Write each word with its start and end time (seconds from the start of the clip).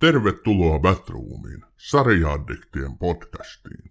Tervetuloa 0.00 0.78
Batroomiin, 0.78 1.64
sarjaaddiktien 1.76 2.98
podcastiin. 2.98 3.90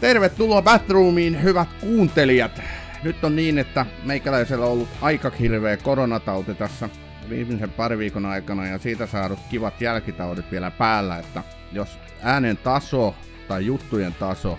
Tervetuloa 0.00 0.62
Batroomiin, 0.62 1.42
hyvät 1.42 1.68
kuuntelijat. 1.80 2.62
Nyt 3.02 3.24
on 3.24 3.36
niin, 3.36 3.58
että 3.58 3.86
meikäläisellä 4.04 4.66
on 4.66 4.72
ollut 4.72 4.88
aika 5.02 5.30
hirveä 5.30 5.76
koronatauti 5.76 6.54
tässä 6.54 6.88
viimeisen 7.30 7.70
pari 7.70 7.98
viikon 7.98 8.26
aikana 8.26 8.66
ja 8.66 8.78
siitä 8.78 9.06
saadut 9.06 9.38
kivat 9.50 9.80
jälkitaudit 9.80 10.50
vielä 10.50 10.70
päällä, 10.70 11.18
että 11.18 11.42
jos 11.76 11.98
äänen 12.22 12.56
taso 12.56 13.14
tai 13.48 13.66
juttujen 13.66 14.14
taso 14.14 14.58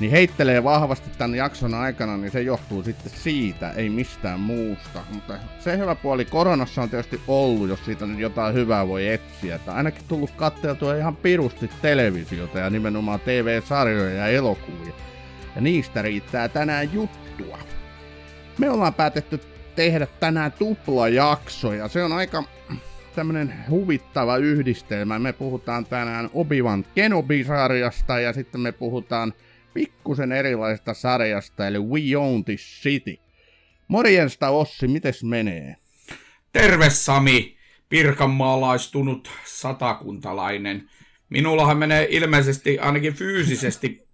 niin 0.00 0.10
heittelee 0.10 0.64
vahvasti 0.64 1.10
tämän 1.18 1.34
jakson 1.34 1.74
aikana, 1.74 2.16
niin 2.16 2.30
se 2.30 2.42
johtuu 2.42 2.82
sitten 2.82 3.12
siitä, 3.12 3.70
ei 3.70 3.88
mistään 3.88 4.40
muusta. 4.40 5.00
Mutta 5.12 5.34
se 5.58 5.78
hyvä 5.78 5.94
puoli 5.94 6.24
koronassa 6.24 6.82
on 6.82 6.90
tietysti 6.90 7.20
ollut, 7.28 7.68
jos 7.68 7.84
siitä 7.84 8.06
nyt 8.06 8.18
jotain 8.18 8.54
hyvää 8.54 8.88
voi 8.88 9.08
etsiä. 9.08 9.54
Että 9.54 9.74
ainakin 9.74 10.04
tullut 10.08 10.30
katteltua 10.30 10.96
ihan 10.96 11.16
pirusti 11.16 11.70
televisiota 11.82 12.58
ja 12.58 12.70
nimenomaan 12.70 13.20
TV-sarjoja 13.20 14.14
ja 14.14 14.26
elokuvia. 14.26 14.94
Ja 15.54 15.60
niistä 15.60 16.02
riittää 16.02 16.48
tänään 16.48 16.92
juttua. 16.92 17.58
Me 18.58 18.70
ollaan 18.70 18.94
päätetty 18.94 19.40
tehdä 19.76 20.06
tänään 20.20 20.52
tuplajakso 20.52 21.72
ja 21.72 21.88
se 21.88 22.04
on 22.04 22.12
aika 22.12 22.44
tämmönen 23.14 23.54
huvittava 23.70 24.36
yhdistelmä. 24.36 25.18
Me 25.18 25.32
puhutaan 25.32 25.86
tänään 25.86 26.30
Obi-Wan 26.34 26.84
Kenobi-sarjasta 26.94 28.20
ja 28.20 28.32
sitten 28.32 28.60
me 28.60 28.72
puhutaan 28.72 29.32
pikkusen 29.74 30.32
erilaisesta 30.32 30.94
sarjasta, 30.94 31.66
eli 31.66 31.78
We 31.78 32.16
Own 32.16 32.44
This 32.44 32.80
City. 32.82 33.16
Morjensta 33.88 34.48
Ossi, 34.48 34.88
mites 34.88 35.24
menee? 35.24 35.76
Terve 36.52 36.90
Sami, 36.90 37.56
pirkanmaalaistunut 37.88 39.30
satakuntalainen. 39.44 40.90
Minullahan 41.28 41.78
menee 41.78 42.06
ilmeisesti 42.10 42.78
ainakin 42.78 43.14
fyysisesti 43.14 44.08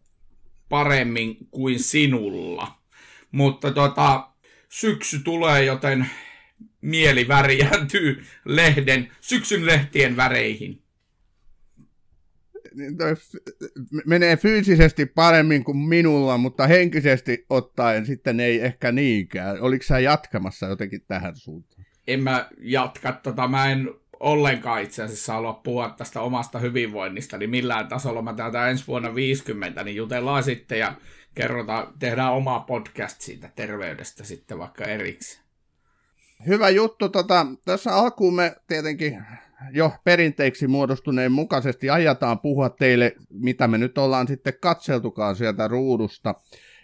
paremmin 0.68 1.36
kuin 1.50 1.78
sinulla. 1.78 2.68
Mutta 3.32 3.70
tota, 3.70 4.28
syksy 4.68 5.18
tulee, 5.18 5.64
joten 5.64 6.10
mieli 6.80 7.28
värjääntyy 7.28 8.24
lehden, 8.44 9.08
syksyn 9.20 9.66
lehtien 9.66 10.16
väreihin. 10.16 10.82
Niin 12.74 12.96
menee 14.06 14.36
fyysisesti 14.36 15.06
paremmin 15.06 15.64
kuin 15.64 15.76
minulla, 15.76 16.38
mutta 16.38 16.66
henkisesti 16.66 17.46
ottaen 17.50 18.06
sitten 18.06 18.40
ei 18.40 18.60
ehkä 18.60 18.92
niinkään. 18.92 19.60
Oliko 19.60 19.82
sä 19.82 19.98
jatkamassa 19.98 20.66
jotenkin 20.66 21.04
tähän 21.08 21.36
suuntaan? 21.36 21.84
En 22.06 22.22
mä 22.22 22.48
jatka, 22.58 23.12
tota, 23.12 23.48
mä 23.48 23.70
en 23.70 23.90
ollenkaan 24.20 24.82
itse 24.82 25.02
asiassa 25.02 25.32
halua 25.32 25.52
puhua 25.52 25.94
tästä 25.98 26.20
omasta 26.20 26.58
hyvinvoinnista, 26.58 27.38
niin 27.38 27.50
millään 27.50 27.88
tasolla 27.88 28.22
mä 28.22 28.32
täältä 28.32 28.68
ensi 28.68 28.86
vuonna 28.86 29.14
50, 29.14 29.84
niin 29.84 29.96
jutellaan 29.96 30.42
sitten 30.42 30.78
ja 30.78 30.94
kerrotaan, 31.34 31.92
tehdään 31.98 32.32
oma 32.32 32.60
podcast 32.60 33.20
siitä 33.20 33.50
terveydestä 33.56 34.24
sitten 34.24 34.58
vaikka 34.58 34.84
erikseen. 34.84 35.39
Hyvä 36.46 36.68
juttu. 36.68 37.08
Tota, 37.08 37.46
tässä 37.64 37.94
alkuun 37.94 38.34
me 38.34 38.56
tietenkin 38.66 39.22
jo 39.72 39.92
perinteiksi 40.04 40.66
muodostuneen 40.66 41.32
mukaisesti 41.32 41.90
ajataan 41.90 42.38
puhua 42.38 42.70
teille, 42.70 43.14
mitä 43.30 43.68
me 43.68 43.78
nyt 43.78 43.98
ollaan 43.98 44.28
sitten 44.28 44.54
katseltukaan 44.60 45.36
sieltä 45.36 45.68
ruudusta. 45.68 46.34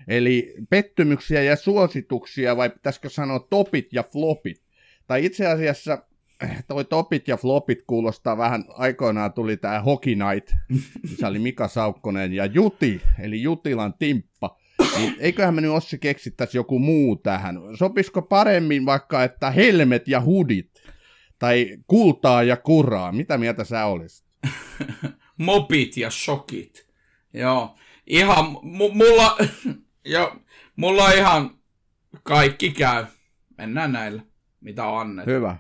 Eli 0.09 0.55
pettymyksiä 0.71 1.43
ja 1.43 1.57
suosituksia, 1.57 2.57
vai 2.57 2.71
pitäisikö 2.71 3.09
sanoa 3.09 3.39
topit 3.39 3.93
ja 3.93 4.03
flopit. 4.03 4.63
Tai 5.07 5.25
itse 5.25 5.47
asiassa 5.47 5.99
toi 6.69 6.85
topit 6.85 7.29
ja 7.29 7.37
flopit 7.37 7.83
kuulostaa 7.87 8.37
vähän, 8.37 8.65
aikoinaan 8.69 9.33
tuli 9.33 9.57
tämä 9.57 9.81
Hockey 9.81 10.15
Night, 10.15 10.51
missä 11.03 11.29
oli 11.29 11.39
Mika 11.39 11.69
Saukkonen 11.69 12.33
ja 12.33 12.47
Juti, 12.47 13.01
eli 13.19 13.43
Jutilan 13.43 13.95
Timppa. 13.99 14.57
Niin 14.99 15.17
eiköhän 15.19 15.55
me 15.55 15.61
nyt 15.61 15.71
Ossi 15.71 15.99
keksittäisi 15.99 16.59
joku 16.59 16.79
muu 16.79 17.17
tähän. 17.17 17.59
Sopisiko 17.79 18.23
paremmin 18.23 18.87
vaikka, 18.87 19.25
että 19.25 19.51
helmet 19.51 20.09
ja 20.09 20.21
hudit? 20.21 20.71
Tai 21.39 21.77
kultaa 21.87 22.43
ja 22.43 22.57
kuraa? 22.57 23.13
Mitä 23.13 23.39
mieltä 23.39 23.65
sä 23.65 23.85
olisit? 23.85 24.27
Mopit 25.39 25.97
ja 25.97 26.11
shokit. 26.11 26.87
Joo. 27.33 27.77
Ihan, 28.07 28.45
m- 28.51 28.97
mulla, 28.97 29.37
jo, 30.05 30.37
mulla 30.77 31.11
ihan 31.11 31.59
kaikki 32.23 32.71
käy. 32.71 33.05
Mennään 33.59 33.93
näillä, 33.93 34.23
mitä 34.61 34.85
on 34.85 35.01
annettu. 35.01 35.31
Hyvä. 35.31 35.57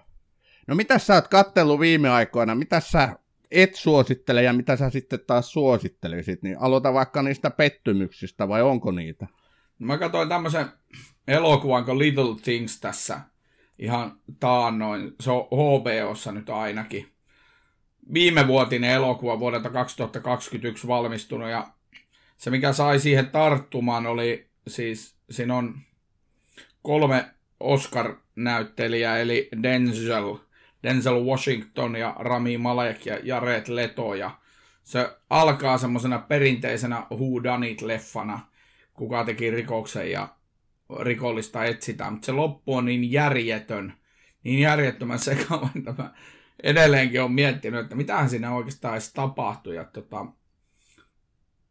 No 0.66 0.74
mitä 0.74 0.98
sä 0.98 1.14
oot 1.14 1.28
kattellut 1.28 1.80
viime 1.80 2.10
aikoina? 2.10 2.54
Mitä 2.54 2.80
sä 2.80 3.18
et 3.50 3.74
suosittele 3.74 4.42
ja 4.42 4.52
mitä 4.52 4.76
sä 4.76 4.90
sitten 4.90 5.20
taas 5.26 5.52
suosittelisit? 5.52 6.42
Niin 6.42 6.58
aloita 6.60 6.92
vaikka 6.92 7.22
niistä 7.22 7.50
pettymyksistä 7.50 8.48
vai 8.48 8.62
onko 8.62 8.90
niitä? 8.90 9.26
Mä 9.78 9.98
katsoin 9.98 10.28
tämmöisen 10.28 10.66
elokuvan 11.28 11.84
kuin 11.84 11.98
Little 11.98 12.36
Things 12.42 12.80
tässä 12.80 13.20
ihan 13.78 14.20
taannoin. 14.40 15.14
Se 15.20 15.30
on 15.30 15.46
HBOssa 15.52 16.32
nyt 16.32 16.50
ainakin. 16.50 17.12
Viime 18.12 18.46
vuotinen 18.46 18.90
elokuva 18.90 19.40
vuodelta 19.40 19.70
2021 19.70 20.86
valmistunut 20.86 21.48
ja 21.48 21.66
se 22.36 22.50
mikä 22.50 22.72
sai 22.72 22.98
siihen 22.98 23.30
tarttumaan 23.30 24.06
oli 24.06 24.46
siis, 24.68 25.16
siinä 25.30 25.56
on 25.56 25.74
kolme 26.82 27.30
Oscar-näyttelijää, 27.60 29.18
eli 29.18 29.48
Denzel, 29.62 30.36
Denzel 30.86 31.24
Washington 31.24 31.96
ja 31.96 32.16
Rami 32.18 32.58
Malek 32.58 33.06
ja 33.06 33.18
Jared 33.22 33.64
Leto. 33.68 34.14
Ja 34.14 34.30
se 34.84 35.16
alkaa 35.30 35.78
semmoisena 35.78 36.18
perinteisenä 36.18 37.06
Who 37.10 37.42
Done 37.44 37.70
It-leffana, 37.70 38.40
kuka 38.94 39.24
teki 39.24 39.50
rikoksen 39.50 40.10
ja 40.10 40.28
rikollista 41.00 41.64
etsitään, 41.64 42.12
mutta 42.12 42.26
se 42.26 42.32
loppu 42.32 42.74
on 42.74 42.84
niin 42.84 43.12
järjetön, 43.12 43.92
niin 44.44 44.58
järjettömän 44.58 45.18
sekaava, 45.18 45.68
että 45.76 45.94
mä 45.98 46.14
edelleenkin 46.62 47.22
on 47.22 47.32
miettinyt, 47.32 47.80
että 47.80 47.94
mitähän 47.94 48.30
siinä 48.30 48.54
oikeastaan 48.54 48.94
edes 48.94 49.12
tapahtui. 49.12 49.76
Ja 49.76 49.84
tota, 49.84 50.26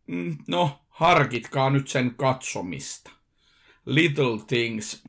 mm, 0.08 0.38
no, 0.48 0.80
harkitkaa 0.90 1.70
nyt 1.70 1.88
sen 1.88 2.16
katsomista. 2.16 3.12
Little 3.86 4.40
Things. 4.48 5.04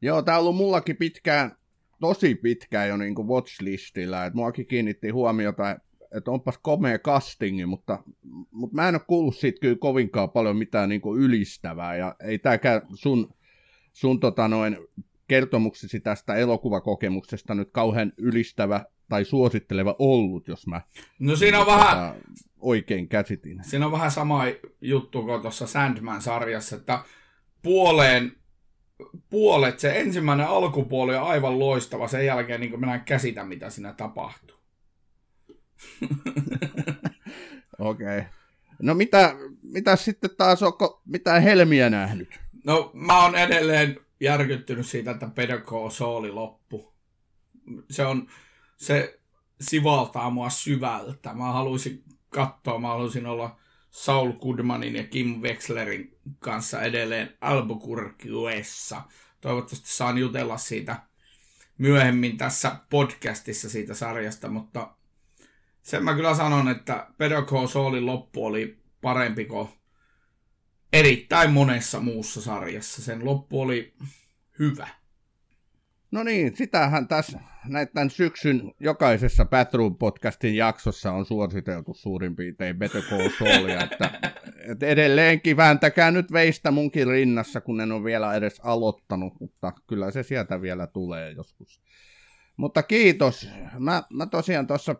Joo, 0.00 0.22
tää 0.22 0.34
on 0.34 0.40
ollut 0.40 0.56
mullakin 0.56 0.96
pitkään, 0.96 1.56
tosi 2.00 2.34
pitkään 2.34 2.88
jo 2.88 2.96
niin 2.96 3.14
kuin 3.14 3.28
watchlistillä, 3.28 4.26
että 4.26 4.36
muakin 4.36 4.66
kiinnitti 4.66 5.08
huomiota, 5.08 5.76
että 6.16 6.30
onpas 6.30 6.58
komea 6.58 6.98
castingi, 6.98 7.66
mutta, 7.66 8.02
mutta 8.50 8.74
mä 8.74 8.88
en 8.88 8.94
ole 8.94 9.02
kuullut 9.06 9.36
siitä 9.36 9.60
kyllä 9.60 9.76
kovinkaan 9.80 10.30
paljon 10.30 10.56
mitään 10.56 10.88
niin 10.88 11.00
kuin 11.00 11.20
ylistävää, 11.20 11.96
ja 11.96 12.16
ei 12.20 12.38
tämäkään 12.38 12.82
sun, 12.94 13.34
sun 13.92 14.20
tota 14.20 14.48
noin, 14.48 14.76
kertomuksesi 15.28 16.00
tästä 16.00 16.34
elokuvakokemuksesta 16.34 17.54
nyt 17.54 17.68
kauhean 17.72 18.12
ylistävä 18.16 18.84
tai 19.08 19.24
suositteleva 19.24 19.96
ollut, 19.98 20.48
jos 20.48 20.66
mä 20.66 20.80
no 21.18 21.36
siinä 21.36 21.60
on 21.60 21.66
tota, 21.66 21.78
vähän, 21.78 22.14
oikein 22.60 23.08
käsitin. 23.08 23.64
Siinä 23.64 23.86
on 23.86 23.92
vähän 23.92 24.10
sama 24.10 24.44
juttu 24.80 25.22
kuin 25.22 25.42
tuossa 25.42 25.66
Sandman-sarjassa, 25.66 26.76
että 26.76 26.98
puoleen 27.62 28.32
puolet, 29.30 29.78
se 29.78 30.00
ensimmäinen 30.00 30.46
alkupuoli 30.46 31.16
on 31.16 31.22
aivan 31.22 31.58
loistava, 31.58 32.08
sen 32.08 32.26
jälkeen 32.26 32.60
niin 32.60 32.80
minä 32.80 32.94
en 32.94 33.00
käsitä, 33.00 33.44
mitä 33.44 33.70
siinä 33.70 33.92
tapahtuu. 33.92 34.56
Okei. 37.78 38.18
Okay. 38.18 38.24
No 38.82 38.94
mitä, 38.94 39.34
mitä 39.62 39.96
sitten 39.96 40.30
taas, 40.38 40.62
onko 40.62 41.02
mitään 41.04 41.42
helmiä 41.42 41.90
nähnyt? 41.90 42.40
No 42.64 42.90
mä 42.94 43.22
oon 43.22 43.34
edelleen 43.34 44.00
järkyttynyt 44.20 44.86
siitä, 44.86 45.10
että 45.10 45.28
Pedoko 45.34 45.90
Sooli 45.90 46.30
loppu. 46.30 46.92
Se 47.90 48.06
on, 48.06 48.26
se 48.76 49.20
sivaltaa 49.60 50.30
mua 50.30 50.50
syvältä. 50.50 51.34
Mä 51.34 51.52
haluaisin 51.52 52.04
katsoa, 52.28 52.78
mä 52.78 52.88
haluaisin 52.88 53.26
olla 53.26 53.56
Saul 53.90 54.32
Goodmanin 54.32 54.96
ja 54.96 55.04
Kim 55.04 55.40
Wexlerin 55.40 56.18
kanssa 56.38 56.82
edelleen 56.82 57.36
Albuquerqueessa. 57.40 59.02
Toivottavasti 59.40 59.90
saan 59.90 60.18
jutella 60.18 60.58
siitä 60.58 61.02
myöhemmin 61.78 62.36
tässä 62.36 62.76
podcastissa 62.90 63.70
siitä 63.70 63.94
sarjasta, 63.94 64.48
mutta 64.48 64.94
sen 65.82 66.04
mä 66.04 66.14
kyllä 66.14 66.34
sanon, 66.34 66.68
että 66.68 67.06
Better 67.18 67.44
Call 67.44 67.66
Saulin 67.66 68.06
loppu 68.06 68.46
oli 68.46 68.78
parempi 69.00 69.44
kuin 69.44 69.68
erittäin 70.92 71.50
monessa 71.50 72.00
muussa 72.00 72.40
sarjassa. 72.40 73.02
Sen 73.02 73.24
loppu 73.24 73.60
oli 73.60 73.94
hyvä. 74.58 74.88
No 76.10 76.22
niin, 76.22 76.56
sitähän 76.56 77.08
tässä 77.08 77.40
näiden 77.66 78.10
syksyn 78.10 78.72
jokaisessa 78.80 79.44
Batroom-podcastin 79.44 80.54
jaksossa 80.54 81.12
on 81.12 81.26
suositeltu 81.26 81.94
suurin 81.94 82.36
piirtein 82.36 82.78
Better 82.78 83.02
Call 83.02 83.28
Saulia, 83.38 83.84
että, 83.84 84.10
että 84.68 84.86
edelleenkin 84.86 85.56
vääntäkää 85.56 86.10
nyt 86.10 86.32
veistä 86.32 86.70
munkin 86.70 87.06
rinnassa, 87.06 87.60
kun 87.60 87.80
en 87.80 87.92
ole 87.92 88.04
vielä 88.04 88.34
edes 88.34 88.60
aloittanut, 88.64 89.40
mutta 89.40 89.72
kyllä 89.86 90.10
se 90.10 90.22
sieltä 90.22 90.62
vielä 90.62 90.86
tulee 90.86 91.30
joskus. 91.30 91.80
Mutta 92.56 92.82
kiitos. 92.82 93.48
Mä, 93.78 94.02
mä 94.12 94.26
tosiaan 94.26 94.66
tuossa 94.66 94.94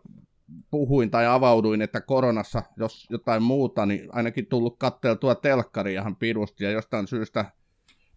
puhuin 0.71 1.11
tai 1.11 1.25
avauduin, 1.25 1.81
että 1.81 2.01
koronassa, 2.01 2.63
jos 2.77 3.07
jotain 3.09 3.43
muuta, 3.43 3.85
niin 3.85 4.09
ainakin 4.11 4.45
tullut 4.45 4.77
katteltua 4.77 5.35
telkkaria 5.35 6.01
ihan 6.01 6.15
pirusti, 6.15 6.63
ja 6.63 6.71
jostain 6.71 7.07
syystä 7.07 7.45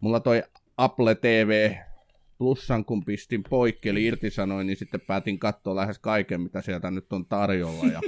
mulla 0.00 0.20
toi 0.20 0.42
Apple 0.76 1.14
TV 1.14 1.74
plussan, 2.42 2.84
kun 2.84 3.04
pistin 3.04 3.42
poikki, 3.42 3.88
eli 3.88 4.04
irtisanoin, 4.04 4.66
niin 4.66 4.76
sitten 4.76 5.00
päätin 5.00 5.38
katsoa 5.38 5.76
lähes 5.76 5.98
kaiken, 5.98 6.40
mitä 6.40 6.62
sieltä 6.62 6.90
nyt 6.90 7.12
on 7.12 7.26
tarjolla. 7.26 7.84
Ja, 7.86 8.00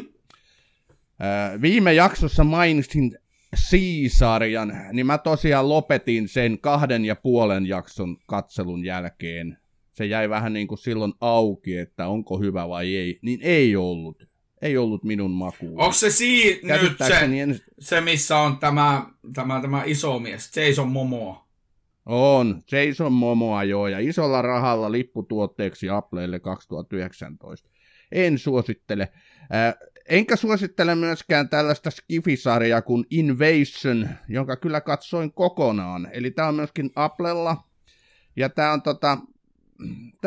ää, 1.18 1.60
viime 1.60 1.94
jaksossa 1.94 2.44
mainitsin 2.44 3.18
Caesarian, 3.70 4.72
niin 4.92 5.06
mä 5.06 5.18
tosiaan 5.18 5.68
lopetin 5.68 6.28
sen 6.28 6.58
kahden 6.58 7.04
ja 7.04 7.16
puolen 7.16 7.66
jakson 7.66 8.16
katselun 8.26 8.84
jälkeen. 8.84 9.58
Se 9.92 10.06
jäi 10.06 10.28
vähän 10.28 10.52
niin 10.52 10.66
kuin 10.66 10.78
silloin 10.78 11.12
auki, 11.20 11.76
että 11.76 12.08
onko 12.08 12.38
hyvä 12.38 12.68
vai 12.68 12.96
ei, 12.96 13.18
niin 13.22 13.40
ei 13.42 13.76
ollut. 13.76 14.28
Ei 14.62 14.76
ollut 14.76 15.04
minun 15.04 15.30
makuun. 15.30 15.80
Onko 15.80 15.92
se 15.92 16.10
si- 16.10 16.60
nyt 16.62 16.98
se, 17.06 17.14
en... 17.18 17.60
se, 17.78 18.00
missä 18.00 18.38
on 18.38 18.58
tämä, 18.58 19.06
tämä, 19.34 19.60
tämä 19.60 19.82
iso 19.86 20.18
mies, 20.18 20.56
Jason 20.56 20.88
Momoa? 20.88 21.43
On, 22.06 22.62
Jason 22.72 23.12
Momoa 23.12 23.64
joo, 23.64 23.88
ja 23.88 23.98
isolla 23.98 24.42
rahalla 24.42 24.92
lipputuotteeksi 24.92 25.90
Applelle 25.90 26.40
2019. 26.40 27.70
En 28.12 28.38
suosittele. 28.38 29.12
Äh, 29.54 29.74
enkä 30.08 30.36
suosittele 30.36 30.94
myöskään 30.94 31.48
tällaista 31.48 31.90
skifisarjaa 31.90 32.82
kuin 32.82 33.04
Invasion, 33.10 34.08
jonka 34.28 34.56
kyllä 34.56 34.80
katsoin 34.80 35.32
kokonaan. 35.32 36.08
Eli 36.12 36.30
tämä 36.30 36.48
on 36.48 36.54
myöskin 36.54 36.90
Applella, 36.96 37.56
ja 38.36 38.48
tämä 38.48 38.72
on, 38.72 38.82
tota, 38.82 39.18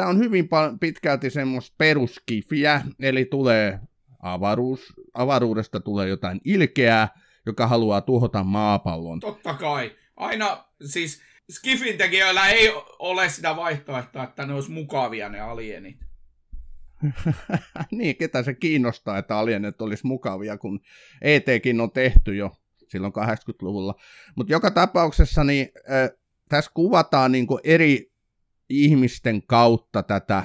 on 0.08 0.20
hyvin 0.20 0.50
pitkälti 0.80 1.30
semmoista 1.30 1.76
peruskifiä, 1.78 2.82
eli 3.00 3.26
tulee 3.26 3.80
avaruus, 4.20 4.94
avaruudesta 5.14 5.80
tulee 5.80 6.08
jotain 6.08 6.42
ilkeää, 6.46 7.10
joka 7.46 7.68
haluaa 7.68 8.02
tuhota 8.02 8.44
maapallon. 8.44 9.20
Totta 9.20 9.54
kai. 9.54 9.92
Aina, 10.18 10.66
siis 10.86 11.22
Skifin 11.52 11.98
tekijöillä 11.98 12.50
ei 12.50 12.70
ole 13.00 13.30
sitä 13.30 13.56
vaihtoehtoa, 13.56 14.24
että 14.24 14.46
ne 14.46 14.54
olisi 14.54 14.72
mukavia 14.72 15.30
ne 15.30 15.40
alienit. 15.40 15.98
niin, 17.92 18.16
ketä 18.16 18.44
se 18.44 18.54
kiinnostaa, 18.54 19.18
että 19.18 19.38
alienit 19.38 19.82
olisi 19.82 20.08
mukavia, 20.08 20.58
kun 20.58 20.80
ETkin 21.22 21.82
on 21.82 21.92
tehty 21.92 22.36
jo 22.36 22.52
silloin 22.88 23.14
80-luvulla. 23.14 23.96
Mutta 24.36 24.54
joka 24.54 24.72
tapauksessa 24.72 25.44
niin, 25.44 25.70
äh, 25.92 26.10
tässä 26.50 26.72
kuvataan 26.74 27.32
niin 27.32 27.48
eri 27.64 28.12
ihmisten 28.70 29.44
kautta 29.48 30.04
tätä 30.04 30.44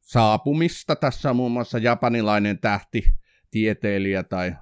saapumista. 0.00 0.96
Tässä 0.96 1.30
on 1.30 1.36
muun 1.36 1.52
muassa 1.52 1.78
japanilainen 1.78 2.58
tähti, 2.58 3.04
tieteilijä 3.50 4.22
tai 4.22 4.54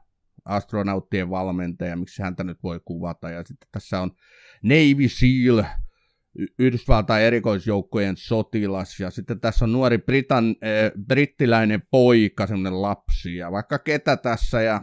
astronauttien 0.45 1.31
valmentaja, 1.31 1.97
miksi 1.97 2.23
häntä 2.23 2.45
nyt 2.45 2.63
voi 2.63 2.81
kuvata. 2.85 3.31
Ja 3.31 3.45
sitten 3.45 3.69
tässä 3.73 4.01
on 4.01 4.11
Navy 4.63 5.09
SEAL, 5.09 5.65
Yhdysvaltain 6.59 7.25
erikoisjoukkojen 7.25 8.17
sotilas, 8.17 9.01
ja 9.01 9.11
sitten 9.11 9.41
tässä 9.41 9.65
on 9.65 9.73
nuori 9.73 9.99
Britan, 9.99 10.49
äh, 10.49 11.07
brittiläinen 11.07 11.83
poika, 11.91 12.47
semmoinen 12.47 12.83
lapsi, 12.83 13.37
ja 13.37 13.53
vaikka 13.53 13.79
ketä 13.79 14.17
tässä, 14.17 14.63
ja 14.63 14.83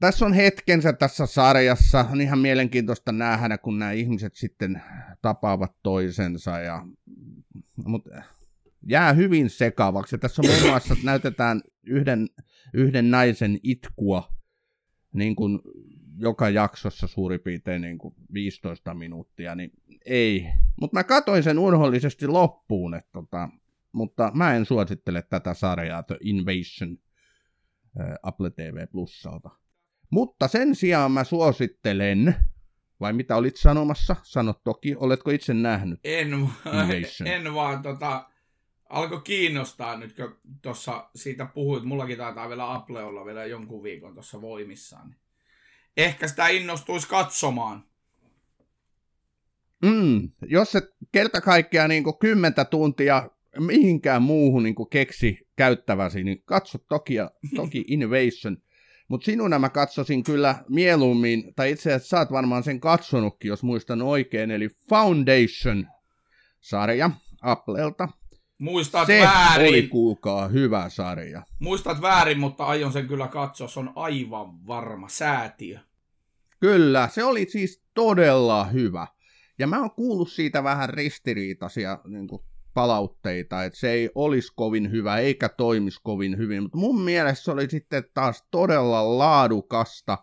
tässä 0.00 0.26
on 0.26 0.32
hetkensä 0.32 0.92
tässä 0.92 1.26
sarjassa, 1.26 2.06
on 2.12 2.20
ihan 2.20 2.38
mielenkiintoista 2.38 3.12
nähdä, 3.12 3.58
kun 3.58 3.78
nämä 3.78 3.92
ihmiset 3.92 4.34
sitten 4.34 4.82
tapaavat 5.22 5.72
toisensa, 5.82 6.58
ja, 6.58 6.86
mutta 7.76 8.10
jää 8.88 9.12
hyvin 9.12 9.50
sekavaksi. 9.50 10.14
Ja 10.14 10.18
tässä 10.18 10.42
on 10.42 10.48
muun 10.48 10.62
muassa, 10.62 10.92
että 10.92 11.06
näytetään 11.06 11.60
yhden, 11.86 12.28
yhden 12.74 13.10
naisen 13.10 13.58
itkua, 13.62 14.28
niin 15.12 15.36
kuin 15.36 15.60
joka 16.18 16.48
jaksossa 16.48 17.06
suurin 17.06 17.40
piirtein 17.40 17.82
niin 17.82 17.98
kuin 17.98 18.14
15 18.32 18.94
minuuttia, 18.94 19.54
niin 19.54 19.70
ei. 20.06 20.46
Mutta 20.80 20.96
mä 20.96 21.04
katoin 21.04 21.42
sen 21.42 21.58
urhollisesti 21.58 22.26
loppuun, 22.26 22.94
että 22.94 23.10
tota, 23.12 23.48
mutta 23.92 24.30
mä 24.34 24.54
en 24.54 24.66
suosittele 24.66 25.22
tätä 25.22 25.54
sarjaa 25.54 26.02
The 26.02 26.16
Invasion 26.20 26.98
äh, 28.00 28.14
Apple 28.22 28.50
TV 28.50 28.86
Plusalta. 28.92 29.50
Mutta 30.10 30.48
sen 30.48 30.74
sijaan 30.74 31.12
mä 31.12 31.24
suosittelen, 31.24 32.34
vai 33.00 33.12
mitä 33.12 33.36
olit 33.36 33.56
sanomassa? 33.56 34.16
Sano 34.22 34.54
toki, 34.64 34.94
oletko 34.96 35.30
itse 35.30 35.54
nähnyt 35.54 36.00
En, 36.04 36.28
Invasion? 36.32 37.26
en 37.26 37.54
vaan 37.54 37.82
tota, 37.82 38.28
alkoi 38.88 39.20
kiinnostaa 39.20 39.96
nyt, 39.96 40.16
kun 40.16 40.38
tuossa 40.62 41.10
siitä 41.14 41.46
puhuit. 41.46 41.84
Mullakin 41.84 42.18
taitaa 42.18 42.48
vielä 42.48 42.74
Apple 42.74 43.02
olla 43.02 43.24
vielä 43.24 43.44
jonkun 43.44 43.82
viikon 43.82 44.14
tuossa 44.14 44.40
voimissaan. 44.40 45.16
Ehkä 45.96 46.28
sitä 46.28 46.48
innostuisi 46.48 47.08
katsomaan. 47.08 47.84
Mm, 49.82 50.30
jos 50.46 50.72
se 50.72 50.82
kerta 51.12 51.40
kaikkiaan 51.40 51.90
niin 51.90 52.04
kymmentä 52.20 52.64
tuntia 52.64 53.30
mihinkään 53.58 54.22
muuhun 54.22 54.62
niin 54.62 54.74
keksi 54.90 55.48
käyttäväsi, 55.56 56.24
niin 56.24 56.42
katso 56.44 56.78
toki, 56.78 57.14
toki 57.56 57.84
Innovation. 57.88 58.58
Mutta 59.08 59.24
sinun 59.24 59.54
mä 59.58 59.68
katsosin 59.68 60.22
kyllä 60.22 60.64
mieluummin, 60.68 61.52
tai 61.56 61.70
itse 61.70 61.92
asiassa 61.92 62.08
sä 62.08 62.18
oot 62.18 62.32
varmaan 62.32 62.62
sen 62.62 62.80
katsonutkin, 62.80 63.48
jos 63.48 63.62
muistan 63.62 64.02
oikein, 64.02 64.50
eli 64.50 64.68
Foundation-sarja 64.88 67.10
Applelta. 67.42 68.08
Muistat 68.58 69.06
se 69.06 69.20
väärin. 69.20 69.68
oli 69.68 69.82
kuulkaa 69.82 70.48
hyvä 70.48 70.88
sarja. 70.88 71.42
Muistat 71.58 72.02
väärin, 72.02 72.38
mutta 72.38 72.64
aion 72.64 72.92
sen 72.92 73.08
kyllä 73.08 73.28
katsoa. 73.28 73.68
Se 73.68 73.80
on 73.80 73.92
aivan 73.96 74.66
varma 74.66 75.08
säätiö. 75.08 75.78
Kyllä, 76.60 77.08
se 77.12 77.24
oli 77.24 77.46
siis 77.50 77.82
todella 77.94 78.64
hyvä. 78.64 79.06
Ja 79.58 79.66
mä 79.66 79.80
oon 79.80 79.90
kuullut 79.90 80.30
siitä 80.30 80.64
vähän 80.64 80.88
ristiriitaisia 80.88 81.98
niin 82.04 82.28
kuin, 82.28 82.42
palautteita, 82.74 83.64
että 83.64 83.78
se 83.78 83.90
ei 83.90 84.10
olisi 84.14 84.52
kovin 84.56 84.90
hyvä 84.90 85.18
eikä 85.18 85.48
toimisi 85.48 86.00
kovin 86.02 86.36
hyvin, 86.38 86.62
mutta 86.62 86.78
mun 86.78 87.00
mielestä 87.00 87.44
se 87.44 87.50
oli 87.50 87.70
sitten 87.70 88.04
taas 88.14 88.44
todella 88.50 89.18
laadukasta, 89.18 90.18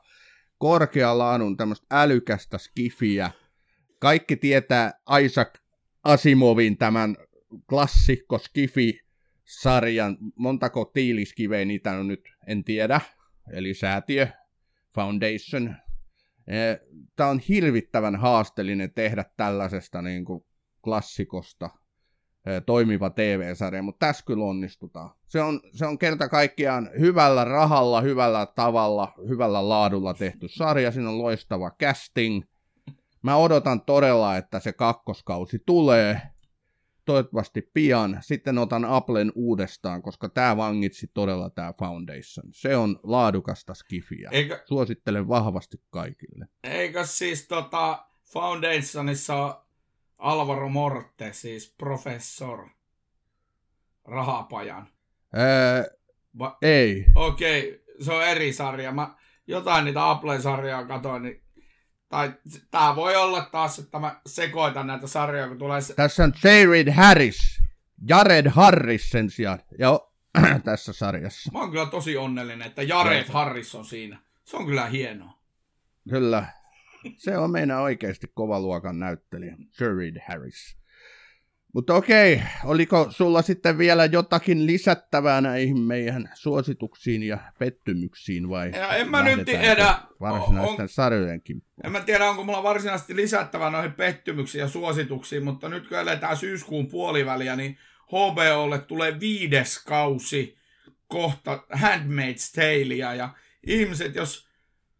korkealaadun 0.57 1.57
tämmöistä 1.57 1.87
älykästä 1.91 2.57
skifiä. 2.57 3.31
Kaikki 3.99 4.35
tietää 4.35 4.93
Isaac 5.21 5.53
Asimovin 6.03 6.77
tämän 6.77 7.17
klassikko 7.69 8.37
skifi-sarjan, 8.37 10.17
montako 10.35 10.85
tiiliskiveä 10.85 11.65
niitä 11.65 11.91
on 11.91 12.07
nyt, 12.07 12.21
en 12.47 12.63
tiedä, 12.63 13.01
eli 13.53 13.73
säätiö, 13.73 14.27
Foundation, 14.95 15.75
Eh, 16.47 16.79
Tämä 17.15 17.29
on 17.29 17.39
hirvittävän 17.39 18.15
haasteellinen 18.15 18.93
tehdä 18.93 19.25
tällaisesta 19.37 20.01
niin 20.01 20.25
kuin 20.25 20.45
klassikosta 20.83 21.69
eh, 22.45 22.61
toimiva 22.65 23.09
TV-sarja, 23.09 23.83
mutta 23.83 24.05
tässä 24.05 24.25
kyllä 24.25 24.45
onnistutaan. 24.45 25.09
Se 25.27 25.41
on, 25.41 25.61
se 25.71 25.85
on 25.85 25.97
kerta 25.97 26.29
kaikkiaan 26.29 26.89
hyvällä 26.99 27.43
rahalla, 27.43 28.01
hyvällä 28.01 28.45
tavalla, 28.55 29.13
hyvällä 29.27 29.69
laadulla 29.69 30.13
tehty 30.13 30.47
sarja. 30.47 30.91
Siinä 30.91 31.09
on 31.09 31.17
loistava 31.17 31.71
casting. 31.71 32.43
Mä 33.21 33.35
odotan 33.35 33.81
todella, 33.81 34.37
että 34.37 34.59
se 34.59 34.73
kakkoskausi 34.73 35.59
tulee 35.65 36.21
toivottavasti 37.11 37.69
pian. 37.73 38.17
Sitten 38.21 38.57
otan 38.57 38.85
Applen 38.85 39.31
uudestaan, 39.35 40.01
koska 40.01 40.29
tämä 40.29 40.57
vangitsi 40.57 41.07
todella 41.13 41.49
tämä 41.49 41.73
Foundation. 41.79 42.45
Se 42.51 42.75
on 42.75 42.99
laadukasta 43.03 43.73
skifiä. 43.73 44.29
Eikä, 44.31 44.63
Suosittelen 44.65 45.27
vahvasti 45.27 45.77
kaikille. 45.89 46.47
Eikö 46.63 47.05
siis 47.05 47.47
tota 47.47 48.05
Foundationissa 48.33 49.63
Alvaro 50.17 50.69
Morte, 50.69 51.33
siis 51.33 51.75
professor 51.77 52.67
Rahapajan? 54.05 54.87
Öö, 55.37 55.83
Va- 56.39 56.57
ei. 56.61 57.05
Okei, 57.15 57.69
okay, 57.69 58.05
se 58.05 58.13
on 58.13 58.23
eri 58.23 58.53
sarja. 58.53 58.91
Mä 58.91 59.15
jotain 59.47 59.85
niitä 59.85 60.09
Apple-sarjaa 60.09 60.85
katoin, 60.85 61.23
niin 61.23 61.43
tai 62.11 62.33
tää 62.71 62.95
voi 62.95 63.15
olla 63.15 63.41
taas, 63.51 63.79
että 63.79 63.99
mä 63.99 64.21
sekoitan 64.25 64.87
näitä 64.87 65.07
sarjoja, 65.07 65.47
kun 65.47 65.57
tulee... 65.57 65.79
Tässä 65.95 66.23
on 66.23 66.33
Jared 66.43 66.91
Harris, 66.91 67.61
Jared 68.07 68.49
Harris 68.49 69.09
sen 69.09 69.29
sijaan, 69.29 69.59
joo, 69.79 70.13
tässä 70.65 70.93
sarjassa. 70.93 71.51
Mä 71.51 71.59
oon 71.59 71.71
kyllä 71.71 71.85
tosi 71.85 72.17
onnellinen, 72.17 72.67
että 72.67 72.83
Jared 72.83 73.27
Harris 73.27 73.75
on 73.75 73.85
siinä. 73.85 74.19
Se 74.43 74.57
on 74.57 74.65
kyllä 74.65 74.85
hienoa. 74.85 75.41
Kyllä. 76.09 76.45
Se 77.17 77.37
on 77.37 77.51
meidän 77.51 77.79
oikeasti 77.79 78.27
kova 78.33 78.59
luokan 78.59 78.99
näyttelijä, 78.99 79.57
Jared 79.79 80.15
Harris. 80.27 80.77
Mutta 81.73 81.95
okei, 81.95 82.41
oliko 82.63 83.07
sulla 83.09 83.41
sitten 83.41 83.77
vielä 83.77 84.05
jotakin 84.05 84.67
lisättävää 84.67 85.41
näihin 85.41 85.79
meidän 85.79 86.29
suosituksiin 86.33 87.23
ja 87.23 87.37
pettymyksiin 87.59 88.49
vai? 88.49 88.71
Ja 88.71 88.95
en 88.95 89.09
mä 89.09 89.23
nyt 89.23 89.45
tiedä. 89.45 89.95
Varsinaisten 90.19 90.83
on, 90.83 90.89
sarjojenkin. 90.89 91.63
En 91.83 91.91
mä 91.91 91.99
tiedä, 92.01 92.29
onko 92.29 92.43
mulla 92.43 92.63
varsinaisesti 92.63 93.15
lisättävää 93.15 93.69
noihin 93.69 93.93
pettymyksiin 93.93 94.59
ja 94.59 94.67
suosituksiin, 94.67 95.43
mutta 95.43 95.69
nyt 95.69 95.87
kun 95.87 95.97
eletään 95.97 96.37
syyskuun 96.37 96.87
puoliväliä, 96.87 97.55
niin 97.55 97.77
HBOlle 98.07 98.79
tulee 98.79 99.19
viides 99.19 99.83
kausi 99.83 100.57
kohta 101.07 101.63
Handmaid's 101.75 102.55
Taleia 102.55 103.13
ja 103.13 103.29
ihmiset, 103.67 104.15
jos 104.15 104.47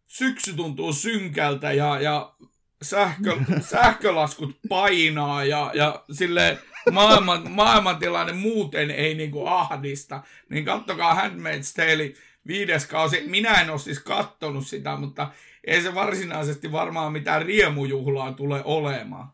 syksy 0.06 0.52
tuntuu 0.52 0.92
synkältä 0.92 1.72
ja, 1.72 2.00
ja 2.00 2.34
sähkö, 2.82 3.36
sähkölaskut 3.60 4.56
painaa 4.68 5.44
ja, 5.44 5.70
ja 5.74 6.04
sille 6.12 6.58
maailman, 6.92 7.50
maailmantilanne 7.50 8.32
muuten 8.32 8.90
ei 8.90 9.14
niinku 9.14 9.46
ahdista, 9.46 10.22
niin 10.48 10.64
kattokaa 10.64 11.14
Handmaid's 11.14 11.74
Tale 11.76 12.12
viides 12.46 12.86
kausi. 12.86 13.24
Minä 13.26 13.60
en 13.60 13.70
ole 13.70 13.78
siis 13.78 14.00
kattonut 14.00 14.66
sitä, 14.66 14.96
mutta 14.96 15.30
ei 15.64 15.82
se 15.82 15.94
varsinaisesti 15.94 16.72
varmaan 16.72 17.12
mitään 17.12 17.46
riemujuhlaa 17.46 18.32
tule 18.32 18.62
olemaan. 18.64 19.32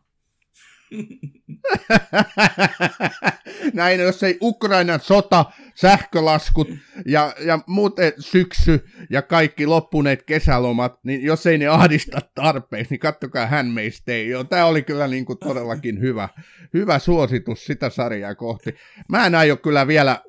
Näin, 3.73 3.99
jos 3.99 4.23
ei 4.23 4.37
Ukrainan 4.41 4.99
sota, 4.99 5.45
sähkölaskut 5.75 6.67
ja, 7.05 7.33
ja 7.45 7.59
muuten 7.67 8.13
syksy 8.19 8.85
ja 9.09 9.21
kaikki 9.21 9.65
loppuneet 9.65 10.23
kesälomat, 10.23 10.99
niin 11.03 11.23
jos 11.23 11.45
ei 11.45 11.57
ne 11.57 11.67
ahdista 11.67 12.19
tarpeeksi, 12.35 12.93
niin 12.93 12.99
kattokaa 12.99 13.45
Handmaid's 13.45 14.03
Tale. 14.05 14.23
Joo, 14.23 14.43
tämä 14.43 14.65
oli 14.65 14.83
kyllä 14.83 15.07
niin 15.07 15.25
kuin 15.25 15.39
todellakin 15.39 16.01
hyvä, 16.01 16.29
hyvä 16.73 16.99
suositus 16.99 17.65
sitä 17.65 17.89
sarjaa 17.89 18.35
kohti. 18.35 18.75
Mä 19.09 19.25
en 19.25 19.35
aio 19.35 19.57
kyllä 19.57 19.87
vielä 19.87 20.21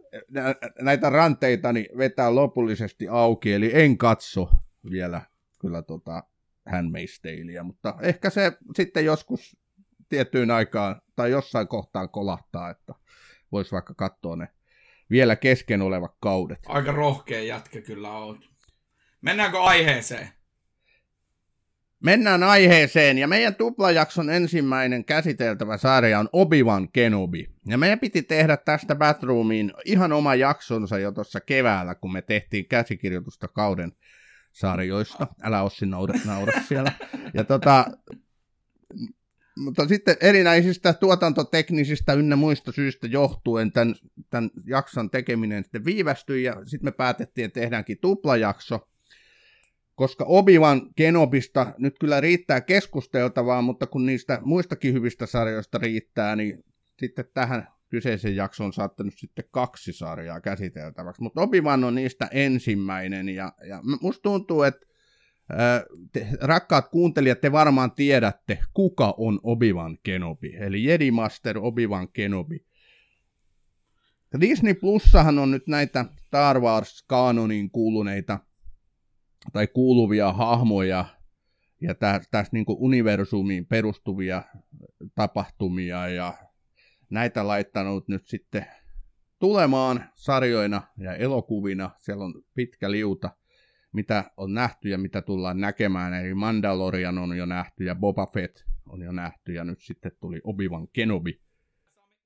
näitä 0.80 1.10
ranteitani 1.10 1.88
vetää 1.98 2.34
lopullisesti 2.34 3.08
auki, 3.08 3.52
eli 3.52 3.70
en 3.74 3.98
katso 3.98 4.50
vielä 4.90 5.22
kyllä 5.60 5.82
tota 5.82 6.24
Handmaid's 6.70 7.20
Talea, 7.22 7.64
mutta 7.64 7.94
ehkä 8.02 8.30
se 8.30 8.52
sitten 8.76 9.04
joskus 9.04 9.59
tiettyyn 10.10 10.50
aikaan 10.50 11.02
tai 11.16 11.30
jossain 11.30 11.68
kohtaan 11.68 12.08
kolahtaa, 12.08 12.70
että 12.70 12.94
voisi 13.52 13.72
vaikka 13.72 13.94
katsoa 13.94 14.36
ne 14.36 14.48
vielä 15.10 15.36
kesken 15.36 15.82
olevat 15.82 16.12
kaudet. 16.20 16.58
Aika 16.66 16.92
rohkea 16.92 17.42
jätkä 17.42 17.80
kyllä 17.80 18.10
oot. 18.10 18.50
Mennäänkö 19.20 19.60
aiheeseen? 19.62 20.28
Mennään 22.04 22.42
aiheeseen, 22.42 23.18
ja 23.18 23.28
meidän 23.28 23.54
tuplajakson 23.54 24.30
ensimmäinen 24.30 25.04
käsiteltävä 25.04 25.76
sarja 25.76 26.18
on 26.18 26.28
Obi-Wan 26.32 26.88
Kenobi. 26.92 27.46
Ja 27.66 27.78
meidän 27.78 27.98
piti 27.98 28.22
tehdä 28.22 28.56
tästä 28.56 28.94
Batroomiin 28.94 29.72
ihan 29.84 30.12
oma 30.12 30.34
jaksonsa 30.34 30.98
jo 30.98 31.12
tuossa 31.12 31.40
keväällä, 31.40 31.94
kun 31.94 32.12
me 32.12 32.22
tehtiin 32.22 32.66
käsikirjoitusta 32.66 33.48
kauden 33.48 33.92
sarjoista. 34.52 35.26
Älä 35.42 35.62
Ossi 35.62 35.86
naura, 35.86 36.14
naura 36.24 36.52
siellä. 36.68 36.92
Ja 37.34 37.44
tota, 37.44 37.84
mutta 39.60 39.88
sitten 39.88 40.16
erinäisistä 40.20 40.92
tuotantoteknisistä 40.92 42.12
ynnä 42.12 42.36
muista 42.36 42.72
syistä 42.72 43.06
johtuen 43.06 43.72
tämän, 43.72 43.94
tämän 44.30 44.50
jakson 44.66 45.10
tekeminen 45.10 45.64
sitten 45.64 45.84
viivästyi 45.84 46.42
ja 46.42 46.56
sitten 46.66 46.86
me 46.86 46.92
päätettiin, 46.92 47.44
että 47.44 47.60
tehdäänkin 47.60 47.98
tuplajakso, 48.00 48.88
koska 49.94 50.24
Obi-Wan 50.24 50.90
Kenobista 50.96 51.74
nyt 51.78 51.98
kyllä 52.00 52.20
riittää 52.20 52.60
keskusteltavaa, 52.60 53.62
mutta 53.62 53.86
kun 53.86 54.06
niistä 54.06 54.38
muistakin 54.42 54.94
hyvistä 54.94 55.26
sarjoista 55.26 55.78
riittää, 55.78 56.36
niin 56.36 56.64
sitten 56.98 57.24
tähän 57.34 57.68
kyseisen 57.88 58.36
jakson 58.36 58.66
on 58.66 58.72
saattanut 58.72 59.14
sitten 59.16 59.44
kaksi 59.50 59.92
sarjaa 59.92 60.40
käsiteltäväksi. 60.40 61.22
Mutta 61.22 61.40
Obi-Wan 61.40 61.84
on 61.84 61.94
niistä 61.94 62.28
ensimmäinen 62.32 63.28
ja, 63.28 63.52
ja 63.68 63.80
musta 64.00 64.22
tuntuu, 64.22 64.62
että 64.62 64.89
te, 66.12 66.28
rakkaat 66.40 66.88
kuuntelijat, 66.88 67.40
te 67.40 67.52
varmaan 67.52 67.92
tiedätte, 67.92 68.58
kuka 68.74 69.14
on 69.16 69.40
Obi-Wan 69.42 69.98
Kenobi, 70.02 70.56
eli 70.56 70.84
Jedi 70.84 71.10
Master 71.10 71.58
Obi-Wan 71.58 72.08
Kenobi. 72.12 72.64
Disney 74.40 74.74
Plussahan 74.74 75.38
on 75.38 75.50
nyt 75.50 75.66
näitä 75.66 76.04
Star 76.26 76.60
Wars-kaanonin 76.60 77.70
kuuluneita 77.70 78.38
tai 79.52 79.66
kuuluvia 79.66 80.32
hahmoja 80.32 81.04
ja 81.80 81.94
tässä 81.94 82.50
niin 82.52 82.64
universumiin 82.68 83.66
perustuvia 83.66 84.42
tapahtumia 85.14 86.08
ja 86.08 86.34
näitä 87.10 87.46
laittanut 87.46 88.08
nyt 88.08 88.26
sitten 88.26 88.66
tulemaan 89.38 90.10
sarjoina 90.14 90.82
ja 90.98 91.14
elokuvina. 91.14 91.90
Siellä 91.96 92.24
on 92.24 92.42
pitkä 92.54 92.90
liuta 92.90 93.30
mitä 93.92 94.30
on 94.36 94.54
nähty 94.54 94.88
ja 94.88 94.98
mitä 94.98 95.22
tullaan 95.22 95.60
näkemään. 95.60 96.14
Eli 96.14 96.34
Mandalorian 96.34 97.18
on 97.18 97.36
jo 97.36 97.46
nähty 97.46 97.84
ja 97.84 97.94
Boba 97.94 98.26
Fett 98.26 98.64
on 98.88 99.02
jo 99.02 99.12
nähty 99.12 99.52
ja 99.52 99.64
nyt 99.64 99.80
sitten 99.80 100.12
tuli 100.20 100.40
Obi-Wan 100.44 100.88
Kenobi. 100.92 101.40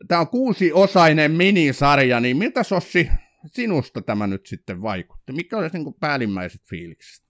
Tämä 0.09 0.21
on 0.21 0.29
kuusi-osainen 0.29 1.31
minisarja, 1.31 2.21
niin 2.21 2.37
miltä 2.37 2.63
Sossi 2.63 3.11
sinusta 3.47 4.03
tämä 4.03 4.27
nyt 4.27 4.47
sitten 4.47 4.83
vaikutti? 4.83 5.33
Mikä 5.33 5.59
olisi 5.59 5.79
niin 5.79 5.95
päällimmäiset 6.01 6.63
fiilikset? 6.63 7.25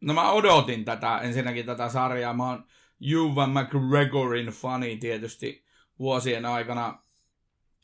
No 0.00 0.14
mä 0.14 0.32
odotin 0.32 0.84
tätä, 0.84 1.18
ensinnäkin 1.18 1.66
tätä 1.66 1.88
sarjaa. 1.88 2.34
Mä 2.34 2.48
oon 2.48 2.64
Juvan 3.00 3.50
McGregorin 3.50 4.46
fani 4.46 4.96
tietysti 4.96 5.64
vuosien 5.98 6.46
aikana. 6.46 6.98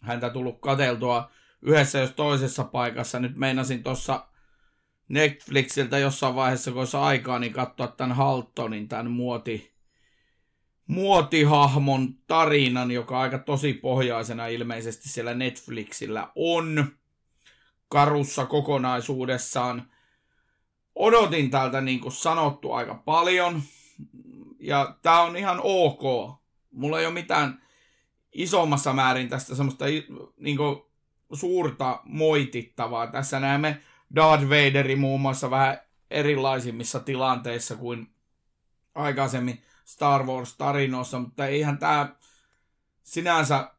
Häntä 0.00 0.31
tullut 0.31 0.61
kateltua 0.61 1.31
yhdessä 1.62 1.99
jos 1.99 2.11
toisessa 2.11 2.64
paikassa. 2.64 3.21
Nyt 3.21 3.37
meinasin 3.37 3.83
tuossa 3.83 4.29
Netflixiltä 5.09 5.99
jossain 5.99 6.35
vaiheessa, 6.35 6.71
kun 6.71 6.80
olisi 6.80 6.97
aikaa, 6.97 7.38
niin 7.38 7.52
katsoa 7.52 7.87
tämän 7.87 8.16
Haltonin, 8.16 8.88
tämän 8.88 9.11
muoti, 9.11 9.73
muotihahmon 10.87 12.14
tarinan, 12.26 12.90
joka 12.90 13.21
aika 13.21 13.38
tosi 13.38 13.73
pohjaisena 13.73 14.47
ilmeisesti 14.47 15.09
siellä 15.09 15.35
Netflixillä 15.35 16.32
on 16.35 16.87
karussa 17.88 18.47
kokonaisuudessaan. 18.47 19.90
Odotin 20.94 21.50
tältä 21.50 21.80
niin 21.80 22.00
kuin 22.00 22.12
sanottu 22.12 22.73
aika 22.73 22.94
paljon, 22.94 23.62
ja 24.61 24.97
tämä 25.02 25.23
on 25.23 25.37
ihan 25.37 25.61
ok. 25.62 26.02
Mulla 26.71 27.00
ei 27.00 27.06
ole 27.06 27.14
mitään 27.14 27.62
isommassa 28.32 28.92
määrin 28.92 29.28
tästä 29.28 29.54
semmoista 29.54 29.85
niin 30.37 30.56
kuin, 30.56 30.82
suurta 31.32 32.00
moitittavaa. 32.04 33.06
Tässä 33.06 33.40
näemme 33.40 33.80
Darth 34.14 34.45
Vaderi 34.49 34.97
muun 34.97 35.21
muassa 35.21 35.50
vähän 35.50 35.78
erilaisimmissa 36.11 37.00
tilanteissa 37.00 37.76
kuin 37.76 38.14
aikaisemmin 38.95 39.62
Star 39.85 40.23
Wars-tarinoissa, 40.23 41.19
mutta 41.19 41.47
eihän 41.47 41.78
tämä 41.78 42.16
sinänsä 43.02 43.71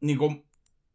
niin 0.00 0.18
kuin 0.18 0.44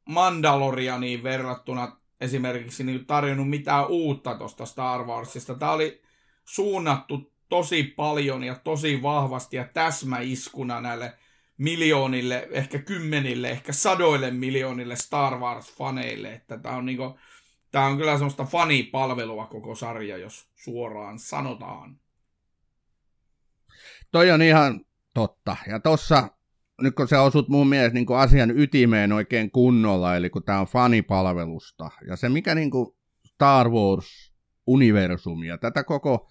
Mandalorianiin 0.05 1.23
verrattuna 1.23 1.97
esimerkiksi 2.21 2.83
niin 2.83 3.05
tarjonnut 3.05 3.49
mitään 3.49 3.87
uutta 3.87 4.35
tuosta 4.35 4.65
Star 4.65 5.03
Warsista. 5.03 5.55
Tämä 5.55 5.71
oli 5.71 6.01
suunnattu 6.45 7.33
tosi 7.49 7.83
paljon 7.83 8.43
ja 8.43 8.55
tosi 8.55 9.01
vahvasti 9.01 9.57
ja 9.57 9.67
täsmäiskuna 9.73 10.81
näille 10.81 11.13
miljoonille, 11.57 12.47
ehkä 12.51 12.79
kymmenille, 12.79 13.49
ehkä 13.49 13.73
sadoille 13.73 14.31
miljoonille 14.31 14.95
Star 14.95 15.33
Wars-faneille, 15.33 16.27
että 16.27 16.57
tämä 16.57 16.75
on 16.75 16.85
niinku 16.85 17.19
Tämä 17.73 17.85
on 17.85 17.97
kyllä 17.97 18.13
semmoista 18.17 18.45
fanipalvelua 18.45 19.47
koko 19.47 19.75
sarja, 19.75 20.17
jos 20.17 20.49
suoraan 20.55 21.19
sanotaan. 21.19 21.99
Toi 24.11 24.31
on 24.31 24.41
ihan 24.41 24.81
totta. 25.13 25.55
Ja 25.67 25.79
tossa, 25.79 26.29
nyt 26.81 26.95
kun 26.95 27.07
se 27.07 27.17
osut 27.17 27.49
mun 27.49 27.67
mielestä 27.67 27.93
niin 27.93 28.05
asian 28.17 28.59
ytimeen 28.59 29.11
oikein 29.11 29.51
kunnolla, 29.51 30.15
eli 30.15 30.29
kun 30.29 30.43
tämä 30.43 30.59
on 30.59 30.67
fanipalvelusta, 30.67 31.89
ja 32.07 32.15
se 32.15 32.29
mikä 32.29 32.55
niin 32.55 32.71
Star 33.33 33.69
Wars-universumi 33.69 35.47
ja 35.47 35.57
tätä 35.57 35.83
koko 35.83 36.29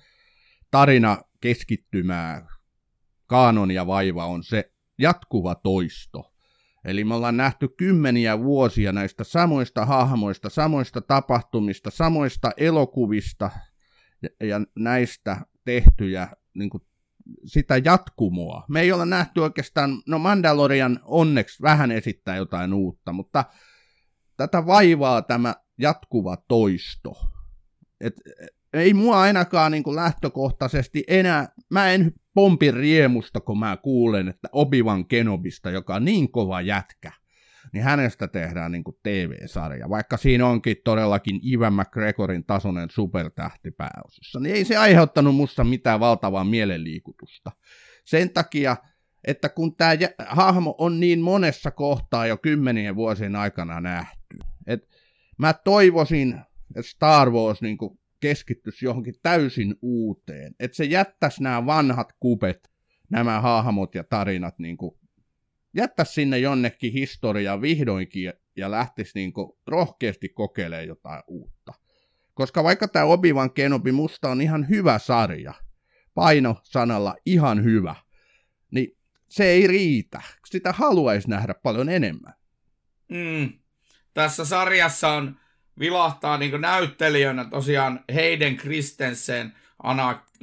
tarina 0.71 1.19
keskittymää, 1.41 2.47
kaanon 3.27 3.71
ja 3.71 3.87
vaiva 3.87 4.27
on 4.27 4.45
se 4.45 4.73
jatkuva 4.99 5.55
toisto. 5.55 6.32
Eli 6.85 7.05
me 7.05 7.15
ollaan 7.15 7.37
nähty 7.37 7.69
kymmeniä 7.69 8.39
vuosia 8.39 8.93
näistä 8.93 9.25
samoista 9.25 9.87
hahmoista, 9.87 10.51
samoista 10.51 11.01
tapahtumista, 11.01 11.91
samoista 11.91 12.51
elokuvista 12.57 13.51
ja, 14.23 14.47
ja 14.47 14.61
näistä 14.75 15.37
tehtyjä 15.65 16.29
niin 16.55 16.71
kuin, 16.71 16.83
sitä 17.45 17.77
jatkumoa. 17.85 18.65
Me 18.69 18.81
ei 18.81 18.93
olla 18.93 19.07
nähty 19.07 19.41
oikeastaan, 19.41 20.03
no 20.07 20.19
Mandalorian 20.19 21.01
onneksi 21.05 21.63
vähän 21.63 21.91
esittää 21.91 22.37
jotain 22.37 22.75
uutta, 22.75 23.13
mutta 23.13 23.45
tätä 24.37 24.67
vaivaa 24.67 25.23
tämä 25.23 25.55
jatkuva 25.79 26.37
toisto. 26.37 27.13
Et, 28.01 28.15
ei 28.73 28.95
mua 28.95 29.21
ainakaan 29.21 29.73
niin 29.73 29.83
kuin 29.83 29.97
lähtökohtaisesti 29.97 31.05
enää, 31.09 31.49
mä 31.71 31.91
en 31.91 32.13
pompi 32.35 32.71
riemusta, 32.71 33.41
kun 33.41 33.59
mä 33.59 33.77
kuulen, 33.77 34.29
että 34.29 34.49
Obivan 34.53 35.07
Kenobista, 35.07 35.71
joka 35.71 35.95
on 35.95 36.05
niin 36.05 36.33
kova 36.33 36.61
jätkä, 36.61 37.13
niin 37.73 37.85
hänestä 37.85 38.29
tehdään 38.29 38.73
niin 38.73 38.85
kuin 38.85 38.97
TV-sarja, 39.03 39.89
vaikka 39.89 40.17
siinä 40.17 40.47
onkin 40.47 40.77
todellakin 40.85 41.41
Ivan 41.47 41.73
McGregorin 41.75 42.45
tasoinen 42.45 42.91
supertähti 42.91 43.71
pääosissa, 43.71 44.41
niin 44.41 44.55
ei 44.55 44.65
se 44.65 44.77
aiheuttanut 44.77 45.35
musta 45.35 45.65
mitään 45.65 46.01
valtavaa 46.01 46.45
mielenliikutusta. 46.45 47.53
Sen 48.05 48.31
takia, 48.31 48.77
että 49.25 49.49
kun 49.49 49.77
tämä 49.77 49.93
hahmo 50.27 50.75
on 50.79 51.01
niin 51.01 51.21
monessa 51.21 51.71
kohtaa 51.71 52.27
jo 52.27 52.37
kymmenien 52.37 52.97
vuosien 52.97 53.37
aikana 53.37 53.81
nähty, 53.81 54.39
että 54.67 54.97
mä 55.39 55.53
toivoisin, 55.53 56.41
että 56.77 56.91
Star 56.91 57.31
Wars 57.31 57.63
niin 57.63 57.79
kuin 57.79 57.99
keskittyisi 58.23 58.85
johonkin 58.85 59.15
täysin 59.23 59.75
uuteen, 59.83 60.55
että 60.61 60.77
se 60.77 60.85
jättäisi 60.85 61.43
nämä 61.43 61.67
vanhat 61.67 62.13
kupet, 62.21 62.71
nämä 63.11 63.41
hahmot 63.41 63.95
ja 63.95 64.05
tarinat 64.05 64.59
niin 64.59 64.77
kuin 64.77 64.99
jättäisi 65.77 66.13
sinne 66.13 66.39
jonnekin 66.39 66.93
historiaan 66.93 67.63
vihdoinkin 67.63 68.33
ja 68.57 68.71
lähtisi 68.71 69.13
niin 69.15 69.33
kuin 69.33 69.53
rohkeasti 69.67 70.29
kokeilemaan 70.29 70.87
jotain 70.87 71.23
uutta. 71.27 71.73
Koska 72.35 72.65
vaikka 72.65 72.89
tämä 72.89 73.05
Obi-Wan 73.05 73.53
Kenobi 73.55 73.93
musta 73.93 74.31
on 74.31 74.41
ihan 74.41 74.69
hyvä 74.69 74.99
sarja, 74.99 75.55
paino 76.15 76.57
sanalla 76.63 77.17
ihan 77.27 77.65
hyvä, 77.65 77.95
niin 78.71 78.99
se 79.29 79.45
ei 79.45 79.67
riitä. 79.67 80.23
Sitä 80.47 80.73
haluaisi 80.73 81.31
nähdä 81.31 81.55
paljon 81.55 81.89
enemmän. 81.89 82.35
Mm. 83.09 83.53
Tässä 84.15 84.45
sarjassa 84.45 85.09
on 85.09 85.37
vilahtaa 85.79 86.39
niin 86.39 86.61
näyttelijänä 86.61 87.45
tosiaan 87.45 88.01
Hayden 88.15 88.57
Christensen 88.57 89.53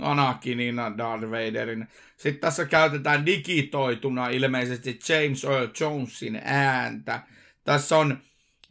Anakinina 0.02 0.98
Darth 0.98 1.26
Vaderin. 1.26 1.88
Sitten 2.18 2.42
tässä 2.42 2.66
käytetään 2.66 3.26
digitoituna 3.26 4.30
ilmeisesti 4.30 5.00
James 5.10 5.44
Earl 5.44 5.68
Jonesin 5.80 6.42
ääntä. 6.44 7.22
Tässä 7.64 7.98
on 7.98 8.18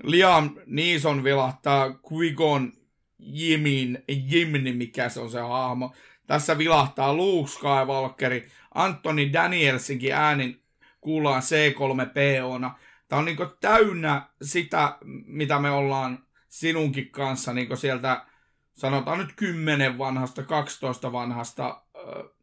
Liam 0.03 0.51
Neeson 0.67 1.25
vilahtaa 1.25 1.99
Quigon 2.13 2.73
Jimin, 3.19 4.05
Jimni, 4.09 4.73
mikä 4.73 5.09
se 5.09 5.21
on 5.21 5.31
se 5.31 5.41
hahmo. 5.41 5.95
Tässä 6.27 6.59
vilahtaa 6.59 7.15
Luke 7.15 7.51
Skywalkeri. 7.51 8.49
Anthony 8.75 9.33
Danielsinkin 9.33 10.13
äänin 10.13 10.63
kuullaan 11.01 11.43
C3POna. 11.43 12.71
Tämä 13.09 13.19
on 13.19 13.25
niin 13.25 13.37
täynnä 13.61 14.23
sitä, 14.43 14.99
mitä 15.27 15.59
me 15.59 15.71
ollaan 15.71 16.19
sinunkin 16.49 17.11
kanssa 17.11 17.53
niin 17.53 17.77
sieltä, 17.77 18.27
sanotaan 18.75 19.19
nyt 19.19 19.33
10 19.37 19.99
vanhasta, 19.99 20.43
12 20.43 21.13
vanhasta 21.13 21.83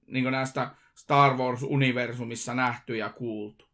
niin 0.08 0.32
näistä 0.32 0.72
Star 0.96 1.38
Wars-universumissa 1.38 2.54
nähty 2.54 2.98
ja 2.98 3.10
kuultu. 3.10 3.66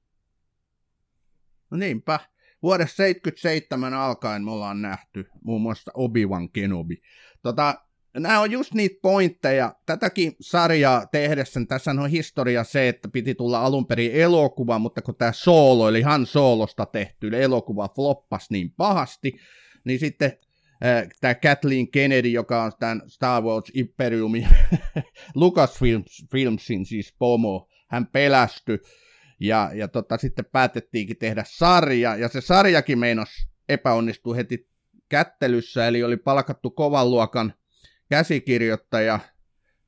No 1.69 1.77
niinpä. 1.77 2.19
Vuodesta 2.63 2.95
77 2.95 3.93
alkaen 3.93 4.43
me 4.43 4.51
ollaan 4.51 4.81
nähty 4.81 5.29
muun 5.43 5.61
muassa 5.61 5.91
Obi-Wan 5.93 6.49
Kenobi. 6.49 7.01
Tota, 7.41 7.75
nämä 8.13 8.39
on 8.39 8.51
just 8.51 8.73
niitä 8.73 8.99
pointteja. 9.01 9.75
Tätäkin 9.85 10.35
sarjaa 10.41 11.05
tehdessä, 11.05 11.59
tässä 11.67 11.91
on 11.91 12.09
historia 12.09 12.63
se, 12.63 12.87
että 12.87 13.09
piti 13.09 13.35
tulla 13.35 13.61
alun 13.61 13.87
perin 13.87 14.11
elokuva, 14.11 14.79
mutta 14.79 15.01
kun 15.01 15.15
tämä 15.15 15.31
Solo, 15.31 15.89
eli 15.89 16.01
Han 16.01 16.25
Solosta 16.25 16.85
tehty 16.85 17.43
elokuva 17.43 17.89
floppas 17.95 18.49
niin 18.49 18.71
pahasti, 18.71 19.39
niin 19.83 19.99
sitten 19.99 20.37
äh, 20.85 21.07
tämä 21.21 21.35
Kathleen 21.35 21.91
Kennedy, 21.91 22.27
joka 22.27 22.63
on 22.63 22.71
tämän 22.79 23.01
Star 23.07 23.43
Wars 23.43 23.71
Imperiumin 23.73 24.47
Lucasfilmsin 25.35 26.85
siis 26.85 27.15
pomo, 27.19 27.69
hän 27.87 28.07
pelästyi, 28.07 28.79
ja, 29.39 29.71
ja 29.73 29.87
tota, 29.87 30.17
sitten 30.17 30.45
päätettiinkin 30.45 31.17
tehdä 31.17 31.43
sarja, 31.47 32.15
ja 32.15 32.27
se 32.27 32.41
sarjakin 32.41 32.99
meinasi 32.99 33.47
epäonnistua 33.69 34.35
heti 34.35 34.69
kättelyssä, 35.09 35.87
eli 35.87 36.03
oli 36.03 36.17
palkattu 36.17 36.71
kovan 36.71 37.11
luokan 37.11 37.53
käsikirjoittaja, 38.09 39.19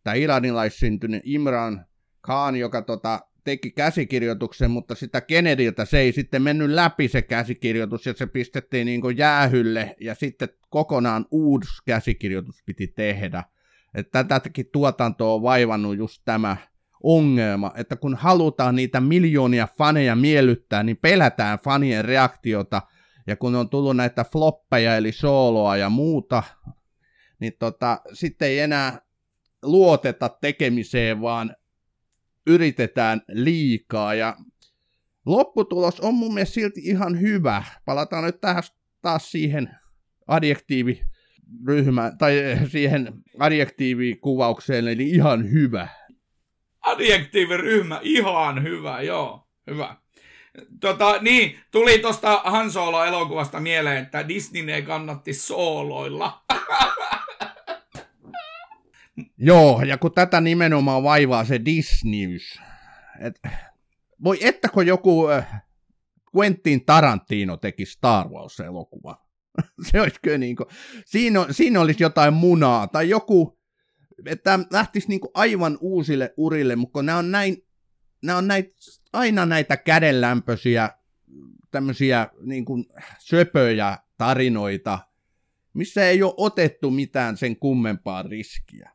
tämä 0.03 0.13
iranilaissyntynyt 0.13 1.21
Imran 1.25 1.85
Khan, 2.21 2.55
joka 2.55 2.81
tota, 2.81 3.19
teki 3.43 3.71
käsikirjoituksen, 3.71 4.71
mutta 4.71 4.95
sitä 4.95 5.21
Kennedyltä 5.21 5.85
se 5.85 5.99
ei 5.99 6.11
sitten 6.11 6.41
mennyt 6.41 6.69
läpi 6.69 7.07
se 7.07 7.21
käsikirjoitus 7.21 8.05
ja 8.05 8.13
se 8.13 8.27
pistettiin 8.27 8.85
niin 8.85 9.01
kuin 9.01 9.17
jäähylle 9.17 9.95
ja 10.01 10.15
sitten 10.15 10.49
kokonaan 10.69 11.25
uusi 11.31 11.67
käsikirjoitus 11.85 12.63
piti 12.65 12.87
tehdä. 12.87 13.43
Että 13.95 14.23
tätäkin 14.23 14.69
tuotantoa 14.71 15.33
on 15.33 15.41
vaivannut 15.41 15.97
just 15.97 16.21
tämä 16.25 16.57
ongelma, 17.03 17.71
että 17.75 17.95
kun 17.95 18.15
halutaan 18.15 18.75
niitä 18.75 19.01
miljoonia 19.01 19.67
faneja 19.77 20.15
miellyttää, 20.15 20.83
niin 20.83 20.97
pelätään 20.97 21.59
fanien 21.59 22.05
reaktiota, 22.05 22.81
ja 23.27 23.35
kun 23.35 23.55
on 23.55 23.69
tullut 23.69 23.95
näitä 23.95 24.25
floppeja, 24.31 24.97
eli 24.97 25.11
sooloa 25.11 25.77
ja 25.77 25.89
muuta, 25.89 26.43
niin 27.39 27.53
tota, 27.59 28.01
sitten 28.13 28.47
ei 28.47 28.59
enää 28.59 29.01
luoteta 29.63 30.29
tekemiseen, 30.29 31.21
vaan 31.21 31.55
yritetään 32.47 33.21
liikaa 33.27 34.13
ja 34.13 34.35
lopputulos 35.25 35.99
on 35.99 36.13
mun 36.13 36.33
mielestä 36.33 36.53
silti 36.53 36.81
ihan 36.83 37.21
hyvä. 37.21 37.63
Palataan 37.85 38.23
nyt 38.23 38.41
tähän 38.41 38.63
taas 39.01 39.31
siihen 39.31 39.69
adjektiivi 40.27 41.01
ryhmä, 41.67 42.11
tai 42.17 42.41
siihen 42.67 43.13
adjektiivikuvaukseen, 43.39 44.87
eli 44.87 45.09
ihan 45.09 45.51
hyvä. 45.51 45.87
Adjektiiviryhmä, 46.81 47.99
ihan 48.03 48.63
hyvä, 48.63 49.01
joo, 49.01 49.47
hyvä. 49.69 49.95
Tota, 50.79 51.17
niin, 51.21 51.59
tuli 51.71 51.99
tuosta 51.99 52.41
Han 52.45 52.71
Solo-elokuvasta 52.71 53.59
mieleen, 53.59 54.03
että 54.03 54.27
Disney 54.27 54.71
ei 54.71 54.81
kannatti 54.81 55.33
sooloilla. 55.33 56.43
Joo, 59.37 59.81
ja 59.81 59.97
kun 59.97 60.11
tätä 60.11 60.41
nimenomaan 60.41 61.03
vaivaa 61.03 61.45
se 61.45 61.65
Disneys, 61.65 62.59
et, 63.19 63.39
voi 64.23 64.37
ettäkö 64.41 64.83
joku 64.83 65.29
äh, 65.29 65.63
Quentin 66.37 66.85
Tarantino 66.85 67.57
teki 67.57 67.85
Star 67.85 68.27
Wars-elokuva. 68.27 69.25
se 69.91 70.01
olisi 70.01 70.19
kyllä 70.21 70.37
niin 70.37 70.55
kuin, 70.55 70.67
siinä, 71.05 71.45
siinä 71.51 71.81
olisi 71.81 72.03
jotain 72.03 72.33
munaa, 72.33 72.87
tai 72.87 73.09
joku, 73.09 73.59
että 74.25 74.59
lähtisi 74.71 75.07
niin 75.07 75.19
kuin 75.19 75.31
aivan 75.33 75.77
uusille 75.81 76.33
urille, 76.37 76.75
mutta 76.75 76.93
kun 76.93 77.05
nämä 77.05 77.17
on 77.17 77.31
näin, 77.31 77.57
nämä 78.23 78.37
on 78.37 78.47
näitä, 78.47 78.71
aina 79.13 79.45
näitä 79.45 79.77
kädenlämpöisiä, 79.77 80.89
tämmöisiä 81.71 82.27
niin 82.41 82.65
kuin 82.65 82.85
söpöjä 83.19 83.97
tarinoita, 84.17 84.99
missä 85.73 86.07
ei 86.07 86.23
ole 86.23 86.33
otettu 86.37 86.91
mitään 86.91 87.37
sen 87.37 87.55
kummempaa 87.55 88.23
riskiä. 88.23 88.91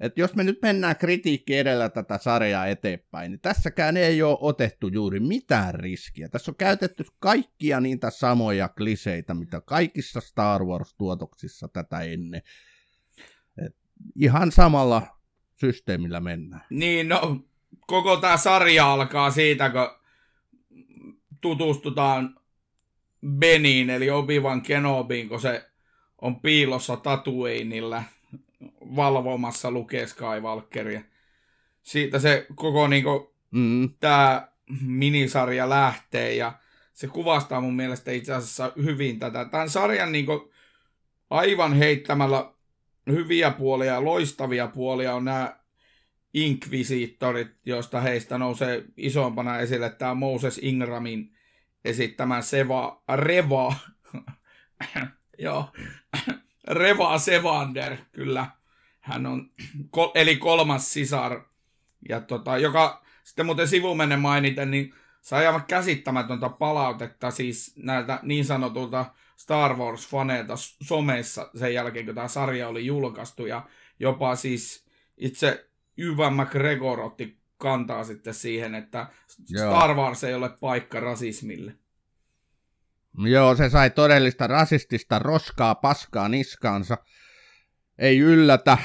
Et 0.00 0.18
jos 0.18 0.34
me 0.34 0.44
nyt 0.44 0.58
mennään 0.62 0.96
kritiikki 0.96 1.56
edellä 1.56 1.88
tätä 1.88 2.18
sarjaa 2.18 2.66
eteenpäin, 2.66 3.30
niin 3.30 3.40
tässäkään 3.40 3.96
ei 3.96 4.22
ole 4.22 4.38
otettu 4.40 4.88
juuri 4.88 5.20
mitään 5.20 5.74
riskiä. 5.74 6.28
Tässä 6.28 6.50
on 6.50 6.56
käytetty 6.56 7.04
kaikkia 7.18 7.80
niitä 7.80 8.10
samoja 8.10 8.68
kliseitä, 8.68 9.34
mitä 9.34 9.60
kaikissa 9.60 10.20
Star 10.20 10.64
Wars-tuotoksissa 10.64 11.68
tätä 11.68 12.00
ennen. 12.00 12.42
Et 13.66 13.76
ihan 14.16 14.52
samalla 14.52 15.02
systeemillä 15.56 16.20
mennään. 16.20 16.64
Niin, 16.70 17.08
no 17.08 17.40
koko 17.86 18.16
tämä 18.16 18.36
sarja 18.36 18.92
alkaa 18.92 19.30
siitä, 19.30 19.70
kun 19.70 19.88
tutustutaan 21.40 22.40
Beniin, 23.38 23.90
eli 23.90 24.10
Obi-Wan 24.10 24.62
Kenobiin, 24.62 25.28
kun 25.28 25.40
se 25.40 25.70
on 26.22 26.40
piilossa 26.40 26.96
Tatooinilla– 26.96 28.02
valvomassa 28.96 29.70
lukee 29.70 30.06
Skywalkeria. 30.06 31.00
Siitä 31.82 32.18
se 32.18 32.46
koko 32.54 32.88
niinku, 32.88 33.34
mm. 33.50 33.90
tämä 34.00 34.48
minisarja 34.80 35.68
lähtee 35.68 36.34
ja 36.34 36.52
se 36.92 37.06
kuvastaa 37.06 37.60
mun 37.60 37.76
mielestä 37.76 38.10
itse 38.10 38.34
asiassa 38.34 38.72
hyvin 38.76 39.18
tätä. 39.18 39.44
Tämän 39.44 39.70
sarjan 39.70 40.12
niinku, 40.12 40.52
aivan 41.30 41.74
heittämällä 41.74 42.52
hyviä 43.06 43.50
puolia 43.50 43.92
ja 43.92 44.04
loistavia 44.04 44.66
puolia 44.66 45.14
on 45.14 45.24
nämä 45.24 45.56
Inquisitorit, 46.34 47.48
joista 47.66 48.00
heistä 48.00 48.38
nousee 48.38 48.84
isompana 48.96 49.58
esille 49.58 49.90
tämä 49.90 50.14
Moses 50.14 50.60
Ingramin 50.62 51.34
esittämä 51.84 52.42
Seva 52.42 53.02
Reva. 53.14 53.74
Joo, 55.38 55.72
Reva 56.68 57.18
Sevander, 57.18 57.96
kyllä. 58.12 58.46
Hän 59.00 59.26
on, 59.26 59.50
eli 60.14 60.36
kolmas 60.36 60.92
sisar, 60.92 61.40
ja 62.08 62.20
tota, 62.20 62.58
joka 62.58 63.04
sitten 63.24 63.46
muuten 63.46 63.68
sivumennen 63.68 64.20
mainiten, 64.20 64.70
niin 64.70 64.94
sai 65.20 65.46
aivan 65.46 65.64
käsittämätöntä 65.64 66.48
palautetta 66.48 67.30
siis 67.30 67.74
näiltä 67.76 68.20
niin 68.22 68.44
sanotulta 68.44 69.04
Star 69.36 69.76
Wars-faneilta 69.76 70.54
somessa 70.82 71.50
sen 71.58 71.74
jälkeen, 71.74 72.06
kun 72.06 72.14
tämä 72.14 72.28
sarja 72.28 72.68
oli 72.68 72.86
julkaistu, 72.86 73.46
ja 73.46 73.66
jopa 74.00 74.36
siis 74.36 74.86
itse 75.16 75.70
Yvän 75.96 76.34
McGregor 76.34 77.00
otti 77.00 77.38
kantaa 77.58 78.04
sitten 78.04 78.34
siihen, 78.34 78.74
että 78.74 79.06
Joo. 79.48 79.70
Star 79.70 79.94
Wars 79.94 80.24
ei 80.24 80.34
ole 80.34 80.50
paikka 80.60 81.00
rasismille. 81.00 81.74
Joo, 83.18 83.54
se 83.54 83.68
sai 83.70 83.90
todellista 83.90 84.46
rasistista 84.46 85.18
roskaa 85.18 85.74
paskaa 85.74 86.28
niskaansa. 86.28 86.98
Ei 87.98 88.18
yllätä, 88.18 88.78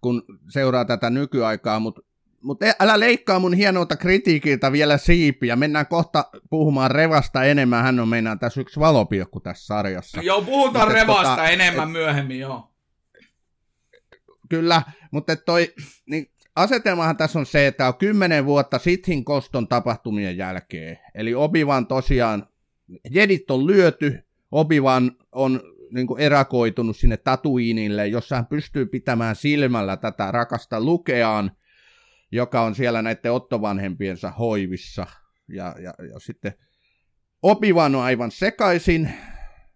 kun 0.00 0.22
seuraa 0.52 0.84
tätä 0.84 1.10
nykyaikaa, 1.10 1.80
mutta 1.80 2.02
mutta 2.42 2.66
älä 2.80 3.00
leikkaa 3.00 3.38
mun 3.38 3.54
hienolta 3.54 3.96
kritiikiltä 3.96 4.72
vielä 4.72 4.98
siipiä. 4.98 5.56
Mennään 5.56 5.86
kohta 5.86 6.24
puhumaan 6.50 6.90
Revasta 6.90 7.44
enemmän. 7.44 7.84
Hän 7.84 8.00
on 8.00 8.08
meinaan 8.08 8.38
tässä 8.38 8.60
yksi 8.60 8.80
valopilkku 8.80 9.40
tässä 9.40 9.66
sarjassa. 9.66 10.22
Joo, 10.22 10.42
puhutaan 10.42 10.88
mutta 10.88 11.00
Revasta 11.00 11.30
tota, 11.30 11.48
enemmän 11.48 11.88
et, 11.88 11.92
myöhemmin, 11.92 12.38
joo. 12.38 12.72
Kyllä, 14.48 14.82
mutta 15.10 15.36
toi, 15.36 15.74
niin 16.10 16.30
asetelmahan 16.56 17.16
tässä 17.16 17.38
on 17.38 17.46
se, 17.46 17.66
että 17.66 17.88
on 17.88 17.94
kymmenen 17.94 18.46
vuotta 18.46 18.78
Sithin 18.78 19.24
koston 19.24 19.68
tapahtumien 19.68 20.36
jälkeen. 20.36 20.98
Eli 21.14 21.34
Obivan 21.34 21.86
tosiaan, 21.86 22.46
jedit 23.10 23.50
on 23.50 23.66
lyöty, 23.66 24.18
Obivan 24.50 25.12
on 25.32 25.60
niin 25.94 26.06
kuin 26.06 26.20
erakoitunut 26.20 26.96
sinne 26.96 27.16
Tatuinille, 27.16 28.06
jossa 28.06 28.36
hän 28.36 28.46
pystyy 28.46 28.86
pitämään 28.86 29.36
silmällä 29.36 29.96
tätä 29.96 30.30
rakasta 30.30 30.80
lukeaan, 30.80 31.50
joka 32.32 32.60
on 32.60 32.74
siellä 32.74 33.02
näiden 33.02 33.32
ottovanhempiensa 33.32 34.30
hoivissa. 34.30 35.06
Ja, 35.48 35.74
ja, 35.82 35.94
ja 36.12 36.18
sitten 36.18 36.54
Opivan 37.42 37.94
on 37.94 38.02
aivan 38.02 38.30
sekaisin. 38.30 39.10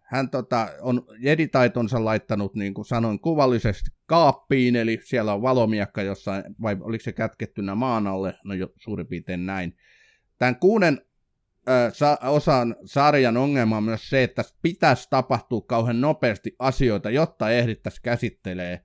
Hän 0.01 0.31
tota, 0.31 0.69
on 0.81 1.03
jeditaitonsa 1.19 2.05
laittanut, 2.05 2.55
niin 2.55 2.75
kuin 2.75 2.85
sanoin, 2.85 3.21
kuvallisesti 3.21 3.91
kaappiin, 4.07 4.77
eli 4.77 5.01
siellä 5.05 5.35
on 5.35 5.43
valomiekka 5.43 6.03
jossain, 6.03 6.45
vai 6.63 6.77
oliko 6.81 7.05
se 7.05 7.13
kätkettynä 7.13 7.75
maan 7.75 8.07
alle, 8.07 8.35
no 8.45 8.55
jo 8.55 8.73
suurin 8.77 9.07
piirtein 9.07 9.47
näin. 9.47 9.77
Tämän 10.39 10.57
kuuden 10.57 11.01
sa- 11.93 12.19
osan 12.23 12.77
sarjan 12.85 13.37
ongelma 13.37 13.77
on 13.77 13.85
myös 13.85 14.11
se, 14.11 14.23
että 14.23 14.45
pitäisi 14.63 15.09
tapahtua 15.11 15.61
kauhean 15.61 16.01
nopeasti 16.01 16.57
asioita, 16.59 17.11
jotta 17.11 17.51
ehdittäisi 17.51 18.03
käsittelee 18.03 18.85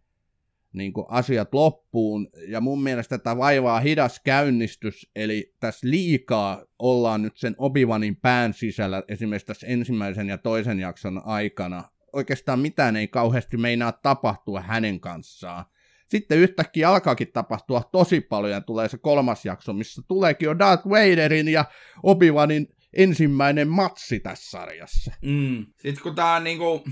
niin 0.74 0.94
asiat 1.08 1.54
loppuun, 1.54 2.30
ja 2.48 2.62
mun 2.62 2.84
mielestä 2.84 3.18
tätä 3.18 3.38
vaivaa 3.38 3.80
hidas 3.80 4.20
käynnistys, 4.20 5.12
eli 5.16 5.54
tässä 5.60 5.90
liikaa 5.90 6.64
ollaan 6.80 7.22
nyt 7.22 7.38
sen 7.38 7.56
Obivanin 7.58 8.16
pään 8.16 8.54
sisällä, 8.54 9.04
esimerkiksi 9.08 9.48
tässä 9.48 9.68
ensimmäisen 9.68 10.30
ja 10.30 10.38
toisen 10.38 10.80
jakson 10.80 11.22
aikana. 11.26 11.84
Oikeastaan 12.14 12.60
mitään 12.60 12.96
ei 12.96 13.08
kauheasti 13.08 13.58
meinaa 13.58 13.92
tapahtua 13.92 14.62
hänen 14.62 15.00
kanssaan. 15.00 15.66
Sitten 16.08 16.38
yhtäkkiä 16.38 16.89
alkaakin 16.89 17.32
tapahtua 17.34 17.82
tosi 17.91 18.22
paljon, 18.22 18.54
ja 18.54 18.62
tulee 18.62 18.89
se 18.89 18.98
kolmas 18.98 19.46
jakso, 19.46 19.74
missä 19.74 20.02
tuleekin 20.08 20.46
jo 20.46 20.60
Darth 20.60 20.89
Vaderin 20.89 21.48
ja 21.48 21.65
Obivanin 22.04 22.68
ensimmäinen 22.94 23.68
matsi 23.68 24.20
tässä 24.20 24.50
sarjassa. 24.50 25.12
Mm. 25.22 25.65
Sitten 25.78 26.04
kun 26.04 26.15
tää 26.15 26.39
niinku 26.39 26.84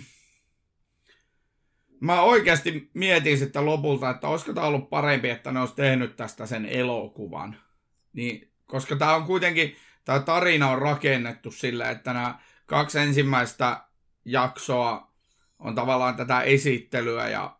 mä 2.04 2.22
oikeasti 2.22 2.90
mietin 2.94 3.38
sitten 3.38 3.66
lopulta, 3.66 4.10
että 4.10 4.28
olisiko 4.28 4.54
tämä 4.54 4.68
ollut 4.68 4.90
parempi, 4.90 5.30
että 5.30 5.52
ne 5.52 5.60
olisi 5.60 5.76
tehnyt 5.76 6.16
tästä 6.16 6.46
sen 6.46 6.66
elokuvan. 6.66 7.58
Niin, 8.14 8.52
koska 8.66 8.96
tämä 8.96 9.16
on 9.16 9.24
kuitenkin, 9.24 9.76
tämä 10.06 10.20
tarina 10.20 10.70
on 10.70 10.82
rakennettu 10.82 11.52
sillä, 11.52 11.90
että 11.90 12.14
nämä 12.14 12.40
kaksi 12.66 13.00
ensimmäistä 13.00 13.82
jaksoa 14.26 15.14
on 15.60 15.76
tavallaan 15.76 16.16
tätä 16.16 16.42
esittelyä 16.42 17.30
ja 17.30 17.60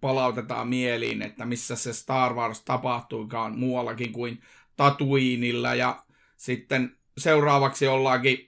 palautetaan 0.00 0.68
mieliin, 0.68 1.22
että 1.22 1.44
missä 1.44 1.76
se 1.76 1.92
Star 1.92 2.34
Wars 2.34 2.60
tapahtuikaan 2.60 3.58
muuallakin 3.58 4.12
kuin 4.12 4.40
Tatooinilla 4.76 5.74
ja 5.74 6.02
sitten 6.36 6.96
seuraavaksi 7.18 7.86
ollaankin 7.86 8.46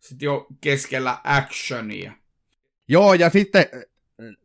sitten 0.00 0.26
jo 0.26 0.46
keskellä 0.60 1.18
actionia. 1.24 2.12
Joo, 2.88 3.14
ja 3.14 3.30
sitten 3.30 3.66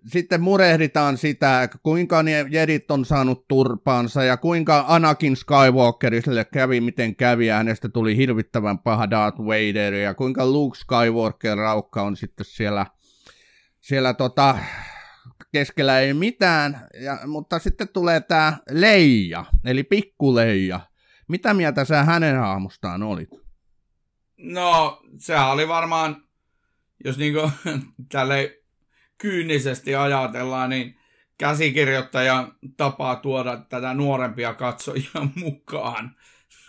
sitten 0.08 0.42
murehditaan 0.42 1.18
sitä, 1.18 1.70
kuinka 1.84 2.24
ne 2.24 2.46
jedit 2.50 2.92
on 2.92 3.06
saanut 3.06 3.48
turpaansa 3.48 4.24
ja 4.24 4.38
kuinka 4.38 4.86
Anakin 4.88 5.36
Skywalkerille 5.36 6.46
kävi 6.46 6.82
miten 6.82 7.16
kävi 7.16 7.48
ja 7.48 7.56
hänestä 7.56 7.90
tuli 7.90 8.18
hirvittävän 8.18 8.80
paha 8.80 9.10
Darth 9.10 9.40
Vader 9.40 9.94
ja 9.94 10.14
kuinka 10.14 10.46
Luke 10.46 10.78
Skywalker 10.78 11.58
raukka 11.58 12.02
on 12.02 12.16
sitten 12.16 12.46
siellä, 12.46 12.86
siellä 13.80 14.14
tota, 14.14 14.58
keskellä 15.52 16.00
ei 16.00 16.14
mitään, 16.14 16.88
ja, 17.02 17.20
mutta 17.28 17.60
sitten 17.60 17.88
tulee 17.88 18.22
tämä 18.22 18.58
Leija, 18.70 19.46
eli 19.66 19.84
pikkuleija. 19.84 20.80
Mitä 21.28 21.54
mieltä 21.54 21.86
sä 21.86 22.04
hänen 22.04 22.40
hahmostaan 22.40 23.04
olit? 23.04 23.30
No, 24.38 25.02
sehän 25.18 25.52
oli 25.52 25.68
varmaan, 25.68 26.24
jos 27.06 27.18
niinku 27.18 27.52
tälle 28.12 28.60
kyynisesti 29.18 29.96
ajatellaan, 29.96 30.70
niin 30.70 31.00
käsikirjoittajan 31.38 32.54
tapaa 32.78 33.16
tuoda 33.16 33.58
tätä 33.58 33.94
nuorempia 33.94 34.54
katsojia 34.54 35.28
mukaan. 35.36 36.16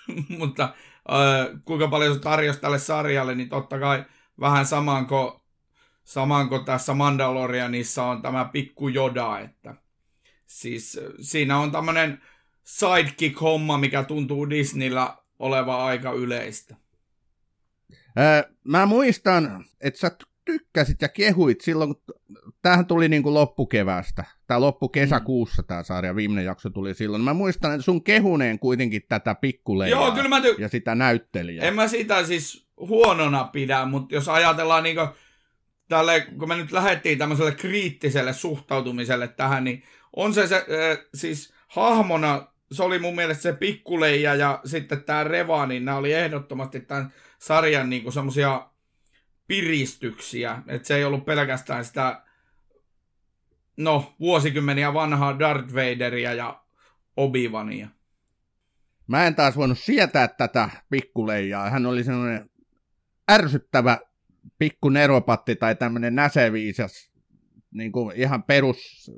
Mutta 0.38 0.64
äh, 0.64 1.60
kuinka 1.64 1.88
paljon 1.88 2.14
se 2.14 2.20
tarjosi 2.20 2.60
tälle 2.60 2.78
sarjalle, 2.78 3.34
niin 3.34 3.48
totta 3.48 3.78
kai 3.78 4.04
vähän 4.40 4.66
saman 4.66 5.06
kuin, 5.06 5.32
saman 6.08 6.48
kuin 6.48 6.64
tässä 6.64 6.94
Mandalorianissa 6.94 8.04
on 8.04 8.22
tämä 8.22 8.44
pikku 8.44 8.88
Joda, 8.88 9.38
että 9.38 9.74
siis 10.46 11.00
siinä 11.20 11.58
on 11.58 11.72
tämmöinen 11.72 12.22
sidekick-homma, 12.64 13.78
mikä 13.78 14.02
tuntuu 14.04 14.50
Disneyllä 14.50 15.16
oleva 15.38 15.84
aika 15.84 16.12
yleistä. 16.12 16.76
mä 18.64 18.86
muistan, 18.86 19.64
että 19.80 20.00
sä 20.00 20.10
tykkäsit 20.44 21.02
ja 21.02 21.08
kehuit 21.08 21.60
silloin, 21.60 21.94
kun 21.94 22.02
tämähän 22.62 22.86
tuli 22.86 23.08
niin 23.08 23.22
kuin 23.22 23.34
loppukevästä, 23.34 24.24
tai 24.46 24.60
loppukesäkuussa 24.60 25.62
tämä 25.62 25.82
sarja, 25.82 26.16
viimeinen 26.16 26.44
jakso 26.44 26.70
tuli 26.70 26.94
silloin. 26.94 27.22
Mä 27.22 27.34
muistan, 27.34 27.72
että 27.72 27.84
sun 27.84 28.04
kehuneen 28.04 28.58
kuitenkin 28.58 29.02
tätä 29.08 29.34
pikkuleijaa 29.34 30.00
Joo, 30.00 30.12
kyllä 30.12 30.28
mä 30.28 30.40
ty- 30.40 30.60
ja 30.60 30.68
sitä 30.68 30.94
näyttelijää. 30.94 31.64
En 31.64 31.74
mä 31.74 31.88
sitä 31.88 32.24
siis 32.24 32.68
huonona 32.76 33.44
pidä, 33.44 33.84
mutta 33.84 34.14
jos 34.14 34.28
ajatellaan 34.28 34.82
niin 34.82 34.96
kuin, 34.96 35.08
tälle, 35.88 36.20
kun 36.38 36.48
me 36.48 36.56
nyt 36.56 36.72
lähdettiin 36.72 37.18
tämmöiselle 37.18 37.52
kriittiselle 37.52 38.32
suhtautumiselle 38.32 39.28
tähän, 39.28 39.64
niin 39.64 39.82
on 40.16 40.34
se, 40.34 40.46
se 40.46 40.56
äh, 40.56 40.98
siis 41.14 41.54
hahmona, 41.68 42.46
se 42.72 42.82
oli 42.82 42.98
mun 42.98 43.14
mielestä 43.14 43.42
se 43.42 43.52
pikkuleija 43.52 44.34
ja 44.34 44.60
sitten 44.64 45.04
tämä 45.04 45.24
Reva, 45.24 45.66
niin 45.66 45.84
nämä 45.84 45.98
oli 45.98 46.12
ehdottomasti 46.12 46.80
tämän 46.80 47.12
sarjan 47.38 47.90
niin 47.90 48.12
semmoisia 48.12 48.70
piristyksiä. 49.46 50.62
Että 50.66 50.88
se 50.88 50.96
ei 50.96 51.04
ollut 51.04 51.24
pelkästään 51.24 51.84
sitä 51.84 52.22
no, 53.76 54.14
vuosikymmeniä 54.20 54.94
vanhaa 54.94 55.38
Darth 55.38 55.74
Vaderia 55.74 56.34
ja 56.34 56.62
Obivania. 57.16 57.88
Mä 59.06 59.26
en 59.26 59.34
taas 59.34 59.56
voinut 59.56 59.78
sietää 59.78 60.28
tätä 60.28 60.70
pikkuleijaa. 60.90 61.70
Hän 61.70 61.86
oli 61.86 62.04
sellainen 62.04 62.50
ärsyttävä 63.30 63.98
pikku 64.58 64.88
neropatti 64.88 65.56
tai 65.56 65.74
tämmöinen 65.74 66.14
näseviisas, 66.14 67.12
niin 67.70 67.92
kuin 67.92 68.16
ihan 68.16 68.42
perus 68.42 69.10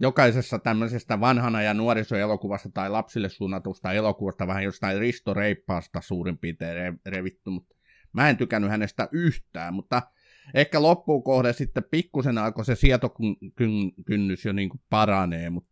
jokaisessa 0.00 0.58
tämmöisestä 0.58 1.20
vanhana 1.20 1.62
ja 1.62 1.74
nuorisoelokuvasta 1.74 2.68
tai 2.74 2.90
lapsille 2.90 3.28
suunnatusta 3.28 3.92
elokuvasta 3.92 4.46
vähän 4.46 4.64
jostain 4.64 4.98
Risto 4.98 5.34
Reippaasta 5.34 6.00
suurin 6.00 6.38
piirtein 6.38 7.00
revitty, 7.06 7.50
mutta 7.50 7.74
Mä 8.12 8.30
en 8.30 8.36
tykännyt 8.36 8.70
hänestä 8.70 9.08
yhtään, 9.12 9.74
mutta 9.74 10.02
ehkä 10.54 10.82
loppuun 10.82 11.22
kohde 11.22 11.52
sitten 11.52 11.84
pikkusen 11.90 12.38
alkoi 12.38 12.64
se 12.64 12.74
sietokynnys 12.74 14.44
jo 14.44 14.52
niin 14.52 14.68
kuin 14.68 14.80
paranee, 14.90 15.50
mutta 15.50 15.71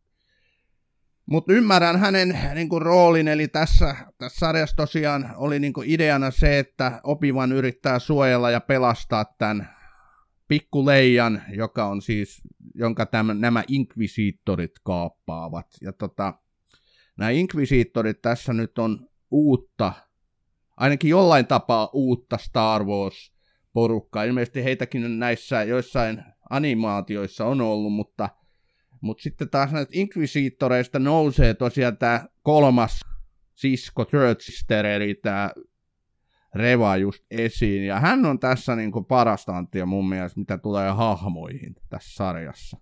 mutta 1.31 1.53
ymmärrän 1.53 2.01
hänen 2.01 2.39
niin 2.55 2.69
kuin, 2.69 2.83
roolin, 2.83 3.29
eli 3.29 3.49
tässä, 3.49 3.97
tässä 4.19 4.39
sarjassa 4.39 4.77
tosiaan 4.77 5.35
oli 5.37 5.59
niin 5.59 5.73
kuin, 5.73 5.91
ideana 5.91 6.31
se, 6.31 6.59
että 6.59 7.01
Opivan 7.05 7.53
yrittää 7.53 7.99
suojella 7.99 8.51
ja 8.51 8.61
pelastaa 8.61 9.25
tämän 9.39 9.71
pikkuleijan, 10.49 11.43
joka 11.57 11.87
on 11.87 12.03
siis, 12.03 12.43
jonka 12.75 13.07
tämän, 13.07 13.41
nämä 13.41 13.65
inkvisiittorit 13.69 14.73
kaappaavat. 14.85 15.67
Ja 15.83 15.93
tota, 15.93 16.35
nämä 17.19 17.31
inkvisiittorit 17.31 18.23
tässä 18.23 18.53
nyt 18.53 18.79
on 18.79 19.09
uutta 19.31 19.93
ainakin 20.77 21.11
jollain 21.11 21.47
tapaa 21.47 21.91
uutta 21.93 22.39
Star 22.39 22.85
Wars-porukkaa. 22.85 24.25
Ilmeisesti 24.25 24.65
heitäkin 24.65 25.19
näissä 25.19 25.63
joissain 25.63 26.23
animaatioissa 26.51 27.47
on 27.47 27.61
ollut, 27.61 27.93
mutta, 27.93 28.29
mutta 29.01 29.23
sitten 29.23 29.51
taas 29.51 29.73
näistä 29.73 29.93
Inquisitoreista 29.99 30.99
nousee 30.99 31.55
tosiaan 31.55 31.97
tämä 31.97 32.27
kolmas 32.43 33.01
sisko 33.55 34.05
Third 34.05 34.41
Sister, 34.41 34.87
eli 34.87 35.15
tämä 35.15 35.51
Reva 36.55 36.97
just 36.97 37.25
esiin. 37.31 37.87
Ja 37.87 38.01
hän 38.01 38.27
on 38.27 38.39
tässä 38.39 38.77
niin 38.77 38.93
kuin 38.93 39.05
parasta 39.05 39.57
antia 39.57 39.87
mun 39.87 40.09
mielestä, 40.09 40.41
mitä 40.41 40.59
tulee 40.59 40.91
hahmoihin 40.91 41.77
tässä 41.89 42.15
sarjassa. 42.15 42.77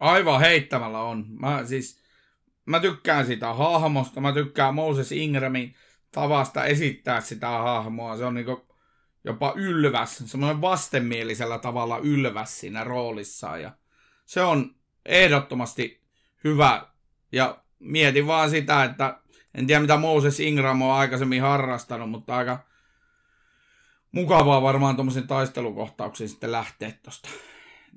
Aivan 0.00 0.40
heittämällä 0.40 1.00
on. 1.00 1.26
Mä 1.28 1.64
siis, 1.64 2.00
mä 2.66 2.80
tykkään 2.80 3.26
sitä 3.26 3.54
hahmosta, 3.54 4.20
mä 4.20 4.32
tykkään 4.32 4.74
Moses 4.74 5.12
Ingramin 5.12 5.74
tavasta 6.12 6.64
esittää 6.64 7.20
sitä 7.20 7.48
hahmoa. 7.48 8.16
Se 8.16 8.24
on 8.24 8.34
niinku 8.34 8.66
jopa 9.24 9.52
ylväs, 9.56 10.22
semmoinen 10.26 10.60
vastenmielisellä 10.60 11.58
tavalla 11.58 11.98
ylväs 11.98 12.60
siinä 12.60 12.84
roolissaan. 12.84 13.62
Ja 13.62 13.72
se 14.26 14.42
on 14.42 14.74
ehdottomasti 15.06 16.00
hyvä. 16.44 16.86
Ja 17.32 17.58
mietin 17.78 18.26
vaan 18.26 18.50
sitä, 18.50 18.84
että 18.84 19.18
en 19.54 19.66
tiedä 19.66 19.80
mitä 19.80 19.96
Moses 19.96 20.40
Ingram 20.40 20.82
on 20.82 20.92
aikaisemmin 20.92 21.42
harrastanut, 21.42 22.10
mutta 22.10 22.36
aika 22.36 22.58
mukavaa 24.12 24.62
varmaan 24.62 24.96
tuommoisen 24.96 25.26
taistelukohtauksiin 25.26 26.28
sitten 26.28 26.52
lähteä 26.52 26.92
tuosta 27.02 27.28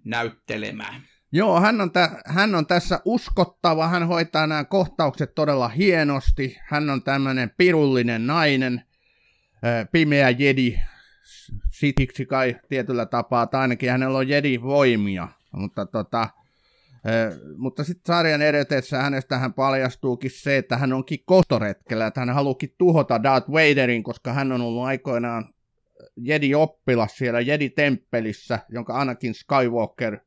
näyttelemään. 0.04 1.02
Joo, 1.32 1.62
hän 1.62 1.82
on, 1.82 1.91
tä- 1.91 2.22
hän 2.26 2.56
on 2.56 2.67
tässä 2.67 3.00
uskottava, 3.06 3.88
hän 3.88 4.08
hoitaa 4.08 4.48
nämä 4.48 4.63
kohtaukset 4.63 5.36
todella 5.36 5.67
hienosti, 5.67 6.58
hän 6.65 6.89
on 6.89 7.04
tämmöinen 7.04 7.52
pirullinen 7.58 8.28
nainen, 8.28 8.84
pimeä 9.91 10.30
jedi, 10.30 10.80
sitiksi 11.72 12.26
kai 12.26 12.56
tietyllä 12.70 13.06
tapaa, 13.06 13.48
tai 13.48 13.62
ainakin 13.62 13.91
hänellä 13.91 14.17
on 14.17 14.28
jedi-voimia, 14.28 15.28
mutta 15.52 15.86
tota, 15.86 16.30
mutta 17.58 17.84
sitten 17.84 18.15
sarjan 18.15 18.41
edetessä 18.41 18.98
hänestähän 18.98 19.54
paljastuukin 19.54 20.32
se, 20.32 20.58
että 20.58 20.78
hän 20.78 20.93
onkin 20.93 21.20
kostoretkellä, 21.26 22.08
että 22.08 22.20
hän 22.20 22.30
haluukin 22.30 22.76
tuhota 22.78 23.24
Darth 23.24 23.52
Vaderin, 23.52 24.04
koska 24.04 24.34
hän 24.34 24.52
on 24.52 24.62
ollut 24.62 24.86
aikoinaan 24.86 25.54
Jedi-oppilas 26.17 27.17
siellä 27.17 27.39
Jedi-temppelissä, 27.39 28.60
jonka 28.70 28.93
ainakin 28.93 29.34
Skywalker 29.34 30.20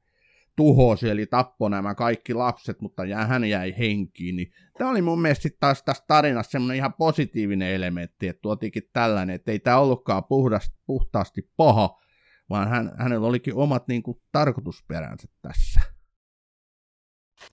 tuhosi, 0.57 1.09
eli 1.11 1.27
tappoi 1.27 1.71
nämä 1.71 1.95
kaikki 1.95 2.35
lapset, 2.35 2.81
mutta 2.81 3.05
jää, 3.05 3.27
hän 3.27 3.45
jäi 3.45 3.75
henkiin. 3.79 4.37
Niin 4.37 4.53
tämä 4.79 4.91
oli 4.91 5.03
mun 5.03 5.23
mielestä 5.23 5.49
taas 5.61 5.83
tässä 5.83 6.05
tarinassa 6.07 6.51
semmoinen 6.51 6.77
ihan 6.77 6.95
positiivinen 6.95 7.75
elementti, 7.75 8.29
että 8.29 8.41
tuotiinkin 8.43 8.83
tällainen, 8.93 9.35
että 9.35 9.53
ei 9.53 9.59
tämä 9.59 9.79
ollutkaan 9.79 10.25
puhdas, 10.25 10.73
puhtaasti 10.87 11.51
paha, 11.57 12.01
vaan 12.51 12.69
hän, 12.69 12.93
hänellä 12.99 13.27
olikin 13.27 13.55
omat 13.55 13.89
niin 13.89 14.03
kuin, 14.03 14.21
tarkoitusperänsä 14.33 15.29
tässä. 15.43 15.81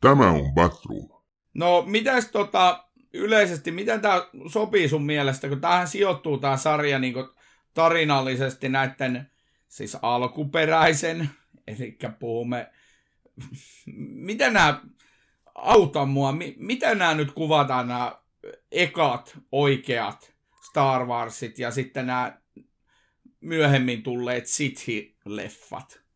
Tämä 0.01 0.31
on 0.31 0.53
Batroom. 0.53 1.09
No, 1.53 1.83
mitäs 1.87 2.31
tota, 2.31 2.87
yleisesti, 3.13 3.71
miten 3.71 4.01
tämä 4.01 4.27
sopii 4.47 4.89
sun 4.89 5.05
mielestä, 5.05 5.49
kun 5.49 5.61
tähän 5.61 5.87
sijoittuu 5.87 6.37
tämä 6.37 6.57
sarja 6.57 6.99
niin 6.99 7.15
tarinallisesti 7.73 8.69
näiden 8.69 9.31
siis 9.67 9.97
alkuperäisen, 10.01 11.29
eli 11.67 11.97
puhumme, 12.19 12.71
miten 13.95 14.53
nämä, 14.53 14.81
auta 15.55 16.05
mua, 16.05 16.33
miten 16.57 16.97
nämä 16.97 17.13
nyt 17.13 17.31
kuvataan 17.31 17.87
nämä 17.87 18.21
ekat 18.71 19.37
oikeat 19.51 20.33
Star 20.69 21.05
Warsit 21.05 21.59
ja 21.59 21.71
sitten 21.71 22.07
nämä 22.07 22.37
myöhemmin 23.41 24.03
tulleet 24.03 24.45
Sithi-leffat. 24.45 26.06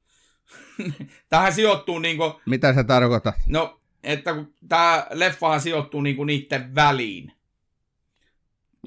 Tähän 1.30 1.54
sijoittuu 1.54 2.00
niinku... 2.00 2.42
Mitä 2.46 2.74
se 2.74 2.84
tarkoittaa? 2.84 3.34
No, 3.48 3.82
että 4.04 4.34
kun 4.34 4.54
tämä 4.70 5.08
leffahan 5.12 5.62
sijoittuu 5.62 6.02
niinku 6.02 6.24
niiden 6.24 6.76
väliin. 6.76 7.32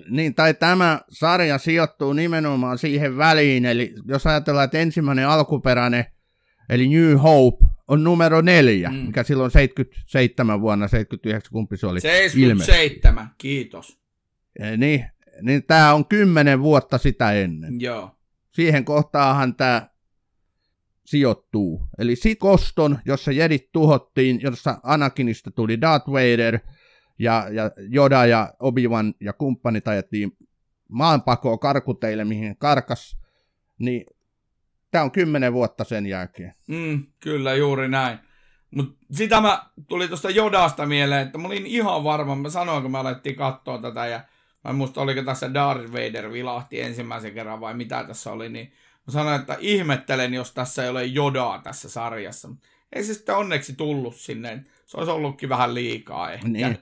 Niin, 0.08 0.34
tai 0.34 0.54
tämä 0.54 1.00
sarja 1.08 1.58
sijoittuu 1.58 2.12
nimenomaan 2.12 2.78
siihen 2.78 3.16
väliin, 3.16 3.66
eli 3.66 3.94
jos 4.08 4.26
ajatellaan, 4.26 4.64
että 4.64 4.78
ensimmäinen 4.78 5.28
alkuperäinen, 5.28 6.04
eli 6.68 6.88
New 6.88 7.16
Hope, 7.16 7.64
on 7.88 8.04
numero 8.04 8.40
neljä, 8.40 8.90
mm. 8.90 8.96
mikä 8.96 9.22
silloin 9.22 9.50
77 9.50 10.60
vuonna, 10.60 10.88
79, 10.88 11.52
kumpi 11.52 11.76
se 11.76 11.86
oli 11.86 12.00
77, 12.00 13.22
ilmestyi. 13.22 13.34
kiitos. 13.38 13.98
Ja 14.58 14.76
niin, 14.76 15.04
niin 15.42 15.64
tämä 15.64 15.94
on 15.94 16.06
kymmenen 16.06 16.62
vuotta 16.62 16.98
sitä 16.98 17.32
ennen. 17.32 17.80
Joo. 17.80 18.16
Siihen 18.50 18.84
kohtaahan 18.84 19.54
tämä 19.54 19.88
sijoittuu. 21.06 21.82
Eli 21.98 22.16
Sikoston, 22.16 22.98
jossa 23.04 23.32
jedit 23.32 23.72
tuhottiin, 23.72 24.40
jossa 24.42 24.80
Anakinista 24.82 25.50
tuli 25.50 25.80
Darth 25.80 26.08
Vader, 26.08 26.58
ja, 27.18 27.46
ja 27.52 27.70
Joda 27.88 28.26
ja 28.26 28.54
Obi-Wan 28.62 29.14
ja 29.20 29.32
kumppanit 29.32 29.88
ajettiin 29.88 30.36
maanpakoon 30.88 31.58
karkuteille, 31.58 32.24
mihin 32.24 32.56
karkas, 32.58 33.18
niin 33.78 34.06
tämä 34.90 35.04
on 35.04 35.10
kymmenen 35.10 35.52
vuotta 35.52 35.84
sen 35.84 36.06
jälkeen. 36.06 36.54
Mm, 36.66 37.06
kyllä, 37.20 37.54
juuri 37.54 37.88
näin. 37.88 38.18
Mutta 38.70 39.06
sitä 39.10 39.40
mä 39.40 39.66
tuli 39.88 40.08
tuosta 40.08 40.30
Jodasta 40.30 40.86
mieleen, 40.86 41.26
että 41.26 41.38
mä 41.38 41.46
olin 41.46 41.66
ihan 41.66 42.04
varma, 42.04 42.34
mä 42.34 42.50
sanoin, 42.50 42.82
kun 42.82 42.92
me 42.92 42.98
alettiin 42.98 43.36
katsoa 43.36 43.78
tätä, 43.78 44.06
ja 44.06 44.20
mä 44.64 44.70
en 44.70 44.76
muista, 44.76 45.00
oliko 45.00 45.22
tässä 45.22 45.54
Darth 45.54 45.92
Vader 45.92 46.32
vilahti 46.32 46.80
ensimmäisen 46.80 47.34
kerran 47.34 47.60
vai 47.60 47.74
mitä 47.74 48.04
tässä 48.04 48.32
oli, 48.32 48.48
niin 48.48 48.72
Mä 49.06 49.12
sanoin, 49.12 49.40
että 49.40 49.56
ihmettelen, 49.60 50.34
jos 50.34 50.52
tässä 50.52 50.82
ei 50.84 50.88
ole 50.88 51.04
jodaa 51.04 51.62
tässä 51.62 51.88
sarjassa. 51.88 52.48
Ei 52.92 53.04
se 53.04 53.14
sitten 53.14 53.36
onneksi 53.36 53.74
tullut 53.76 54.16
sinne. 54.16 54.64
Se 54.86 54.96
olisi 54.96 55.12
ollutkin 55.12 55.48
vähän 55.48 55.74
liikaa 55.74 56.32
ehkä. 56.32 56.48
Niin. 56.48 56.78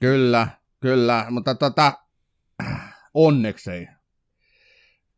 kyllä, 0.00 0.48
kyllä, 0.80 1.26
mutta 1.30 1.54
tota, 1.54 1.92
onneksi 3.14 3.70
ei. 3.70 3.88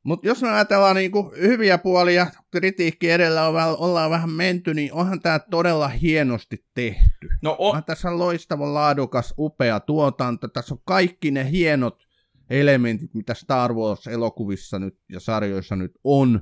Mutta 0.03 0.27
jos 0.27 0.43
me 0.43 0.51
ajatellaan 0.51 0.97
niinku 0.97 1.35
hyviä 1.41 1.79
puolia, 1.79 2.27
kritiikki 2.51 3.11
edellä 3.11 3.49
on, 3.49 3.77
ollaan 3.79 4.11
vähän 4.11 4.31
menty, 4.31 4.75
niin 4.75 4.93
onhan 4.93 5.21
tämä 5.21 5.39
todella 5.39 5.89
hienosti 5.89 6.65
tehty. 6.75 7.29
No 7.43 7.57
on. 7.59 7.85
Tässä 7.85 8.09
on 8.09 8.19
loistava, 8.19 8.75
laadukas, 8.75 9.35
upea 9.39 9.81
tuotanto. 9.81 10.49
Tässä 10.49 10.75
on 10.75 10.81
kaikki 10.85 11.31
ne 11.31 11.51
hienot 11.51 12.09
elementit, 12.53 13.15
mitä 13.15 13.35
Star 13.35 13.73
Wars-elokuvissa 13.73 14.79
nyt 14.79 14.99
ja 15.09 15.21
sarjoissa 15.21 15.77
nyt 15.77 15.93
on, 16.05 16.41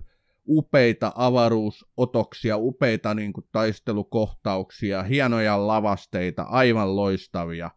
upeita 0.48 1.12
avaruusotoksia, 1.14 2.56
upeita 2.56 3.14
niin 3.14 3.32
kuin, 3.32 3.46
taistelukohtauksia, 3.52 5.02
hienoja 5.02 5.66
lavasteita, 5.66 6.42
aivan 6.42 6.96
loistavia. 6.96 7.70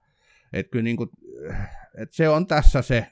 Et 0.53 0.67
kyllä, 0.71 0.83
niin 0.83 0.97
kuin, 0.97 1.09
et 1.97 2.13
se 2.13 2.29
on 2.29 2.47
tässä 2.47 2.81
se 2.81 3.07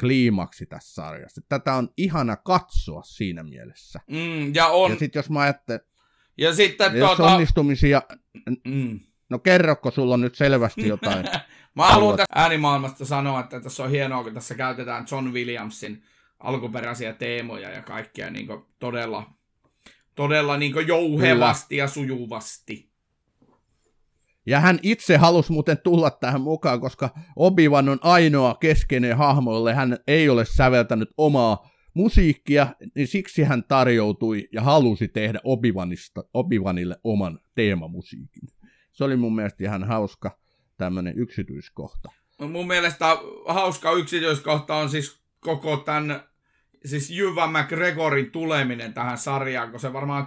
kliimaksi 0.00 0.66
tässä 0.66 0.94
sarjassa. 0.94 1.40
Tätä 1.48 1.74
on 1.74 1.88
ihana 1.96 2.36
katsoa 2.36 3.02
siinä 3.02 3.42
mielessä. 3.42 4.00
Mm, 4.10 4.54
ja 4.54 4.66
on... 4.66 4.90
Ja 4.90 4.98
sitten 4.98 5.18
jos 5.18 5.30
mä 5.30 5.40
ajattelen, 5.40 5.80
ja 6.38 6.54
sitten 6.54 6.96
ja 6.96 7.06
tuota... 7.06 7.34
onnistumisia, 7.34 8.02
mm. 8.64 9.00
no 9.30 9.38
kerroko 9.38 9.90
sulla 9.90 10.14
on 10.14 10.20
nyt 10.20 10.34
selvästi 10.34 10.88
jotain 10.88 11.26
Mä 11.74 11.86
haluan 11.86 12.16
tästä 12.16 12.34
äänimaailmasta 12.34 13.04
sanoa, 13.04 13.40
että 13.40 13.60
tässä 13.60 13.82
on 13.82 13.90
hienoa, 13.90 14.24
kun 14.24 14.34
tässä 14.34 14.54
käytetään 14.54 15.06
John 15.10 15.32
Williamsin 15.32 16.02
alkuperäisiä 16.38 17.12
teemoja 17.12 17.70
ja 17.70 17.82
kaikkea 17.82 18.30
niin 18.30 18.48
todella, 18.78 19.30
todella 20.14 20.56
niin 20.56 20.86
jouhevasti 20.86 21.74
Kyllä. 21.74 21.82
ja 21.82 21.88
sujuvasti. 21.88 22.90
Ja 24.46 24.60
hän 24.60 24.78
itse 24.82 25.16
halusi 25.16 25.52
muuten 25.52 25.78
tulla 25.78 26.10
tähän 26.10 26.40
mukaan, 26.40 26.80
koska 26.80 27.10
Obivan 27.36 27.88
on 27.88 27.98
ainoa 28.02 28.54
keskeinen 28.54 29.16
hahmo, 29.16 29.54
jolle 29.54 29.74
hän 29.74 29.98
ei 30.06 30.28
ole 30.28 30.44
säveltänyt 30.44 31.08
omaa 31.16 31.70
musiikkia, 31.94 32.66
niin 32.94 33.08
siksi 33.08 33.42
hän 33.42 33.64
tarjoutui 33.64 34.48
ja 34.52 34.62
halusi 34.62 35.08
tehdä 35.08 35.40
Obivanista, 35.44 36.24
Obivanille 36.34 36.96
oman 37.04 37.38
teemamusiikin. 37.54 38.48
Se 38.92 39.04
oli 39.04 39.16
mun 39.16 39.34
mielestä 39.34 39.64
ihan 39.64 39.84
hauska 39.84 40.38
tämmöinen 40.80 41.18
yksityiskohta. 41.18 42.12
No 42.38 42.48
mun 42.48 42.66
mielestä 42.66 43.06
hauska 43.46 43.92
yksityiskohta 43.92 44.74
on 44.74 44.90
siis 44.90 45.20
koko 45.40 45.76
tämän, 45.76 46.22
siis 46.84 47.10
Jyvä 47.10 47.46
McGregorin 47.46 48.30
tuleminen 48.30 48.94
tähän 48.94 49.18
sarjaan, 49.18 49.70
kun 49.70 49.80
se 49.80 49.92
varmaan 49.92 50.26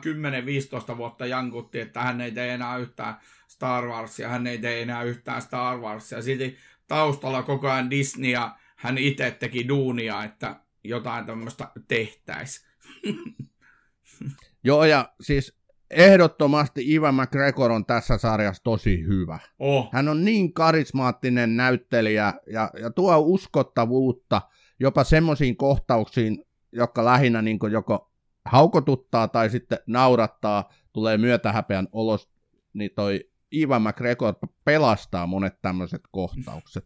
10-15 0.94 0.98
vuotta 0.98 1.26
jankutti, 1.26 1.80
että 1.80 2.02
hän 2.02 2.22
ei 2.22 2.32
tee 2.32 2.54
enää 2.54 2.78
yhtään 2.78 3.16
Star 3.48 3.86
Warsia, 3.86 4.30
hän 4.30 4.48
ei 4.48 4.58
tee 4.58 4.82
enää 4.82 5.04
yhtään 5.04 5.42
Star 5.42 5.78
Warsia. 5.78 6.22
Sitten 6.22 6.56
taustalla 6.88 7.44
koko 7.44 7.70
ajan 7.70 7.90
Disney 7.90 8.32
ja 8.32 8.56
hän 8.76 8.98
itse 8.98 9.32
teki 9.32 9.68
duunia, 9.68 10.24
että 10.24 10.56
jotain 10.84 11.26
tämmöistä 11.26 11.68
tehtäisi. 11.88 12.66
Joo, 14.64 14.86
ja 14.86 15.14
siis 15.22 15.63
ehdottomasti 15.96 16.94
Ivan 16.94 17.16
McGregor 17.16 17.72
on 17.72 17.86
tässä 17.86 18.18
sarjassa 18.18 18.64
tosi 18.64 19.04
hyvä. 19.08 19.40
Oh. 19.60 19.90
Hän 19.94 20.10
on 20.10 20.26
niin 20.26 20.54
karismaattinen 20.54 21.56
näyttelijä 21.56 22.34
ja, 22.48 22.72
ja 22.80 22.92
tuo 22.92 23.18
uskottavuutta 23.18 24.42
jopa 24.80 25.04
semmoisiin 25.04 25.58
kohtauksiin, 25.58 26.46
jotka 26.72 27.06
lähinnä 27.06 27.42
niin 27.42 27.60
joko 27.72 28.12
haukotuttaa 28.46 29.28
tai 29.28 29.50
sitten 29.50 29.80
naurattaa, 29.88 30.74
tulee 30.94 31.18
myötähäpeän 31.18 31.88
olos, 31.92 32.30
niin 32.74 32.92
toi 32.96 33.30
Ivan 33.54 33.82
McGregor 33.82 34.34
pelastaa 34.66 35.28
monet 35.28 35.62
tämmöiset 35.62 36.02
kohtaukset. 36.12 36.86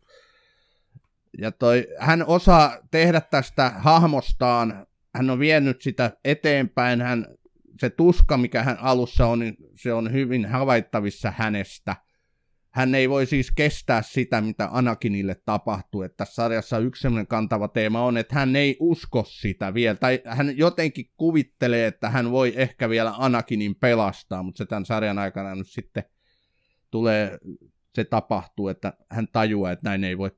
Ja 1.38 1.52
toi, 1.52 1.88
hän 2.00 2.26
osaa 2.28 2.78
tehdä 2.91 3.22
tästä 3.22 3.72
hahmostaan, 3.78 4.88
hän 5.15 5.30
on 5.30 5.39
vienyt 5.39 5.82
sitä 5.82 6.12
eteenpäin, 6.26 7.02
hän 7.02 7.26
se 7.80 7.90
tuska, 7.90 8.38
mikä 8.38 8.63
hän 8.63 8.78
alussa 8.80 9.28
on, 9.28 9.40
niin 9.40 9.56
se 9.76 9.94
on 9.94 10.12
hyvin 10.12 10.46
havaittavissa 10.46 11.34
hänestä. 11.38 11.96
hän 12.70 12.96
ei 12.96 13.10
voi 13.10 13.26
siis 13.26 13.52
kestää 13.52 14.02
sitä, 14.02 14.42
mitä 14.42 14.70
Anakinille 14.72 15.36
tapahtuu. 15.46 16.02
Että 16.02 16.18
tässä 16.18 16.34
sarjassa 16.34 16.80
yksi 16.80 17.02
sellainen 17.02 17.28
kantava 17.28 17.68
teema 17.68 18.06
on, 18.06 18.18
että 18.18 18.36
hän 18.36 18.56
ei 18.56 18.78
usko 18.80 19.24
sitä 19.28 19.74
vielä, 19.74 19.96
tai 19.96 20.22
hän 20.26 20.58
jotenkin 20.58 21.06
kuvittelee, 21.18 21.88
että 21.88 22.10
hän 22.10 22.32
voi 22.32 22.54
ehkä 22.56 22.90
vielä 22.90 23.13
Anakinin 23.18 23.76
pelastaa, 23.76 24.44
mutta 24.44 24.58
se 24.58 24.66
tämän 24.66 24.86
sarjan 24.86 25.20
aikana 25.20 25.56
nyt 25.56 25.68
sitten 25.68 26.04
tulee, 26.92 27.38
se 27.96 28.04
tapahtuu, 28.04 28.68
että 28.68 28.94
hän 29.12 29.28
tajuaa, 29.32 29.72
että 29.72 29.90
näin 29.90 30.04
ei 30.04 30.18
voi, 30.18 30.32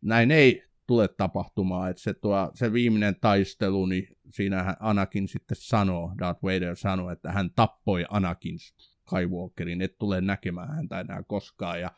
näin 0.00 0.30
ei 0.30 0.69
tule 0.90 1.08
tapahtumaan, 1.08 1.90
että 1.90 2.02
se, 2.02 2.14
tuo, 2.14 2.50
se 2.54 2.72
viimeinen 2.72 3.16
taistelu, 3.20 3.86
niin 3.86 4.16
siinähän 4.30 4.76
Anakin 4.80 5.28
sitten 5.28 5.56
sanoo, 5.60 6.12
Darth 6.18 6.42
Vader 6.42 6.76
sanoo, 6.76 7.10
että 7.10 7.32
hän 7.32 7.50
tappoi 7.56 8.04
Anakin 8.10 8.58
Skywalkerin, 8.58 9.82
et 9.82 9.98
tule 9.98 10.20
näkemään 10.20 10.68
häntä 10.68 11.00
enää 11.00 11.22
koskaan, 11.22 11.80
ja 11.80 11.90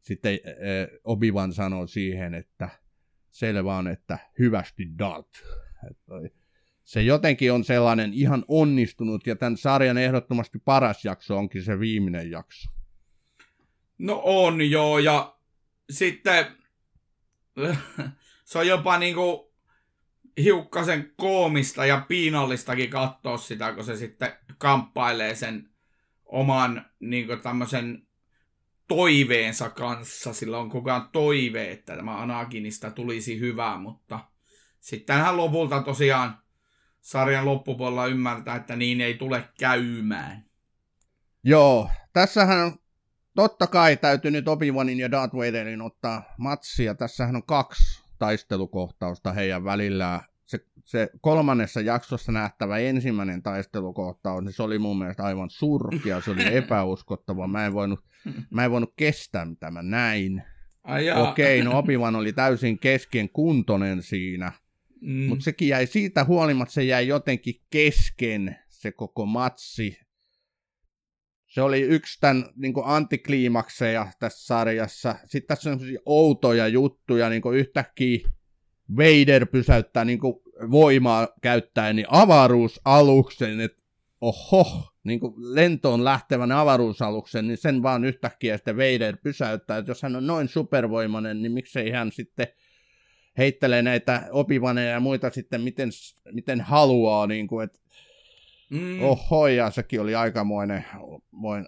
sitten 0.00 0.32
eh, 0.32 0.88
Obi-Wan 1.04 1.52
sanoo 1.52 1.86
siihen, 1.86 2.34
että 2.34 2.68
selvä 3.30 3.76
on, 3.76 3.88
että 3.88 4.18
hyvästi 4.38 4.86
Darth. 4.98 5.42
Se 6.84 7.02
jotenkin 7.02 7.52
on 7.52 7.64
sellainen 7.64 8.12
ihan 8.14 8.44
onnistunut, 8.48 9.26
ja 9.26 9.36
tämän 9.36 9.56
sarjan 9.56 9.98
ehdottomasti 9.98 10.58
paras 10.58 11.04
jakso 11.04 11.36
onkin 11.36 11.62
se 11.62 11.80
viimeinen 11.80 12.30
jakso. 12.30 12.70
No 13.98 14.20
on 14.24 14.70
joo, 14.70 14.98
ja 14.98 15.36
sitten 15.90 16.59
se 18.44 18.58
on 18.58 18.66
jopa 18.66 18.98
niinku 18.98 19.54
hiukkasen 20.36 21.12
koomista 21.16 21.86
ja 21.86 22.04
piinallistakin 22.08 22.90
katsoa 22.90 23.36
sitä, 23.36 23.72
kun 23.72 23.84
se 23.84 23.96
sitten 23.96 24.32
kamppailee 24.58 25.34
sen 25.34 25.70
oman 26.24 26.86
niinku 27.00 27.36
tämmöisen 27.36 28.06
toiveensa 28.88 29.70
kanssa. 29.70 30.32
Sillä 30.32 30.58
on 30.58 30.70
koko 30.70 30.90
ajan 30.90 31.08
toive, 31.12 31.70
että 31.70 31.96
tämä 31.96 32.18
Anakinista 32.18 32.90
tulisi 32.90 33.40
hyvä, 33.40 33.78
mutta 33.78 34.20
sitten 34.80 35.16
hän 35.16 35.36
lopulta 35.36 35.82
tosiaan 35.82 36.38
sarjan 37.00 37.44
loppupuolella 37.44 38.06
ymmärtää, 38.06 38.56
että 38.56 38.76
niin 38.76 39.00
ei 39.00 39.14
tule 39.14 39.48
käymään. 39.58 40.44
Joo, 41.44 41.90
tässähän 42.12 42.72
totta 43.34 43.66
kai 43.66 43.96
täytyy 43.96 44.30
nyt 44.30 44.48
obi 44.48 44.72
ja 44.98 45.10
Darth 45.10 45.36
Vaderin 45.36 45.82
ottaa 45.82 46.22
matsia. 46.38 46.94
Tässähän 46.94 47.36
on 47.36 47.42
kaksi 47.42 48.02
taistelukohtausta 48.18 49.32
heidän 49.32 49.64
välillään. 49.64 50.20
Se, 50.46 50.58
se 50.84 51.10
kolmannessa 51.20 51.80
jaksossa 51.80 52.32
nähtävä 52.32 52.78
ensimmäinen 52.78 53.42
taistelukohtaus, 53.42 54.44
niin 54.44 54.52
se 54.52 54.62
oli 54.62 54.78
mun 54.78 54.98
mielestä 54.98 55.22
aivan 55.22 55.50
surkia, 55.50 56.20
se 56.20 56.30
oli 56.30 56.54
epäuskottava. 56.56 57.46
Mä 57.46 57.66
en 57.66 57.72
voinut, 57.72 58.00
mä 58.50 58.64
en 58.64 58.70
voinut 58.70 58.92
kestää, 58.96 59.44
mitä 59.44 59.70
mä 59.70 59.82
näin. 59.82 60.42
Okei, 61.30 61.62
no 61.62 61.78
obi 61.78 61.96
oli 61.96 62.32
täysin 62.32 62.78
kesken 62.78 63.28
kuntonen 63.28 64.02
siinä, 64.02 64.52
mm. 65.00 65.12
mutta 65.12 65.44
sekin 65.44 65.68
jäi 65.68 65.86
siitä 65.86 66.24
huolimatta, 66.24 66.72
se 66.72 66.84
jäi 66.84 67.08
jotenkin 67.08 67.54
kesken 67.70 68.56
se 68.68 68.92
koko 68.92 69.26
matsi 69.26 69.98
se 71.50 71.62
oli 71.62 71.80
yksi 71.80 72.20
tämän 72.20 72.44
niin 72.56 72.74
antikliimakseja 72.84 74.06
tässä 74.18 74.46
sarjassa. 74.46 75.14
Sitten 75.26 75.48
tässä 75.48 75.70
on 75.70 75.78
sellaisia 75.78 76.00
outoja 76.06 76.68
juttuja, 76.68 77.28
niin 77.28 77.42
kuin 77.42 77.58
yhtäkkiä 77.58 78.28
Vader 78.96 79.46
pysäyttää 79.46 80.04
niin 80.04 80.18
kuin 80.18 80.34
voimaa 80.70 81.28
käyttäen 81.42 81.96
niin 81.96 82.06
avaruusaluksen, 82.10 83.60
että 83.60 83.82
oho, 84.20 84.92
niin 85.04 85.20
kuin 85.20 85.34
lentoon 85.38 86.04
lähtevän 86.04 86.52
avaruusaluksen, 86.52 87.48
niin 87.48 87.58
sen 87.58 87.82
vaan 87.82 88.04
yhtäkkiä 88.04 88.56
sitten 88.56 88.76
Vader 88.76 89.16
pysäyttää, 89.22 89.78
että 89.78 89.90
jos 89.90 90.02
hän 90.02 90.16
on 90.16 90.26
noin 90.26 90.48
supervoimainen, 90.48 91.42
niin 91.42 91.52
miksei 91.52 91.90
hän 91.90 92.12
sitten 92.12 92.46
heittelee 93.38 93.82
näitä 93.82 94.28
opivaneja 94.30 94.90
ja 94.90 95.00
muita 95.00 95.30
sitten 95.30 95.60
miten, 95.60 95.90
miten 96.32 96.60
haluaa, 96.60 97.26
niin 97.26 97.46
kuin, 97.46 97.64
että 97.64 97.78
Mm. 98.70 99.02
Oho, 99.02 99.48
ja 99.48 99.70
sekin 99.70 100.00
oli 100.00 100.14
aikamoinen 100.14 100.84
moin, 101.30 101.66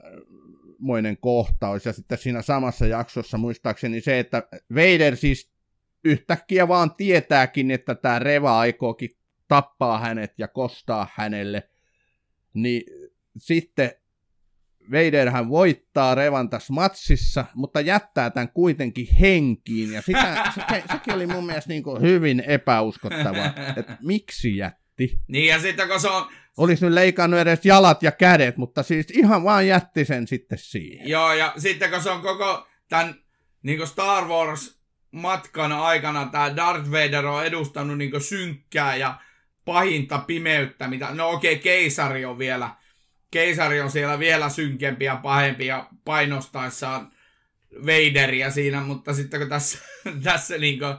moinen 0.79 1.17
kohtaus. 1.17 1.87
Ja 1.87 1.93
sitten 1.93 2.19
siinä 2.19 2.43
samassa 2.43 2.87
jaksossa 2.87 3.39
muistaakseni 3.39 4.01
se, 4.01 4.19
että 4.19 4.43
Vader 4.75 5.17
siis 5.17 5.53
yhtäkkiä 6.05 6.69
vaan 6.69 6.95
tietääkin, 6.95 7.71
että 7.71 7.95
tämä 7.95 8.19
Reva 8.19 8.59
aikookin 8.59 9.11
tappaa 9.49 9.99
hänet 9.99 10.33
ja 10.39 10.49
kostaa 10.49 11.07
hänelle. 11.15 11.69
Niin 12.55 12.83
sitten 13.39 13.93
Vaderhän 14.91 15.49
voittaa 15.49 16.15
Revan 16.15 16.51
tässä 16.51 16.73
matsissa, 16.73 17.45
mutta 17.55 17.81
jättää 17.81 18.31
tämän 18.31 18.49
kuitenkin 18.49 19.15
henkiin. 19.21 19.93
Ja 19.93 20.03
sitä, 20.03 20.53
se, 20.55 20.83
sekin 20.93 21.15
oli 21.15 21.27
mun 21.27 21.47
mielestä 21.47 21.69
niin 21.69 21.85
hyvin 22.01 22.41
epäuskottava, 22.47 23.45
että 23.77 23.99
miksi 24.03 24.57
jätti. 24.93 25.19
Niin 25.29 25.47
ja 25.47 25.61
sitten 25.61 25.89
kun 25.89 26.01
se 26.01 26.09
on 26.09 26.29
olisi 26.57 26.85
nyt 26.85 26.95
leikannut 26.95 27.41
edes 27.41 27.65
jalat 27.65 28.03
ja 28.03 28.13
kädet, 28.13 28.57
mutta 28.57 28.83
siis 28.83 29.07
ihan 29.11 29.45
vaan 29.45 29.67
jätti 29.67 30.05
sen 30.05 30.29
sitten 30.29 30.59
siihen. 30.59 31.09
Joo, 31.09 31.33
ja 31.33 31.55
sitten 31.59 31.91
kun 31.91 32.03
se 32.03 32.11
on 32.11 32.23
koko 32.23 32.67
tämän 32.89 33.15
niin 33.63 33.87
Star 33.87 34.25
Wars-matkan 34.25 35.73
aikana 35.73 36.29
tämä 36.33 36.57
Darth 36.57 36.91
Vader 36.91 37.27
on 37.27 37.47
edustanut 37.47 37.99
niin 37.99 38.21
synkkää 38.21 38.97
ja 38.97 39.21
pahinta 39.65 40.19
pimeyttä, 40.19 40.89
mitä, 40.89 41.09
no 41.15 41.31
okei, 41.31 41.53
okay, 41.53 41.63
keisari 41.63 42.25
on 42.25 42.39
vielä, 42.39 42.71
keisari 43.31 43.81
on 43.81 43.91
siellä 43.91 44.19
vielä 44.19 44.49
synkempi 44.49 45.05
ja 45.05 45.17
pahempi 45.17 45.67
ja 45.67 45.89
painostaessaan 46.05 47.13
Vaderia 47.87 48.51
siinä, 48.51 48.81
mutta 48.81 49.15
sitten 49.15 49.41
kun 49.41 49.49
tässä, 49.49 49.79
tässä 50.25 50.59
niin 50.59 50.79
kuin, 50.79 50.95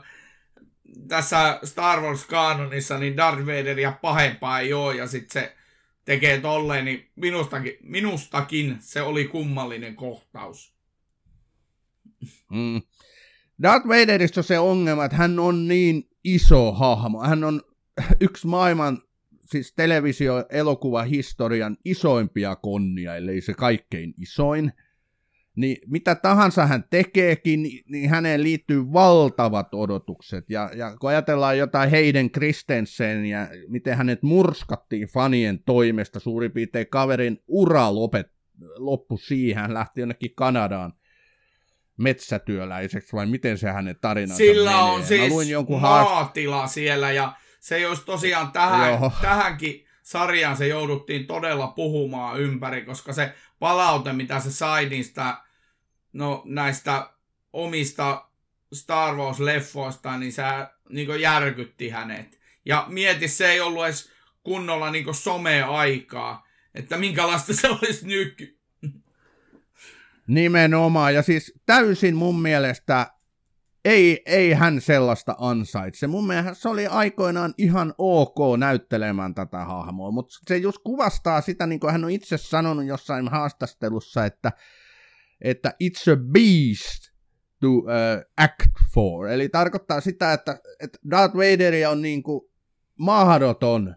tässä 1.08 1.58
Star 1.64 2.00
Wars 2.00 2.24
kanonissa 2.24 2.98
niin 2.98 3.16
Darth 3.16 3.46
Vaderia 3.46 3.92
pahempaa 4.02 4.60
ei 4.60 4.72
ole, 4.72 4.96
ja 4.96 5.06
sitten 5.06 5.42
se 5.42 5.56
tekee 6.04 6.40
tolleen, 6.40 6.84
niin 6.84 7.10
minustakin, 7.16 7.76
minustakin 7.82 8.76
se 8.80 9.02
oli 9.02 9.24
kummallinen 9.24 9.96
kohtaus. 9.96 10.74
Mm. 12.50 12.82
Darth 13.62 13.88
Vaderista 13.88 14.40
on 14.40 14.44
se 14.44 14.58
ongelma, 14.58 15.04
että 15.04 15.16
hän 15.16 15.38
on 15.38 15.68
niin 15.68 16.08
iso 16.24 16.72
hahmo. 16.72 17.22
Hän 17.22 17.44
on 17.44 17.62
yksi 18.20 18.46
maailman 18.46 19.02
siis 19.46 19.72
televisio-elokuvahistorian 19.76 21.76
isoimpia 21.84 22.56
konnia, 22.56 23.16
ellei 23.16 23.40
se 23.40 23.54
kaikkein 23.54 24.14
isoin 24.20 24.72
niin 25.56 25.76
mitä 25.86 26.14
tahansa 26.14 26.66
hän 26.66 26.84
tekeekin, 26.90 27.62
niin 27.62 28.10
häneen 28.10 28.42
liittyy 28.42 28.92
valtavat 28.92 29.74
odotukset. 29.74 30.50
Ja, 30.50 30.70
ja 30.76 30.96
kun 30.96 31.10
ajatellaan 31.10 31.58
jotain 31.58 31.90
Heiden 31.90 32.30
Kristensen 32.30 33.26
ja 33.26 33.48
miten 33.68 33.96
hänet 33.96 34.22
murskattiin 34.22 35.08
fanien 35.08 35.62
toimesta, 35.62 36.20
suurin 36.20 36.52
piirtein 36.52 36.86
kaverin 36.90 37.42
ura 37.46 37.94
lopet, 37.94 38.26
loppu 38.76 39.16
siihen, 39.16 39.62
hän 39.62 39.74
lähti 39.74 40.00
jonnekin 40.00 40.34
Kanadaan 40.34 40.92
metsätyöläiseksi, 41.96 43.12
vai 43.12 43.26
miten 43.26 43.58
se 43.58 43.70
hänen 43.70 43.96
tarinansa 44.00 44.36
Sillä 44.36 44.70
menee. 44.70 44.82
on 44.82 45.04
siis 45.04 45.32
luin 45.32 45.50
jonkun 45.50 45.80
maatila 45.80 46.56
haast... 46.56 46.74
siellä, 46.74 47.12
ja 47.12 47.32
se 47.60 47.78
jos 47.78 48.00
tosiaan 48.00 48.52
tähän, 48.52 48.98
tähänkin 49.22 49.84
sarjaan 50.02 50.56
se 50.56 50.66
jouduttiin 50.66 51.26
todella 51.26 51.66
puhumaan 51.66 52.40
ympäri, 52.40 52.84
koska 52.84 53.12
se 53.12 53.32
palaute, 53.58 54.12
mitä 54.12 54.40
se 54.40 54.52
sai 54.52 54.88
niistä 54.88 55.36
no, 56.14 56.42
näistä 56.44 57.10
omista 57.52 58.28
Star 58.72 59.14
Wars-leffoista, 59.14 60.18
niin 60.18 60.32
se 60.32 60.42
niin 60.88 61.20
järkytti 61.20 61.88
hänet. 61.88 62.40
Ja 62.64 62.86
mieti, 62.88 63.28
se 63.28 63.50
ei 63.50 63.60
ollut 63.60 63.84
edes 63.84 64.10
kunnolla 64.42 64.90
niin 64.90 65.14
some-aikaa, 65.14 66.46
että 66.74 66.96
minkälaista 66.96 67.54
se 67.54 67.68
olisi 67.68 68.06
nyky. 68.06 68.58
Nimenomaan, 70.26 71.14
ja 71.14 71.22
siis 71.22 71.52
täysin 71.66 72.16
mun 72.16 72.42
mielestä 72.42 73.10
ei, 73.84 74.22
ei 74.26 74.52
hän 74.52 74.80
sellaista 74.80 75.36
ansaitse. 75.38 76.06
Mun 76.06 76.26
mielestä 76.26 76.54
se 76.54 76.68
oli 76.68 76.86
aikoinaan 76.86 77.54
ihan 77.58 77.94
ok 77.98 78.38
näyttelemään 78.58 79.34
tätä 79.34 79.64
hahmoa, 79.64 80.10
mutta 80.10 80.38
se 80.46 80.56
just 80.56 80.78
kuvastaa 80.84 81.40
sitä, 81.40 81.66
niin 81.66 81.80
kuin 81.80 81.92
hän 81.92 82.04
on 82.04 82.10
itse 82.10 82.38
sanonut 82.38 82.86
jossain 82.86 83.28
haastattelussa, 83.28 84.24
että 84.24 84.52
että 85.44 85.74
it's 85.82 86.12
a 86.12 86.16
beast 86.16 87.14
to 87.60 87.68
uh, 87.68 87.84
act 88.36 88.70
for. 88.94 89.28
Eli 89.28 89.48
tarkoittaa 89.48 90.00
sitä, 90.00 90.32
että, 90.32 90.60
että 90.80 90.98
Darth 91.10 91.36
Vader 91.36 91.88
on 91.90 92.02
niin 92.02 92.22
kuin 92.22 92.40
mahdoton 92.98 93.96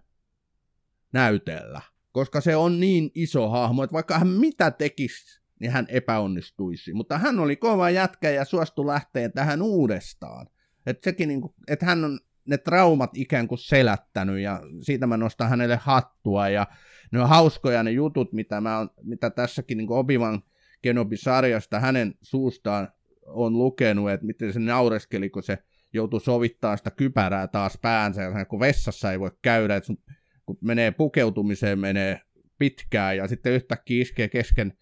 näytellä, 1.13 1.81
koska 2.11 2.41
se 2.41 2.55
on 2.55 2.79
niin 2.79 3.11
iso 3.15 3.49
hahmo, 3.49 3.83
että 3.83 3.93
vaikka 3.93 4.19
hän 4.19 4.27
mitä 4.27 4.71
tekisi, 4.71 5.41
niin 5.59 5.71
hän 5.71 5.85
epäonnistuisi. 5.89 6.93
Mutta 6.93 7.17
hän 7.17 7.39
oli 7.39 7.55
kova 7.55 7.89
jätkä 7.89 8.29
ja 8.29 8.45
suostui 8.45 8.85
lähteä 8.85 9.29
tähän 9.29 9.61
uudestaan. 9.61 10.47
Että 10.85 11.03
sekin 11.03 11.27
niin 11.27 11.41
kuin, 11.41 11.53
että 11.67 11.85
hän 11.85 12.03
on 12.05 12.19
ne 12.45 12.57
traumat 12.57 13.17
ikään 13.17 13.47
kuin 13.47 13.59
selättänyt 13.59 14.39
ja 14.39 14.61
siitä 14.81 15.07
mä 15.07 15.17
nostan 15.17 15.49
hänelle 15.49 15.75
hattua 15.81 16.49
ja 16.49 16.67
ne 17.11 17.21
on 17.21 17.29
hauskoja 17.29 17.83
ne 17.83 17.91
jutut, 17.91 18.33
mitä, 18.33 18.61
mä 18.61 18.77
on, 18.77 18.89
mitä 19.03 19.29
tässäkin 19.29 19.77
niin 19.77 19.91
Obivan 19.91 20.43
Kenobi-sarjasta 20.81 21.79
hänen 21.79 22.13
suustaan 22.21 22.87
on 23.25 23.57
lukenut, 23.57 24.11
että 24.11 24.25
miten 24.25 24.53
se 24.53 24.59
naureskeli, 24.59 25.29
kun 25.29 25.43
se 25.43 25.57
joutui 25.93 26.21
sovittaa 26.21 26.77
sitä 26.77 26.91
kypärää 26.91 27.47
taas 27.47 27.77
päänsä, 27.81 28.21
ja 28.21 28.45
kun 28.45 28.59
vessassa 28.59 29.11
ei 29.11 29.19
voi 29.19 29.31
käydä, 29.41 29.75
että 29.75 29.87
sun, 29.87 29.97
kun 30.45 30.57
menee 30.61 30.91
pukeutumiseen, 30.91 31.79
menee 31.79 32.21
pitkään, 32.59 33.17
ja 33.17 33.27
sitten 33.27 33.53
yhtäkkiä 33.53 34.01
iskee 34.01 34.27
kesken 34.27 34.73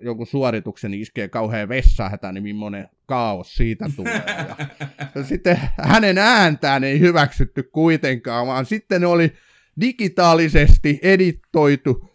jonkun 0.00 0.26
suorituksen, 0.26 0.90
niin 0.90 1.02
iskee 1.02 1.28
kauhean 1.28 1.68
vessahätä, 1.68 2.32
niin 2.32 2.42
millainen 2.42 2.88
kaos 3.06 3.54
siitä 3.54 3.86
tulee. 3.96 4.22
Ja, 4.26 4.56
ja 5.14 5.22
sitten 5.24 5.60
hänen 5.78 6.18
ääntään 6.18 6.84
ei 6.84 7.00
hyväksytty 7.00 7.62
kuitenkaan, 7.62 8.46
vaan 8.46 8.66
sitten 8.66 9.04
oli 9.04 9.32
digitaalisesti 9.80 10.98
editoitu 11.02 12.10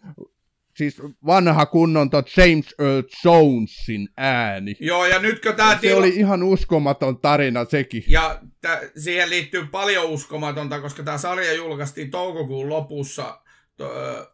siis 0.80 1.02
vanha 1.26 1.66
kunnon 1.66 2.10
tot 2.10 2.26
James 2.36 2.74
Earl 2.78 3.02
Jonesin 3.24 4.08
ääni. 4.16 4.76
Joo, 4.80 5.06
ja 5.06 5.18
nytkö 5.18 5.52
tämä 5.52 5.78
Se 5.80 5.94
oli 5.94 6.08
ihan 6.08 6.42
uskomaton 6.42 7.18
tarina 7.18 7.64
sekin. 7.64 8.04
Ja 8.06 8.40
t- 8.60 8.98
siihen 8.98 9.30
liittyy 9.30 9.66
paljon 9.66 10.04
uskomatonta, 10.04 10.80
koska 10.80 11.02
tämä 11.02 11.18
sarja 11.18 11.52
julkaistiin 11.52 12.10
toukokuun 12.10 12.68
lopussa, 12.68 13.40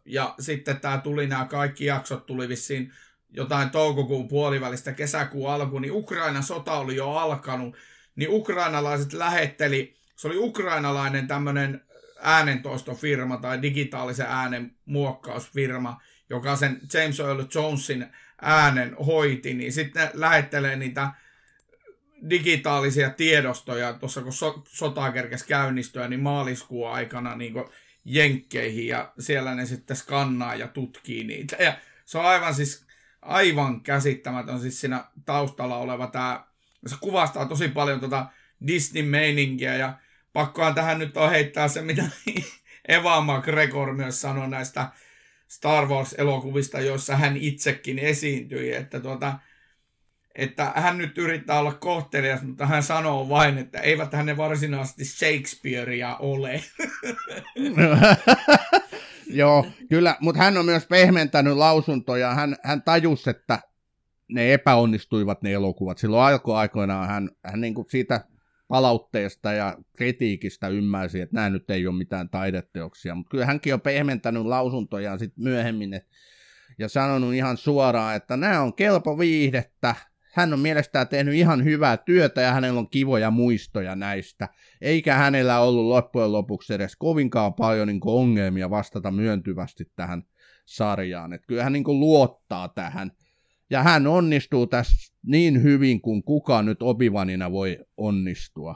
ja 0.05 0.35
sitten 0.39 0.79
tämä 0.79 0.97
tuli, 0.97 1.27
nämä 1.27 1.45
kaikki 1.45 1.85
jaksot 1.85 2.25
tuli 2.25 2.49
vissiin 2.49 2.91
jotain 3.29 3.69
toukokuun 3.69 4.27
puolivälistä 4.27 4.91
kesäkuun 4.91 5.51
alkuun, 5.51 5.81
niin 5.81 5.93
Ukrainan 5.93 6.43
sota 6.43 6.73
oli 6.73 6.95
jo 6.95 7.11
alkanut, 7.11 7.75
niin 8.15 8.29
ukrainalaiset 8.31 9.13
lähetteli, 9.13 9.95
se 10.15 10.27
oli 10.27 10.37
ukrainalainen 10.37 11.27
tämmöinen 11.27 11.81
äänentoistofirma 12.21 13.37
tai 13.37 13.61
digitaalisen 13.61 14.25
äänen 14.29 14.75
muokkausfirma, 14.85 16.01
joka 16.29 16.55
sen 16.55 16.81
James 16.93 17.19
Earl 17.19 17.43
Jonesin 17.55 18.05
äänen 18.41 18.95
hoiti, 18.95 19.53
niin 19.53 19.73
sitten 19.73 20.09
lähettelee 20.13 20.75
niitä 20.75 21.11
digitaalisia 22.29 23.09
tiedostoja, 23.09 23.93
tuossa 23.93 24.21
kun 24.21 24.33
so, 24.33 24.63
sota 24.67 25.11
kerkesi 25.11 25.47
käynnistyä, 25.47 26.07
niin 26.07 26.19
maaliskuun 26.19 26.91
aikana 26.91 27.35
niin 27.35 27.53
jenkkeihin, 28.05 28.87
ja 28.87 29.13
siellä 29.19 29.55
ne 29.55 29.65
sitten 29.65 29.97
skannaa 29.97 30.55
ja 30.55 30.67
tutkii 30.67 31.23
niitä. 31.23 31.55
Ja 31.59 31.77
se 32.05 32.17
on 32.17 32.25
aivan 32.25 32.55
siis 32.55 32.85
aivan 33.21 33.81
käsittämätön 33.81 34.59
siis 34.59 34.81
siinä 34.81 35.05
taustalla 35.25 35.77
oleva 35.77 36.07
tämä, 36.07 36.45
se 36.85 36.95
kuvastaa 36.99 37.45
tosi 37.45 37.67
paljon 37.67 37.99
tota 37.99 38.25
Disney-meininkiä, 38.67 39.75
ja 39.75 39.93
pakkohan 40.33 40.75
tähän 40.75 40.99
nyt 40.99 41.17
on 41.17 41.29
heittää 41.29 41.67
se, 41.67 41.81
mitä 41.81 42.03
Eva 42.87 43.21
McGregor 43.21 43.93
myös 43.93 44.21
sanoi 44.21 44.49
näistä 44.49 44.87
Star 45.47 45.87
Wars-elokuvista, 45.87 46.79
joissa 46.79 47.15
hän 47.15 47.37
itsekin 47.37 47.99
esiintyi, 47.99 48.73
että, 48.73 48.99
tuota, 48.99 49.39
että 50.35 50.71
hän 50.75 50.97
nyt 50.97 51.17
yrittää 51.17 51.59
olla 51.59 51.73
kohtelias, 51.73 52.41
mutta 52.41 52.65
hän 52.65 52.83
sanoo 52.83 53.29
vain, 53.29 53.57
että 53.57 53.79
eivät 53.79 54.11
ne 54.23 54.37
varsinaisesti 54.37 55.05
Shakespearea 55.05 56.15
ole. 56.15 56.63
Joo, 59.29 59.65
kyllä, 59.89 60.15
mutta 60.19 60.43
hän 60.43 60.57
on 60.57 60.65
myös 60.65 60.85
pehmentänyt 60.85 61.57
lausuntoja. 61.57 62.33
Hän, 62.33 62.55
hän 62.63 62.81
tajusi, 62.81 63.29
että 63.29 63.59
ne 64.27 64.53
epäonnistuivat 64.53 65.41
ne 65.41 65.53
elokuvat. 65.53 65.97
Silloin 65.97 66.33
alkuaikoinaan 66.33 67.07
hän, 67.07 67.29
hän 67.45 67.61
niin 67.61 67.73
kuin 67.73 67.89
siitä 67.89 68.21
palautteesta 68.67 69.51
ja 69.51 69.77
kritiikistä 69.97 70.67
ymmärsi, 70.67 71.21
että 71.21 71.35
nämä 71.35 71.49
nyt 71.49 71.69
ei 71.69 71.87
ole 71.87 71.95
mitään 71.95 72.29
taideteoksia, 72.29 73.15
mutta 73.15 73.29
kyllä 73.29 73.45
hänkin 73.45 73.73
on 73.73 73.81
pehmentänyt 73.81 74.45
lausuntojaan 74.45 75.19
sitten 75.19 75.43
myöhemmin 75.43 75.93
et, 75.93 76.07
ja 76.79 76.89
sanonut 76.89 77.33
ihan 77.33 77.57
suoraan, 77.57 78.15
että 78.15 78.37
nämä 78.37 78.61
on 78.61 78.73
kelpo 78.73 79.19
viihdettä, 79.19 79.95
hän 80.33 80.53
on 80.53 80.59
mielestään 80.59 81.07
tehnyt 81.07 81.33
ihan 81.33 81.63
hyvää 81.63 81.97
työtä 81.97 82.41
ja 82.41 82.51
hänellä 82.51 82.79
on 82.79 82.89
kivoja 82.89 83.31
muistoja 83.31 83.95
näistä, 83.95 84.47
eikä 84.81 85.15
hänellä 85.15 85.59
ollut 85.59 85.85
loppujen 85.85 86.31
lopuksi 86.31 86.73
edes 86.73 86.95
kovinkaan 86.95 87.53
paljon 87.53 87.87
niin 87.87 87.99
ongelmia 88.05 88.69
vastata 88.69 89.11
myöntyvästi 89.11 89.91
tähän 89.95 90.23
sarjaan. 90.65 91.33
että 91.33 91.47
kyllä 91.47 91.63
hän 91.63 91.73
niin 91.73 91.83
luottaa 91.87 92.67
tähän 92.67 93.11
ja 93.69 93.83
hän 93.83 94.07
onnistuu 94.07 94.67
tässä 94.67 95.13
niin 95.25 95.63
hyvin 95.63 96.01
kuin 96.01 96.23
kukaan 96.23 96.65
nyt 96.65 96.81
opivanina 96.81 97.51
voi 97.51 97.79
onnistua. 97.97 98.75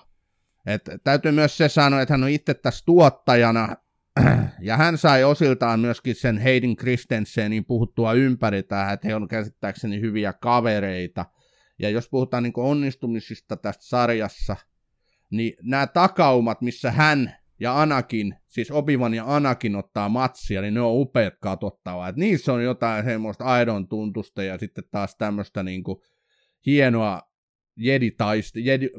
Et 0.65 0.89
täytyy 1.03 1.31
myös 1.31 1.57
se 1.57 1.69
sanoa, 1.69 2.01
että 2.01 2.13
hän 2.13 2.23
on 2.23 2.29
itse 2.29 2.53
tässä 2.53 2.85
tuottajana, 2.85 3.75
ja 4.61 4.77
hän 4.77 4.97
sai 4.97 5.23
osiltaan 5.23 5.79
myöskin 5.79 6.15
sen 6.15 6.41
Hayden 6.41 6.75
Christensenin 6.75 7.65
puhuttua 7.65 8.13
ympäri 8.13 8.63
tähän, 8.63 8.93
että 8.93 9.07
he 9.07 9.15
on 9.15 9.27
käsittääkseni 9.27 10.01
hyviä 10.01 10.33
kavereita. 10.33 11.25
Ja 11.79 11.89
jos 11.89 12.09
puhutaan 12.09 12.43
niin 12.43 12.53
onnistumisista 12.55 13.57
tästä 13.57 13.83
sarjassa, 13.83 14.55
niin 15.29 15.53
nämä 15.61 15.87
takaumat, 15.87 16.61
missä 16.61 16.91
hän 16.91 17.35
ja 17.61 17.81
Anakin, 17.81 18.35
siis 18.47 18.71
Obivan 18.71 19.13
ja 19.13 19.23
Anakin 19.35 19.75
ottaa 19.75 20.09
matsia, 20.09 20.61
niin 20.61 20.73
ne 20.73 20.81
on 20.81 21.01
upeat 21.01 21.33
katsottavaa. 21.41 22.07
Et 22.07 22.15
niissä 22.15 22.53
on 22.53 22.63
jotain 22.63 23.05
semmoista 23.05 23.43
aidon 23.43 23.87
tuntusta 23.87 24.43
ja 24.43 24.57
sitten 24.57 24.83
taas 24.91 25.15
tämmöistä 25.15 25.63
niinku 25.63 26.03
hienoa 26.65 27.21
jedi, 27.75 28.11
taist, 28.11 28.55
jedi 28.55 28.89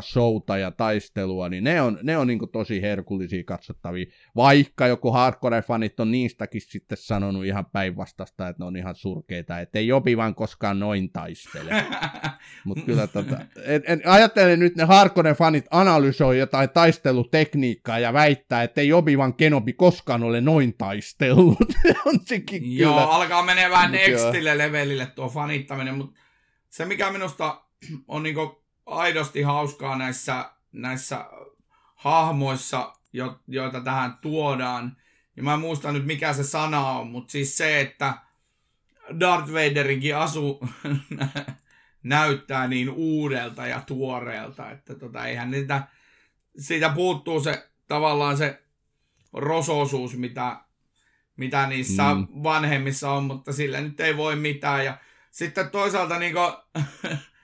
showta 0.00 0.58
ja 0.58 0.70
taistelua, 0.70 1.48
niin 1.48 1.64
ne 1.64 1.82
on, 1.82 1.98
ne 2.02 2.18
on 2.18 2.26
niin 2.26 2.38
tosi 2.52 2.82
herkullisia 2.82 3.44
katsottavia, 3.44 4.06
vaikka 4.36 4.86
joku 4.86 5.10
hardcore-fanit 5.10 6.00
on 6.00 6.10
niistäkin 6.10 6.60
sitten 6.60 6.98
sanonut 6.98 7.44
ihan 7.44 7.66
päinvastasta, 7.66 8.48
että 8.48 8.62
ne 8.62 8.66
on 8.66 8.76
ihan 8.76 8.94
surkeita, 8.94 9.60
että 9.60 9.78
ei 9.78 9.86
jopi 9.86 10.16
vaan 10.16 10.34
koskaan 10.34 10.78
noin 10.78 11.12
taistele. 11.12 11.70
Mutta 12.64 12.84
kyllä 12.84 13.06
tota, 13.06 13.38
et, 13.64 13.82
et, 13.86 14.00
ajattelen 14.04 14.58
nyt 14.58 14.76
ne 14.76 14.84
hardcore-fanit 14.84 15.66
analysoi 15.70 16.38
jotain 16.38 16.70
taistelutekniikkaa 16.70 17.98
ja 17.98 18.12
väittää, 18.12 18.62
että 18.62 18.80
ei 18.80 18.88
jopi 18.88 19.18
vaan 19.18 19.34
Kenobi 19.34 19.72
koskaan 19.72 20.22
ole 20.22 20.40
noin 20.40 20.74
taistellut. 20.78 21.58
on 22.06 22.20
sekin 22.24 22.78
Joo, 22.78 22.94
kyllä. 22.94 23.06
alkaa 23.06 23.42
menee 23.42 23.70
vähän 23.70 23.92
nextille 23.92 24.58
levelille 24.58 25.06
tuo 25.06 25.28
fanittaminen, 25.28 25.94
mutta 25.94 26.20
se 26.68 26.84
mikä 26.84 27.10
minusta 27.10 27.65
on 28.08 28.22
niinku 28.22 28.64
aidosti 28.86 29.42
hauskaa 29.42 29.98
näissä, 29.98 30.50
näissä 30.72 31.24
hahmoissa, 31.94 32.92
jo, 33.12 33.40
joita 33.48 33.80
tähän 33.80 34.18
tuodaan. 34.20 34.96
Ja 35.36 35.42
mä 35.42 35.54
en 35.54 35.60
muista 35.60 35.92
nyt 35.92 36.06
mikä 36.06 36.32
se 36.32 36.44
sana 36.44 36.88
on, 36.90 37.06
mutta 37.06 37.32
siis 37.32 37.56
se, 37.56 37.80
että 37.80 38.14
Darth 39.20 39.52
Vaderinkin 39.52 40.16
asu 40.16 40.60
näyttää 42.02 42.68
niin 42.68 42.90
uudelta 42.90 43.66
ja 43.66 43.80
tuoreelta, 43.80 44.70
että 44.70 44.94
tota, 44.94 45.26
eihän 45.26 45.50
niitä, 45.50 45.82
siitä 46.58 46.88
puuttuu 46.88 47.40
se 47.40 47.68
tavallaan 47.88 48.36
se 48.36 48.62
rososuus, 49.32 50.16
mitä, 50.16 50.60
mitä 51.36 51.66
niissä 51.66 52.14
mm. 52.14 52.26
vanhemmissa 52.42 53.10
on, 53.10 53.24
mutta 53.24 53.52
sillä 53.52 53.80
nyt 53.80 54.00
ei 54.00 54.16
voi 54.16 54.36
mitään. 54.36 54.84
Ja 54.84 54.98
sitten 55.30 55.70
toisaalta 55.70 56.18
niin 56.18 56.34
kuin, 56.34 56.84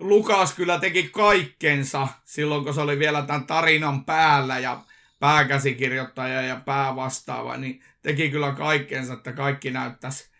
Lukas 0.00 0.54
kyllä 0.54 0.78
teki 0.78 1.02
kaikkensa 1.02 2.08
silloin, 2.24 2.64
kun 2.64 2.74
se 2.74 2.80
oli 2.80 2.98
vielä 2.98 3.22
tämän 3.22 3.46
tarinan 3.46 4.04
päällä 4.04 4.58
ja 4.58 4.80
pääkäsikirjoittaja 5.20 6.42
ja 6.42 6.56
päävastaava, 6.56 7.56
niin 7.56 7.82
teki 8.02 8.30
kyllä 8.30 8.52
kaikkensa, 8.52 9.12
että 9.12 9.32
kaikki 9.32 9.70
näyttäisi 9.70 10.30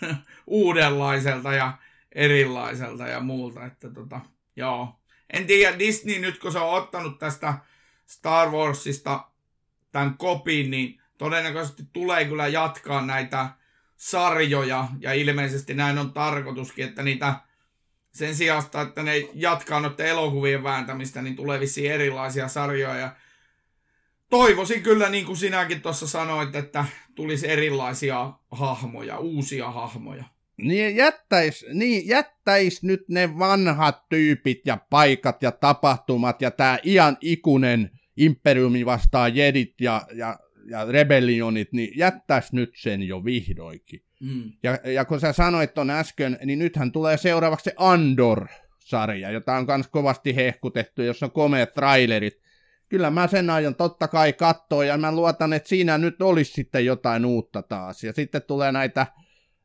uudenlaiselta 0.46 1.52
ja 1.52 1.72
erilaiselta 2.12 3.06
ja 3.06 3.20
muulta. 3.20 3.64
Että 3.64 3.90
tota, 3.90 4.20
joo. 4.56 5.00
En 5.32 5.46
tiedä, 5.46 5.78
Disney 5.78 6.18
nyt 6.18 6.38
kun 6.38 6.52
se 6.52 6.58
on 6.58 6.76
ottanut 6.76 7.18
tästä 7.18 7.54
Star 8.06 8.50
Warsista 8.50 9.24
tämän 9.92 10.14
kopin, 10.18 10.70
niin 10.70 11.00
todennäköisesti 11.18 11.82
tulee 11.92 12.24
kyllä 12.24 12.46
jatkaa 12.46 13.06
näitä 13.06 13.48
sarjoja, 13.96 14.88
ja 15.00 15.12
ilmeisesti 15.12 15.74
näin 15.74 15.98
on 15.98 16.12
tarkoituskin, 16.12 16.84
että 16.84 17.02
niitä 17.02 17.34
sen 18.14 18.34
sijaan, 18.34 18.64
että 18.88 19.02
ne 19.02 19.28
jatkaa 19.34 19.80
noiden 19.80 20.06
elokuvien 20.06 20.62
vääntämistä, 20.62 21.22
niin 21.22 21.36
tulee 21.36 21.60
vissiin 21.60 21.92
erilaisia 21.92 22.48
sarjoja. 22.48 22.96
Ja 22.96 23.16
toivoisin 24.30 24.82
kyllä, 24.82 25.08
niin 25.08 25.26
kuin 25.26 25.36
sinäkin 25.36 25.82
tuossa 25.82 26.06
sanoit, 26.06 26.54
että 26.54 26.84
tulisi 27.14 27.50
erilaisia 27.50 28.32
hahmoja, 28.50 29.18
uusia 29.18 29.70
hahmoja. 29.70 30.24
Niin 30.56 30.96
jättäis, 30.96 31.66
niin 31.72 32.08
jättäis 32.08 32.82
nyt 32.82 33.08
ne 33.08 33.38
vanhat 33.38 34.08
tyypit 34.08 34.60
ja 34.66 34.78
paikat 34.90 35.42
ja 35.42 35.52
tapahtumat 35.52 36.42
ja 36.42 36.50
tämä 36.50 36.78
ian 36.84 37.16
ikuinen 37.20 37.90
imperiumi 38.16 38.86
vastaa 38.86 39.28
jedit 39.28 39.80
ja, 39.80 40.06
ja, 40.12 40.38
ja 40.70 40.84
rebellionit, 40.84 41.72
niin 41.72 41.98
jättäis 41.98 42.52
nyt 42.52 42.70
sen 42.76 43.02
jo 43.02 43.24
vihdoinkin. 43.24 44.03
Mm. 44.20 44.52
Ja, 44.62 44.78
ja 44.84 45.04
kun 45.04 45.20
sä 45.20 45.32
sanoit 45.32 45.74
ton 45.74 45.90
äsken, 45.90 46.38
niin 46.44 46.58
nythän 46.58 46.92
tulee 46.92 47.16
seuraavaksi 47.16 47.64
se 47.64 47.74
Andor-sarja, 47.76 49.30
jota 49.30 49.56
on 49.56 49.66
myös 49.66 49.88
kovasti 49.88 50.36
hehkutettu, 50.36 51.02
jossa 51.02 51.26
on 51.26 51.32
komeat 51.32 51.74
trailerit. 51.74 52.40
Kyllä 52.88 53.10
mä 53.10 53.26
sen 53.26 53.50
aion 53.50 53.74
totta 53.74 54.08
kai 54.08 54.32
katsoa, 54.32 54.84
ja 54.84 54.98
mä 54.98 55.12
luotan, 55.12 55.52
että 55.52 55.68
siinä 55.68 55.98
nyt 55.98 56.22
olisi 56.22 56.52
sitten 56.52 56.84
jotain 56.86 57.24
uutta 57.24 57.62
taas. 57.62 58.04
Ja 58.04 58.12
sitten 58.12 58.42
tulee 58.42 58.72
näitä 58.72 59.06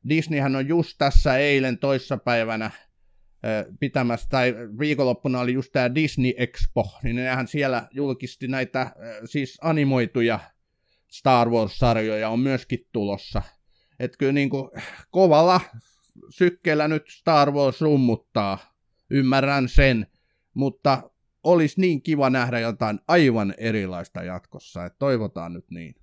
Disneyhän 0.10 0.56
on 0.56 0.68
just 0.68 0.98
tässä 0.98 1.38
eilen 1.38 1.78
toissapäivänä 1.78 2.72
pitämässä, 3.80 4.30
tai 4.30 4.56
viikonloppuna 4.80 5.40
oli 5.40 5.54
just 5.54 5.72
tämä 5.72 5.96
Disney 5.96 6.34
Expo, 6.38 7.00
niin 7.04 7.16
nehän 7.16 7.48
siellä 7.48 7.88
julkisti 7.92 8.48
näitä 8.48 8.92
siis 9.26 9.58
animoituja 9.62 10.40
Star 11.08 11.50
Wars-sarjoja 11.50 12.30
on 12.30 12.40
myöskin 12.40 12.80
tulossa. 12.94 13.42
Että 14.00 14.18
kyllä 14.18 14.32
niin 14.32 14.50
kuin 14.50 14.70
kovalla 15.12 15.62
sykkeellä 16.30 16.88
nyt 16.88 17.04
Star 17.10 17.52
Wars 17.52 17.82
rummuttaa, 17.82 18.58
ymmärrän 19.10 19.70
sen, 19.70 20.08
mutta 20.54 21.10
olisi 21.44 21.82
niin 21.82 22.02
kiva 22.02 22.30
nähdä 22.30 22.60
jotain 22.60 23.00
aivan 23.08 23.54
erilaista 23.58 24.24
jatkossa, 24.24 24.86
että 24.86 25.00
toivotaan 25.00 25.54
nyt 25.54 25.72
niin. 25.72 25.96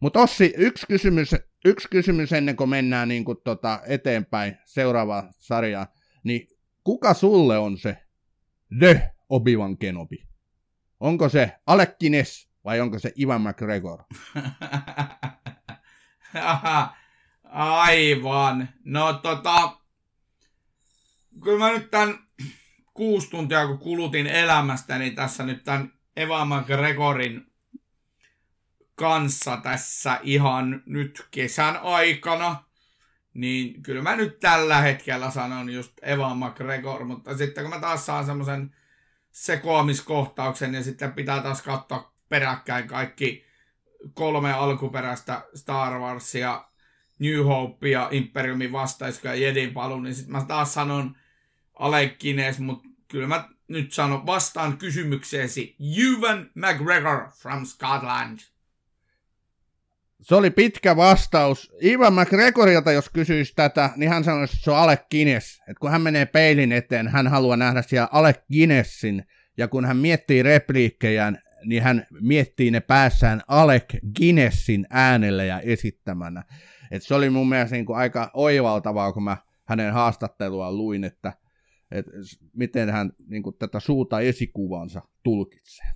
Mutta 0.00 0.20
Ossi, 0.20 0.54
yksi 0.56 0.86
kysymys, 0.86 1.34
yksi 1.64 1.88
kysymys 1.88 2.32
ennen 2.32 2.56
kuin 2.56 2.70
mennään 2.70 3.08
niin 3.08 3.24
kuin 3.24 3.38
tota 3.44 3.80
eteenpäin 3.86 4.56
seuraavaan 4.64 5.32
sarjaan, 5.36 5.86
niin 6.24 6.48
kuka 6.84 7.14
sulle 7.14 7.58
on 7.58 7.78
se 7.78 7.96
The 8.78 9.12
Obi-Wan 9.28 9.78
Kenobi? 9.78 10.28
Onko 11.00 11.28
se 11.28 11.52
Alec 11.66 11.90
vai 12.64 12.80
onko 12.80 12.98
se 12.98 13.12
Ivan 13.18 13.42
McGregor? 13.42 14.02
Aivan. 17.52 18.68
No 18.84 19.12
tota, 19.12 19.76
kyllä 21.42 21.58
mä 21.58 21.72
nyt 21.72 21.90
tämän 21.90 22.18
kuusi 22.94 23.30
tuntia, 23.30 23.66
kun 23.66 23.78
kulutin 23.78 24.26
elämästäni 24.26 25.04
niin 25.04 25.14
tässä 25.14 25.44
nyt 25.44 25.64
tämän 25.64 25.92
Eva 26.16 26.44
McGregorin 26.44 27.46
kanssa 28.94 29.56
tässä 29.56 30.20
ihan 30.22 30.82
nyt 30.86 31.26
kesän 31.30 31.76
aikana, 31.82 32.64
niin 33.34 33.82
kyllä 33.82 34.02
mä 34.02 34.16
nyt 34.16 34.40
tällä 34.40 34.80
hetkellä 34.80 35.30
sanon 35.30 35.70
just 35.70 35.92
Eva 36.02 36.34
McGregor, 36.34 37.04
mutta 37.04 37.36
sitten 37.36 37.64
kun 37.64 37.74
mä 37.74 37.80
taas 37.80 38.06
saan 38.06 38.26
semmoisen 38.26 38.74
sekoamiskohtauksen 39.30 40.74
ja 40.74 40.82
sitten 40.82 41.12
pitää 41.12 41.42
taas 41.42 41.62
katsoa 41.62 42.12
peräkkäin 42.28 42.88
kaikki 42.88 43.47
kolme 44.14 44.52
alkuperäistä 44.52 45.42
Star 45.54 45.98
Warsia, 45.98 46.64
New 47.18 47.44
Hope 47.44 47.88
ja 47.88 48.08
Imperiumin 48.10 48.72
vastaisko 48.72 49.28
ja 49.28 49.34
Jedin 49.34 49.72
palu, 49.72 50.00
niin 50.00 50.14
sitten 50.14 50.32
mä 50.32 50.44
taas 50.48 50.74
sanon 50.74 51.16
Alec 51.74 52.20
Guinness, 52.20 52.58
mutta 52.58 52.88
kyllä 53.08 53.26
mä 53.26 53.48
nyt 53.68 53.92
sanon 53.92 54.26
vastaan 54.26 54.78
kysymykseesi 54.78 55.76
Ewan 55.98 56.50
McGregor 56.54 57.28
from 57.40 57.66
Scotland. 57.66 58.38
Se 60.20 60.34
oli 60.34 60.50
pitkä 60.50 60.96
vastaus. 60.96 61.72
Ivan 61.82 62.14
McGregorilta, 62.14 62.92
jos 62.92 63.08
kysyisi 63.08 63.52
tätä, 63.56 63.90
niin 63.96 64.10
hän 64.10 64.24
sanoisi, 64.24 64.54
että 64.54 64.64
se 64.64 64.70
on 64.70 64.76
Alec 64.76 65.00
Guinness. 65.10 65.60
Että 65.60 65.80
kun 65.80 65.90
hän 65.90 66.02
menee 66.02 66.26
peilin 66.26 66.72
eteen, 66.72 67.08
hän 67.08 67.26
haluaa 67.26 67.56
nähdä 67.56 67.82
siellä 67.82 68.08
Alec 68.12 68.36
Guinnessin. 68.52 69.26
Ja 69.56 69.68
kun 69.68 69.84
hän 69.84 69.96
miettii 69.96 70.42
repliikkejään, 70.42 71.42
niin 71.64 71.82
hän 71.82 72.06
miettii 72.20 72.70
ne 72.70 72.80
päässään 72.80 73.42
Alec 73.48 73.94
Guinnessin 74.16 74.86
äänellä 74.90 75.44
ja 75.44 75.60
esittämänä. 75.60 76.44
Et 76.90 77.02
se 77.02 77.14
oli 77.14 77.30
mun 77.30 77.48
mielestä 77.48 77.76
niin 77.76 77.86
kuin 77.86 77.98
aika 77.98 78.30
oivaltavaa, 78.34 79.12
kun 79.12 79.22
mä 79.22 79.36
hänen 79.64 79.92
haastattelua 79.92 80.72
luin, 80.72 81.04
että, 81.04 81.32
että 81.90 82.10
miten 82.52 82.90
hän 82.90 83.12
niin 83.26 83.42
kuin 83.42 83.56
tätä 83.58 83.80
suuta 83.80 84.20
esikuvansa 84.20 85.02
tulkitsee. 85.22 85.86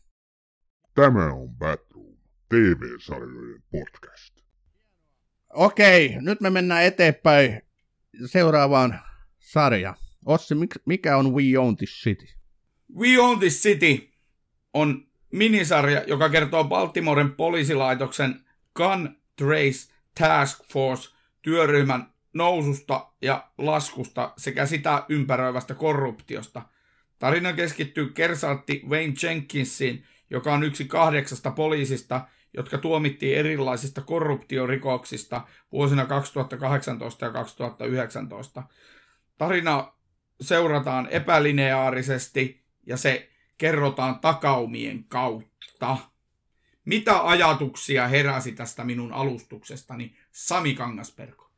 Tämä 0.94 1.32
on 1.32 1.54
Batroom, 1.54 2.16
TV-sarjojen 2.48 3.62
podcast. 3.70 4.42
Okei, 5.52 6.16
nyt 6.20 6.40
me 6.40 6.50
mennään 6.50 6.84
eteenpäin 6.84 7.62
seuraavaan 8.26 9.00
sarjaan. 9.38 9.96
Ossi, 10.24 10.54
mikä 10.86 11.16
on 11.16 11.34
We 11.34 11.58
Own 11.58 11.76
This 11.76 12.02
City? 12.04 12.26
We 12.96 13.18
Own 13.18 13.38
This 13.38 13.62
City 13.62 14.12
on 14.74 15.11
minisarja, 15.33 16.05
joka 16.07 16.28
kertoo 16.28 16.64
Baltimoren 16.64 17.33
poliisilaitoksen 17.33 18.45
Gun 18.76 19.16
Trace 19.37 19.93
Task 20.18 20.64
Force 20.72 21.11
työryhmän 21.43 22.12
noususta 22.35 23.09
ja 23.22 23.51
laskusta 23.59 24.33
sekä 24.37 24.66
sitä 24.66 25.05
ympäröivästä 25.09 25.74
korruptiosta. 25.74 26.62
Tarina 27.18 27.53
keskittyy 27.53 28.09
kersantti 28.09 28.83
Wayne 28.89 29.14
Jenkinsiin, 29.22 30.05
joka 30.30 30.53
on 30.53 30.62
yksi 30.62 30.85
kahdeksasta 30.85 31.51
poliisista, 31.51 32.20
jotka 32.55 32.78
tuomittiin 32.78 33.39
erilaisista 33.39 34.01
korruptiorikoksista 34.01 35.41
vuosina 35.72 36.07
2018 36.07 37.24
ja 37.24 37.33
2019. 37.33 38.62
Tarina 39.39 39.93
seurataan 40.41 41.09
epälineaarisesti 41.11 42.62
ja 42.87 42.97
se 42.97 43.32
kerrotaan 43.62 44.20
takaumien 44.20 45.04
kautta. 45.04 45.98
Mitä 46.84 47.26
ajatuksia 47.28 48.08
heräsi 48.08 48.52
tästä 48.52 48.84
minun 48.84 49.12
alustuksestani, 49.12 50.16
Sami 50.32 50.74
Kangasperko? 50.74 51.50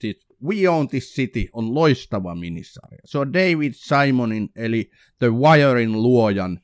Siis 0.00 0.26
We 0.44 0.68
Own 0.68 0.88
This 0.88 1.14
City 1.14 1.48
on 1.52 1.74
loistava 1.74 2.34
minisarja. 2.34 2.98
Se 3.04 3.18
on 3.18 3.32
David 3.32 3.72
Simonin 3.74 4.48
eli 4.56 4.90
The 5.18 5.30
Wirein 5.30 5.92
luojan 5.92 6.60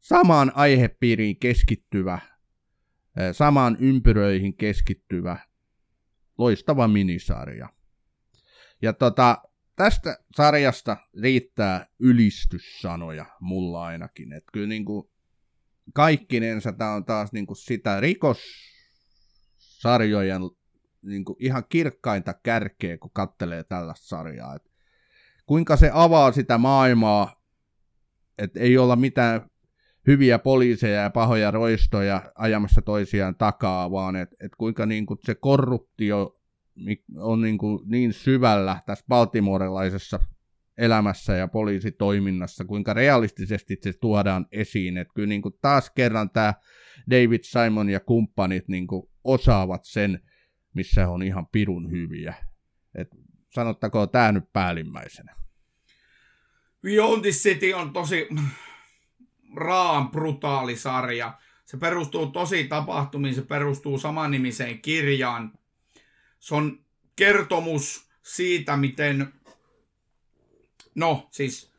samaan 0.00 0.52
aihepiiriin 0.54 1.36
keskittyvä, 1.36 2.18
eh, 3.16 3.34
samaan 3.34 3.76
ympyröihin 3.80 4.56
keskittyvä 4.56 5.38
loistava 6.38 6.88
minisarja. 6.88 7.68
Ja 8.82 8.92
tota, 8.92 9.42
tästä 9.80 10.18
sarjasta 10.36 10.96
riittää 11.22 11.86
ylistyssanoja 11.98 13.26
mulla 13.40 13.84
ainakin. 13.84 14.32
Et 14.32 14.44
kyllä 14.52 14.66
niin 14.66 14.84
kuin 14.84 15.10
kaikkinensa 15.94 16.72
tämä 16.72 16.92
on 16.92 17.04
taas 17.04 17.32
niin 17.32 17.46
kuin 17.46 17.56
sitä 17.56 18.00
rikossarjojen 18.00 20.42
niin 21.02 21.24
kuin 21.24 21.36
ihan 21.38 21.64
kirkkainta 21.68 22.34
kärkeä, 22.34 22.98
kun 22.98 23.10
kattelee 23.12 23.64
tällaista 23.64 24.06
sarjaa. 24.06 24.54
Et 24.54 24.70
kuinka 25.46 25.76
se 25.76 25.90
avaa 25.92 26.32
sitä 26.32 26.58
maailmaa, 26.58 27.42
että 28.38 28.60
ei 28.60 28.78
olla 28.78 28.96
mitään 28.96 29.50
hyviä 30.06 30.38
poliiseja 30.38 31.00
ja 31.00 31.10
pahoja 31.10 31.50
roistoja 31.50 32.32
ajamassa 32.34 32.82
toisiaan 32.82 33.34
takaa, 33.34 33.90
vaan 33.90 34.16
että 34.16 34.36
et 34.40 34.52
kuinka 34.58 34.86
niin 34.86 35.06
kuin 35.06 35.18
se 35.24 35.34
korruptio 35.34 36.39
on 37.16 37.40
niin, 37.40 37.58
kuin 37.58 37.80
niin 37.86 38.12
syvällä 38.12 38.82
tässä 38.86 39.04
baltimorelaisessa 39.08 40.20
elämässä 40.78 41.36
ja 41.36 41.48
poliisitoiminnassa, 41.48 42.64
kuinka 42.64 42.94
realistisesti 42.94 43.78
se 43.82 43.92
tuodaan 43.92 44.46
esiin. 44.52 44.96
Että 44.96 45.14
kyllä 45.14 45.28
niin 45.28 45.42
kuin 45.42 45.54
taas 45.60 45.90
kerran 45.90 46.30
tämä 46.30 46.54
David 47.10 47.40
Simon 47.42 47.90
ja 47.90 48.00
kumppanit 48.00 48.68
niin 48.68 48.86
kuin 48.86 49.10
osaavat 49.24 49.84
sen, 49.84 50.20
missä 50.74 51.08
on 51.08 51.22
ihan 51.22 51.46
pirun 51.46 51.90
hyviä. 51.90 52.34
Et 52.94 53.08
sanottakoon 53.50 54.10
tämä 54.10 54.32
nyt 54.32 54.52
päällimmäisenä. 54.52 55.34
Own 57.02 57.22
This 57.22 57.42
City 57.42 57.72
on 57.72 57.92
tosi 57.92 58.28
raan 59.56 60.10
brutaali 60.10 60.76
sarja. 60.76 61.38
Se 61.64 61.76
perustuu 61.76 62.26
tosi 62.26 62.64
tapahtumiin, 62.64 63.34
se 63.34 63.42
perustuu 63.42 63.98
samannimiseen 63.98 64.82
kirjaan. 64.82 65.52
Se 66.40 66.54
on 66.54 66.84
kertomus 67.16 68.10
siitä, 68.22 68.76
miten, 68.76 69.32
no 70.94 71.28
siis, 71.30 71.70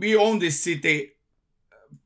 We 0.00 0.16
Own 0.16 0.38
This 0.38 0.64
City 0.64 1.16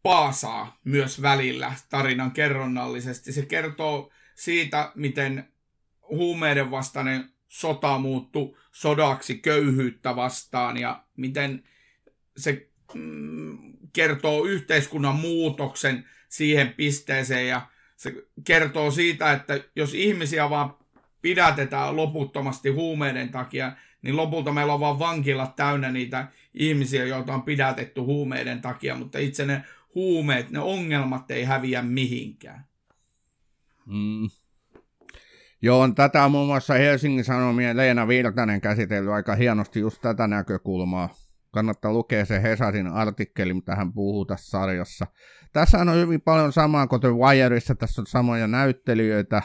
paasaa 0.03 0.81
myös 0.85 1.23
välillä 1.23 1.73
tarinan 1.91 2.33
kerronnallisesti. 2.33 3.33
Se 3.33 3.47
kertoo 3.47 4.12
siitä, 4.35 4.93
miten 4.95 5.53
huumeiden 6.09 6.71
vastainen 6.71 7.31
sota 7.49 7.99
muuttui 7.99 8.57
sodaksi 8.73 9.39
köyhyyttä 9.39 10.17
vastaan 10.17 10.77
ja 10.77 11.05
miten 11.17 11.65
se 12.37 12.69
mm, 12.95 13.59
kertoo 13.93 14.45
yhteiskunnan 14.45 15.15
muutoksen 15.15 16.09
siihen 16.29 16.73
pisteeseen 16.73 17.49
ja 17.49 17.69
se 17.97 18.15
kertoo 18.45 18.91
siitä, 18.91 19.33
että 19.33 19.65
jos 19.77 19.95
ihmisiä 19.95 20.51
vaan 20.51 20.84
pidätetään 21.25 21.97
loputtomasti 21.97 22.68
huumeiden 22.68 23.29
takia, 23.29 23.72
niin 24.03 24.16
lopulta 24.16 24.53
meillä 24.53 24.75
on 24.75 24.81
vaan 24.81 24.99
vankilat 24.99 25.57
täynnä 25.57 25.91
niitä 25.91 26.27
ihmisiä, 26.55 27.05
joita 27.05 27.35
on 27.35 27.43
pidätetty 27.43 28.01
huumeiden 28.01 28.61
takia, 28.61 28.95
mutta 28.95 29.18
itse 29.18 29.47
ne 29.47 29.64
huumeet, 29.95 30.51
ne 30.51 30.59
ongelmat 30.59 31.31
ei 31.31 31.45
häviä 31.45 31.83
mihinkään. 31.83 32.64
Mm. 33.87 34.29
Joo, 35.62 35.89
tätä 35.89 36.25
on 36.25 36.31
muun 36.31 36.47
muassa 36.47 36.75
Helsingin 36.75 37.25
Sanomien 37.25 37.77
Leena 37.77 38.09
Virtanen 38.09 38.61
käsitellyt 38.61 39.12
aika 39.12 39.35
hienosti 39.35 39.81
just 39.81 40.01
tätä 40.01 40.27
näkökulmaa. 40.27 41.09
Kannattaa 41.51 41.93
lukea 41.93 42.25
se 42.25 42.43
Hesarin 42.43 42.87
artikkeli, 42.87 43.55
mitä 43.55 43.75
hän 43.75 43.93
puhuu 43.93 44.25
tässä 44.25 44.51
sarjassa. 44.51 45.07
Tässä 45.53 45.79
on 45.79 45.95
hyvin 45.95 46.20
paljon 46.20 46.53
samaa 46.53 46.87
kuin 46.87 47.01
The 47.01 47.09
Wireissa, 47.09 47.75
tässä 47.75 48.03
on 48.03 48.07
samoja 48.07 48.47
näyttelijöitä, 48.47 49.43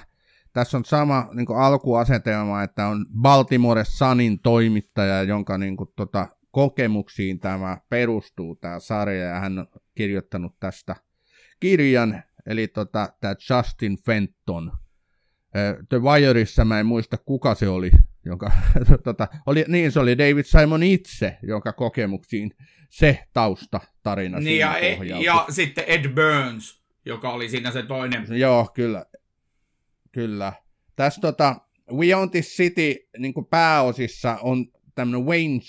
tässä 0.53 0.77
on 0.77 0.85
sama 0.85 1.29
niin 1.33 1.47
alkuasetelma, 1.57 2.63
että 2.63 2.87
on 2.87 3.05
Baltimore 3.21 3.83
Sunin 3.85 4.39
toimittaja, 4.39 5.23
jonka 5.23 5.57
niin 5.57 5.77
kuin, 5.77 5.89
tota, 5.95 6.27
kokemuksiin 6.51 7.39
tämä 7.39 7.77
perustuu, 7.89 8.55
tämä 8.55 8.79
sarja, 8.79 9.23
ja 9.23 9.39
hän 9.39 9.59
on 9.59 9.67
kirjoittanut 9.95 10.59
tästä 10.59 10.95
kirjan, 11.59 12.23
eli 12.45 12.67
tota, 12.67 13.09
tämä 13.21 13.35
Justin 13.49 13.97
Fenton. 14.05 14.71
The 15.89 16.01
Wireissa 16.01 16.65
mä 16.65 16.79
en 16.79 16.85
muista 16.85 17.17
kuka 17.17 17.55
se 17.55 17.67
oli, 17.67 17.91
jonka, 18.25 18.51
tota, 19.03 19.27
oli, 19.45 19.65
niin 19.67 19.91
se 19.91 19.99
oli 19.99 20.17
David 20.17 20.43
Simon 20.43 20.83
itse, 20.83 21.37
jonka 21.43 21.73
kokemuksiin 21.73 22.51
se 22.89 23.19
tausta 23.33 23.79
tarina 24.03 24.39
niin 24.39 24.59
ja, 24.59 24.77
e- 24.77 24.99
ja 25.23 25.45
sitten 25.49 25.83
Ed 25.87 26.09
Burns, 26.09 26.83
joka 27.05 27.29
oli 27.29 27.49
siinä 27.49 27.71
se 27.71 27.83
toinen. 27.83 28.25
Joo, 28.29 28.71
kyllä. 28.73 29.05
Kyllä. 30.11 30.53
Tässä 30.95 31.21
tota, 31.21 31.55
We 31.91 32.15
Own 32.15 32.31
This 32.31 32.57
City 32.57 32.95
niin 33.17 33.33
pääosissa 33.49 34.37
on 34.41 34.65
tämmöinen 34.95 35.27
Wayne 35.27 35.59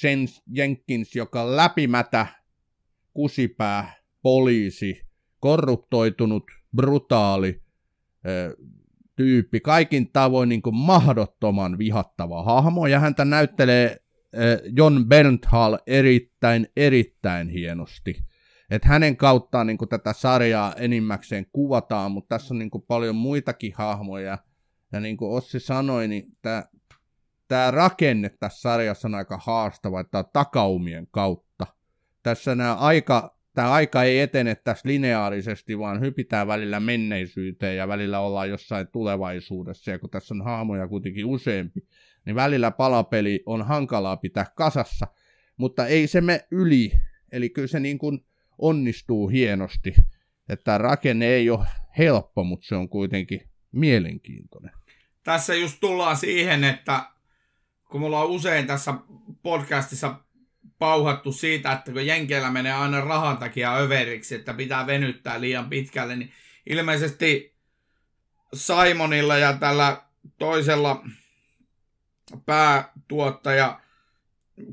Jenkins, 0.52 1.16
joka 1.16 1.42
on 1.42 1.56
läpimätä 1.56 2.26
kusipää, 3.14 3.92
poliisi, 4.22 5.02
korruptoitunut, 5.40 6.44
brutaali 6.76 7.62
tyyppi, 9.16 9.60
kaikin 9.60 10.12
tavoin 10.12 10.48
niin 10.48 10.62
kuin 10.62 10.76
mahdottoman 10.76 11.78
vihattava 11.78 12.42
hahmo, 12.42 12.86
ja 12.86 13.00
häntä 13.00 13.24
näyttelee 13.24 13.96
John 14.76 15.04
Bernthal 15.08 15.78
erittäin, 15.86 16.68
erittäin 16.76 17.48
hienosti. 17.48 18.29
Et 18.70 18.84
hänen 18.84 19.16
kauttaan 19.16 19.66
niin 19.66 19.78
kuin 19.78 19.88
tätä 19.88 20.12
sarjaa 20.12 20.74
enimmäkseen 20.74 21.46
kuvataan, 21.52 22.12
mutta 22.12 22.38
tässä 22.38 22.54
on 22.54 22.58
niin 22.58 22.70
kuin 22.70 22.84
paljon 22.88 23.16
muitakin 23.16 23.72
hahmoja. 23.74 24.38
Ja 24.92 25.00
niin 25.00 25.16
kuin 25.16 25.32
Ossi 25.32 25.60
sanoi, 25.60 26.08
niin 26.08 26.36
tämä 26.42 26.64
tämä 27.50 27.70
rakenne 27.70 28.28
tässä 28.28 28.60
sarjassa 28.60 29.08
on 29.08 29.14
aika 29.14 29.38
haastava, 29.42 30.00
että 30.00 30.18
on 30.18 30.24
takaumien 30.32 31.06
kautta. 31.10 31.66
Tässä 32.22 32.54
nämä 32.54 32.74
aika, 32.74 33.36
tämä 33.54 33.70
aika 33.70 34.02
ei 34.02 34.20
etene 34.20 34.54
tässä 34.54 34.88
lineaarisesti, 34.88 35.78
vaan 35.78 36.00
hypitään 36.00 36.46
välillä 36.46 36.80
menneisyyteen 36.80 37.76
ja 37.76 37.88
välillä 37.88 38.20
ollaan 38.20 38.50
jossain 38.50 38.86
tulevaisuudessa. 38.92 39.90
Ja 39.90 39.98
kun 39.98 40.10
tässä 40.10 40.34
on 40.34 40.44
hahmoja 40.44 40.88
kuitenkin 40.88 41.26
useampi, 41.26 41.80
niin 42.26 42.36
välillä 42.36 42.70
palapeli 42.70 43.42
on 43.46 43.66
hankalaa 43.66 44.16
pitää 44.16 44.46
kasassa, 44.54 45.06
mutta 45.56 45.86
ei 45.86 46.06
se 46.06 46.20
me 46.20 46.46
yli. 46.50 46.92
Eli 47.32 47.50
kyllä 47.50 47.68
se 47.68 47.80
niin 47.80 47.98
kuin 47.98 48.24
onnistuu 48.60 49.28
hienosti. 49.28 49.94
Että 50.48 50.64
tämä 50.64 50.78
rakenne 50.78 51.26
ei 51.26 51.50
ole 51.50 51.66
helppo, 51.98 52.44
mutta 52.44 52.66
se 52.66 52.74
on 52.74 52.88
kuitenkin 52.88 53.50
mielenkiintoinen. 53.72 54.72
Tässä 55.22 55.54
just 55.54 55.80
tullaan 55.80 56.16
siihen, 56.16 56.64
että 56.64 57.02
kun 57.90 58.00
me 58.00 58.06
ollaan 58.06 58.28
usein 58.28 58.66
tässä 58.66 58.94
podcastissa 59.42 60.14
pauhattu 60.78 61.32
siitä, 61.32 61.72
että 61.72 61.92
kun 61.92 62.06
Jenkeillä 62.06 62.50
menee 62.50 62.72
aina 62.72 63.00
rahan 63.00 63.38
takia 63.38 63.76
överiksi, 63.76 64.34
että 64.34 64.54
pitää 64.54 64.86
venyttää 64.86 65.40
liian 65.40 65.68
pitkälle, 65.68 66.16
niin 66.16 66.32
ilmeisesti 66.66 67.54
Simonilla 68.54 69.38
ja 69.38 69.52
tällä 69.52 70.02
toisella 70.38 71.04
päätuottaja 72.46 73.80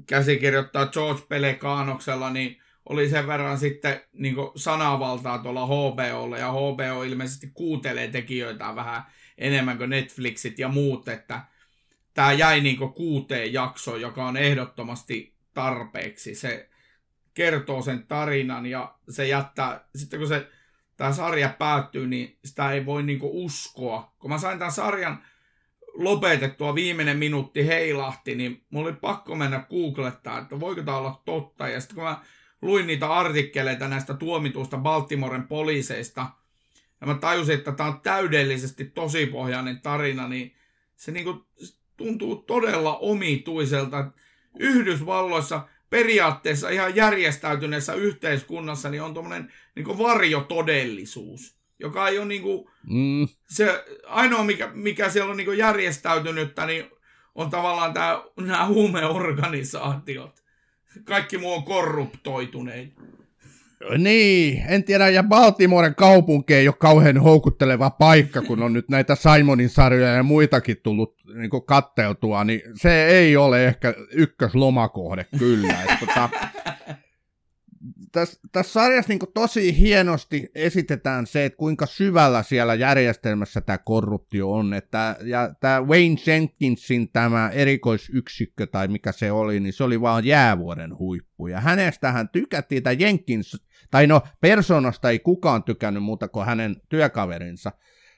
käsikirjoittaa 0.05 0.85
George 0.85 1.21
Pelekanoksella, 1.29 2.29
niin 2.29 2.61
oli 2.89 3.09
sen 3.09 3.27
verran 3.27 3.57
sitten 3.57 4.01
niin 4.13 4.35
sanavaltaa 4.55 5.37
tuolla 5.37 5.65
HBOlla, 5.65 6.37
ja 6.37 6.51
HBO 6.51 7.03
ilmeisesti 7.03 7.51
kuuntelee 7.53 8.07
tekijöitä 8.07 8.75
vähän 8.75 9.03
enemmän 9.37 9.77
kuin 9.77 9.89
Netflixit 9.89 10.59
ja 10.59 10.67
muut, 10.67 11.07
että 11.07 11.41
tämä 12.13 12.33
jäi 12.33 12.61
niin 12.61 12.77
kuuteen 12.77 13.53
jaksoon, 13.53 14.01
joka 14.01 14.25
on 14.25 14.37
ehdottomasti 14.37 15.33
tarpeeksi. 15.53 16.35
Se 16.35 16.69
kertoo 17.33 17.81
sen 17.81 18.07
tarinan 18.07 18.65
ja 18.65 18.95
se 19.09 19.27
jättää, 19.27 19.87
sitten 19.95 20.19
kun 20.19 20.27
se 20.27 20.47
tämä 20.97 21.13
sarja 21.13 21.49
päättyy, 21.49 22.07
niin 22.07 22.37
sitä 22.45 22.71
ei 22.71 22.85
voi 22.85 23.03
niin 23.03 23.19
uskoa. 23.21 24.13
Kun 24.19 24.31
mä 24.31 24.37
sain 24.37 24.59
tämän 24.59 24.71
sarjan 24.71 25.23
lopetettua, 25.93 26.75
viimeinen 26.75 27.17
minuutti 27.17 27.67
heilahti, 27.67 28.35
niin 28.35 28.65
mulla 28.69 28.89
oli 28.89 28.97
pakko 29.01 29.35
mennä 29.35 29.65
googlettaa, 29.69 30.39
että 30.39 30.59
voiko 30.59 30.81
tämä 30.83 30.97
olla 30.97 31.21
totta. 31.25 31.67
Ja 31.67 31.81
sitten 31.81 31.95
kun 31.95 32.03
mä 32.03 32.21
luin 32.61 32.87
niitä 32.87 33.13
artikkeleita 33.13 33.87
näistä 33.87 34.13
tuomituista 34.13 34.77
Baltimoren 34.77 35.47
poliiseista, 35.47 36.25
ja 37.01 37.07
mä 37.07 37.15
tajusin, 37.15 37.55
että 37.55 37.71
tämä 37.71 37.89
on 37.89 38.01
täydellisesti 38.01 38.85
tosipohjainen 38.85 39.81
tarina, 39.81 40.27
niin 40.27 40.55
se 40.95 41.11
niinku 41.11 41.45
tuntuu 41.97 42.35
todella 42.35 42.97
omituiselta. 42.97 44.11
Yhdysvalloissa 44.59 45.67
periaatteessa 45.89 46.69
ihan 46.69 46.95
järjestäytyneessä 46.95 47.93
yhteiskunnassa 47.93 48.89
niin 48.89 49.01
on 49.01 49.13
tuommoinen 49.13 49.53
niin 49.75 49.97
varjotodellisuus, 49.97 51.57
joka 51.79 52.07
ei 52.07 52.17
ole 52.17 52.27
niin 52.27 52.41
kuin, 52.41 52.69
mm. 52.89 53.27
se 53.49 53.85
ainoa, 54.07 54.43
mikä, 54.43 54.71
mikä 54.73 55.09
siellä 55.09 55.31
on 55.31 55.37
niin 55.37 55.57
järjestäytynyttä, 55.57 56.65
niin 56.65 56.91
on 57.35 57.49
tavallaan 57.49 57.93
tämä, 57.93 58.23
nämä 58.39 58.65
huumeorganisaatiot. 58.65 60.46
Kaikki 61.05 61.37
muu 61.37 61.53
on 61.53 61.63
korruptoituneita. 61.63 63.01
Niin, 63.97 64.63
en 64.67 64.83
tiedä, 64.83 65.09
ja 65.09 65.23
Baltimoren 65.23 65.95
kaupunki 65.95 66.53
ei 66.53 66.67
ole 66.67 66.75
kauhean 66.79 67.17
houkutteleva 67.17 67.89
paikka, 67.89 68.41
kun 68.41 68.63
on 68.63 68.73
nyt 68.73 68.89
näitä 68.89 69.15
Simonin 69.15 69.69
sarjoja 69.69 70.13
ja 70.13 70.23
muitakin 70.23 70.77
tullut 70.83 71.15
niin 71.33 71.49
katteltua, 71.65 72.43
niin 72.43 72.61
se 72.75 73.07
ei 73.07 73.37
ole 73.37 73.65
ehkä 73.65 73.93
ykköslomakohde 74.11 75.25
kyllä. 75.39 75.73
Että, 75.81 75.97
tota, 76.05 76.29
tässä, 78.11 78.39
tässä 78.51 78.73
sarjassa 78.73 79.13
niin 79.13 79.19
tosi 79.33 79.79
hienosti 79.79 80.49
esitetään 80.55 81.27
se, 81.27 81.45
että 81.45 81.57
kuinka 81.57 81.85
syvällä 81.85 82.43
siellä 82.43 82.75
järjestelmässä 82.75 83.61
tämä 83.61 83.77
korruptio 83.77 84.51
on. 84.51 84.73
Että, 84.73 85.15
ja 85.23 85.53
tämä 85.59 85.81
Wayne 85.81 86.17
Jenkinsin 86.25 87.09
tämä 87.11 87.49
erikoisyksikkö 87.49 88.67
tai 88.67 88.87
mikä 88.87 89.11
se 89.11 89.31
oli, 89.31 89.59
niin 89.59 89.73
se 89.73 89.83
oli 89.83 90.01
vaan 90.01 90.25
jäävuoden 90.25 90.97
huippu. 90.97 91.47
Ja 91.47 91.61
hänestähän 91.61 92.29
tykättiin, 92.29 92.83
tai 92.83 92.97
Jenkins, 92.99 93.57
tai 93.91 94.07
no 94.07 94.21
persoonasta 94.41 95.09
ei 95.09 95.19
kukaan 95.19 95.63
tykännyt 95.63 96.03
muuta 96.03 96.27
kuin 96.27 96.45
hänen 96.45 96.75
työkaverinsa. 96.89 97.71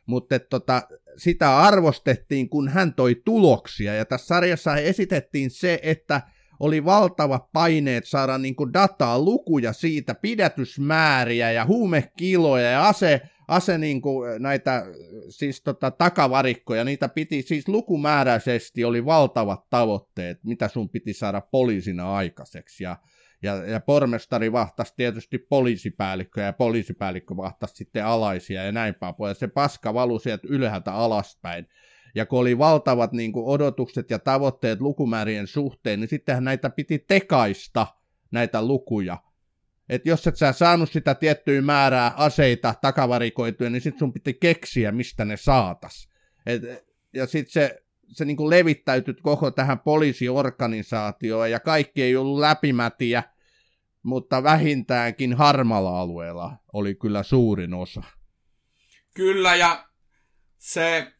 Mutta 0.05 0.39
tota, 0.39 0.81
sitä 1.17 1.57
arvostettiin, 1.57 2.49
kun 2.49 2.69
hän 2.69 2.93
toi 2.93 3.21
tuloksia. 3.25 3.93
Ja 3.93 4.05
tässä 4.05 4.27
sarjassa 4.27 4.75
esitettiin 4.75 5.49
se, 5.49 5.79
että 5.83 6.21
oli 6.59 6.85
valtava 6.85 7.49
paineet 7.53 8.05
saada 8.05 8.37
niin 8.37 8.55
kuin 8.55 8.73
dataa, 8.73 9.19
lukuja 9.19 9.73
siitä, 9.73 10.15
pidätysmääriä 10.15 11.51
ja 11.51 11.65
huumekiloja 11.65 12.69
ja 12.69 12.87
ase, 12.87 13.21
ase 13.47 13.77
niin 13.77 14.01
kuin 14.01 14.41
näitä 14.41 14.85
siis 15.29 15.61
tota, 15.61 15.91
takavarikkoja, 15.91 16.83
niitä 16.83 17.09
piti 17.09 17.41
siis 17.41 17.67
lukumääräisesti 17.67 18.83
oli 18.83 19.05
valtavat 19.05 19.69
tavoitteet, 19.69 20.43
mitä 20.43 20.67
sun 20.67 20.89
piti 20.89 21.13
saada 21.13 21.41
poliisina 21.41 22.15
aikaiseksi 22.15 22.83
ja 22.83 22.97
ja, 23.43 23.55
ja 23.55 23.79
pormestari 23.79 24.51
vahtasi 24.51 24.93
tietysti 24.95 25.37
poliisipäällikkö 25.37 26.41
ja 26.41 26.53
poliisipäällikkö 26.53 27.37
vahtasi 27.37 27.75
sitten 27.75 28.05
alaisia 28.05 28.63
ja 28.63 28.71
näin 28.71 28.95
päin 28.95 29.15
pois. 29.15 29.39
Se 29.39 29.47
paska 29.47 29.93
valui 29.93 30.19
sieltä 30.19 30.47
ylhäältä 30.49 30.93
alaspäin. 30.93 31.67
Ja 32.15 32.25
kun 32.25 32.39
oli 32.39 32.57
valtavat 32.57 33.11
niin 33.11 33.31
kuin 33.31 33.45
odotukset 33.45 34.09
ja 34.09 34.19
tavoitteet 34.19 34.81
lukumäärien 34.81 35.47
suhteen, 35.47 35.99
niin 35.99 36.09
sittenhän 36.09 36.43
näitä 36.43 36.69
piti 36.69 36.99
tekaista, 37.07 37.87
näitä 38.31 38.65
lukuja. 38.65 39.17
Että 39.89 40.09
jos 40.09 40.27
et 40.27 40.35
sä 40.35 40.51
saanut 40.51 40.91
sitä 40.91 41.15
tiettyä 41.15 41.61
määrää 41.61 42.13
aseita 42.15 42.75
takavarikoituja, 42.81 43.69
niin 43.69 43.81
sitten 43.81 43.99
sun 43.99 44.13
piti 44.13 44.33
keksiä, 44.33 44.91
mistä 44.91 45.25
ne 45.25 45.37
saatas. 45.37 46.09
Et, 46.45 46.61
ja 47.13 47.27
sitten 47.27 47.51
se, 47.51 47.83
se 48.07 48.25
niin 48.25 48.37
kuin 48.37 48.49
levittäytyi 48.49 49.13
koko 49.13 49.51
tähän 49.51 49.79
poliisiorganisaatioon, 49.79 51.51
ja 51.51 51.59
kaikki 51.59 52.03
ei 52.03 52.15
ollut 52.15 52.39
läpimätiä, 52.39 53.23
mutta 54.03 54.43
vähintäänkin 54.43 55.33
harmalla 55.33 55.99
alueella 55.99 56.57
oli 56.73 56.95
kyllä 56.95 57.23
suurin 57.23 57.73
osa. 57.73 58.03
Kyllä, 59.13 59.55
ja 59.55 59.89
se 60.57 61.13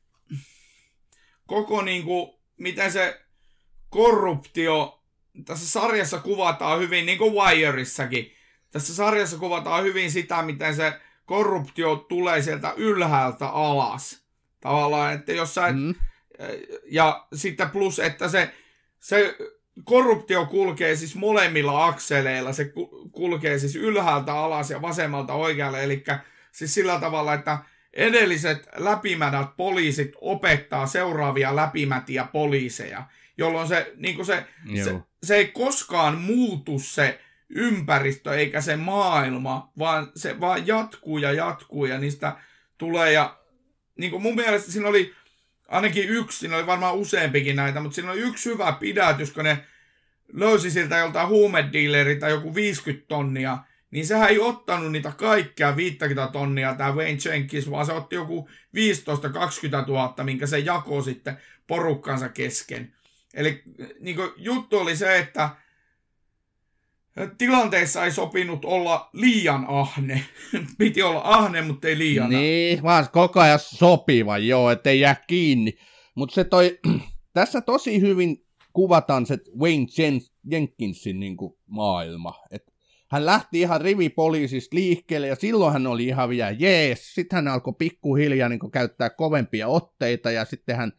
koko 1.50 1.82
niin 1.82 2.04
kuin, 2.04 2.34
miten 2.58 2.92
se 2.92 3.22
korruptio 3.90 5.04
tässä 5.46 5.70
sarjassa 5.70 6.20
kuvataan 6.20 6.80
hyvin, 6.80 7.06
niin 7.06 7.18
kuin 7.18 7.34
Wireissakin. 7.34 8.32
Tässä 8.72 8.96
sarjassa 8.96 9.38
kuvataan 9.38 9.84
hyvin 9.84 10.12
sitä, 10.12 10.42
miten 10.42 10.76
se 10.76 10.94
korruptio 11.26 11.96
tulee 11.96 12.42
sieltä 12.42 12.74
ylhäältä 12.78 13.48
alas. 13.48 14.24
Tavallaan, 14.62 15.14
että 15.14 15.32
jos 15.32 15.56
sä 15.56 15.72
mm. 15.72 15.96
Ja 16.92 17.28
sitten 17.34 17.70
plus, 17.70 18.00
että 18.00 18.30
se, 18.30 18.54
se 19.00 19.38
korruptio 19.84 20.46
kulkee 20.46 20.96
siis 20.96 21.16
molemmilla 21.16 21.86
akseleilla. 21.86 22.54
Se 22.54 22.74
kulkee 23.12 23.60
siis 23.60 23.76
ylhäältä 23.76 24.34
alas 24.34 24.70
ja 24.70 24.82
vasemmalta 24.82 25.34
oikealle. 25.34 25.84
Eli 25.84 26.04
siis 26.52 26.74
sillä 26.74 27.00
tavalla, 27.00 27.34
että 27.34 27.58
edelliset 27.94 28.68
läpimänät 28.78 29.58
poliisit 29.58 30.12
opettaa 30.22 30.88
seuraavia 30.88 31.56
läpimätiä 31.56 32.28
poliiseja, 32.32 33.04
jolloin 33.38 33.68
se, 33.68 33.94
niin 33.96 34.26
se, 34.26 34.46
se, 34.84 34.96
se 35.24 35.36
ei 35.36 35.48
koskaan 35.48 36.18
muutu 36.18 36.80
se 36.80 37.20
ympäristö 37.50 38.36
eikä 38.36 38.62
se 38.62 38.76
maailma, 38.76 39.72
vaan 39.78 40.12
se 40.16 40.40
vaan 40.40 40.68
jatkuu 40.68 41.18
ja 41.18 41.32
jatkuu 41.32 41.86
ja 41.86 42.00
niistä 42.00 42.38
tulee 42.78 43.12
ja 43.12 43.38
niin 43.98 44.12
kuin 44.12 44.24
mun 44.24 44.36
mielestä 44.36 44.72
siinä 44.72 44.88
oli 44.90 45.14
ainakin 45.68 46.10
yksi, 46.10 46.40
siinä 46.40 46.58
oli 46.58 46.66
varmaan 46.66 46.96
useampikin 46.96 47.56
näitä, 47.56 47.80
mutta 47.80 47.96
siinä 47.96 48.12
oli 48.12 48.20
yksi 48.20 48.50
hyvä 48.50 48.72
pidätys, 48.72 49.32
kun 49.32 49.44
ne 49.44 49.66
löysi 50.34 50.72
siltä 50.72 50.98
joltain 50.98 51.28
huumedealerilta 51.28 52.30
joku 52.30 52.56
50 52.56 53.08
tonnia, 53.08 53.58
niin 53.92 54.08
sehän 54.08 54.30
ei 54.30 54.40
ottanut 54.40 54.92
niitä 54.92 55.12
kaikkia 55.18 55.76
50 55.76 56.28
tonnia, 56.32 56.76
tämä 56.76 56.92
Wayne 56.92 57.20
Jenkins, 57.26 57.72
vaan 57.72 57.86
se 57.86 57.94
otti 57.94 58.16
joku 58.16 58.50
15-20 58.76 59.88
000, 59.88 60.24
minkä 60.24 60.48
se 60.48 60.60
jakoi 60.60 61.04
sitten 61.04 61.38
porukkansa 61.68 62.30
kesken. 62.30 62.94
Eli 63.34 63.64
niin 64.00 64.18
juttu 64.38 64.78
oli 64.78 64.96
se, 64.96 65.18
että 65.18 65.50
tilanteessa 67.38 68.06
ei 68.06 68.12
sopinut 68.12 68.66
olla 68.66 69.10
liian 69.14 69.66
ahne. 69.68 70.26
Piti 70.78 71.04
olla 71.04 71.22
ahne, 71.24 71.62
mutta 71.62 71.88
ei 71.88 71.98
liian 71.98 72.30
Niin, 72.30 72.84
vaan 72.84 73.08
koko 73.12 73.40
ajan 73.40 73.60
sopiva, 73.60 74.38
joo, 74.38 74.72
ettei 74.72 75.00
jää 75.00 75.16
kiinni. 75.28 75.78
Mutta 76.16 76.36
se 76.36 76.44
toi, 76.44 76.80
tässä 77.34 77.62
tosi 77.62 78.02
hyvin 78.02 78.46
kuvataan 78.74 79.26
se 79.26 79.38
Wayne 79.60 79.88
Jenkinsin 80.52 81.20
niin 81.20 81.38
kuin, 81.38 81.54
maailma. 81.68 82.34
Et 82.52 82.69
hän 83.12 83.26
lähti 83.26 83.62
ihan 83.62 83.82
rivipoliisista 83.82 84.76
liikkeelle 84.76 85.28
ja 85.28 85.36
silloin 85.36 85.74
hän 85.74 85.88
oli 85.88 86.06
ihan 86.06 86.30
vielä 86.30 86.52
jees. 86.52 87.14
Sitten 87.14 87.38
hän 87.38 87.48
alkoi 87.48 87.74
pikkuhiljaa 87.78 88.50
niin 88.50 88.72
käyttää 88.72 89.10
kovempia 89.10 89.68
otteita 89.68 90.32
ja 90.32 90.46
sitten 90.46 90.76
hän 90.76 90.92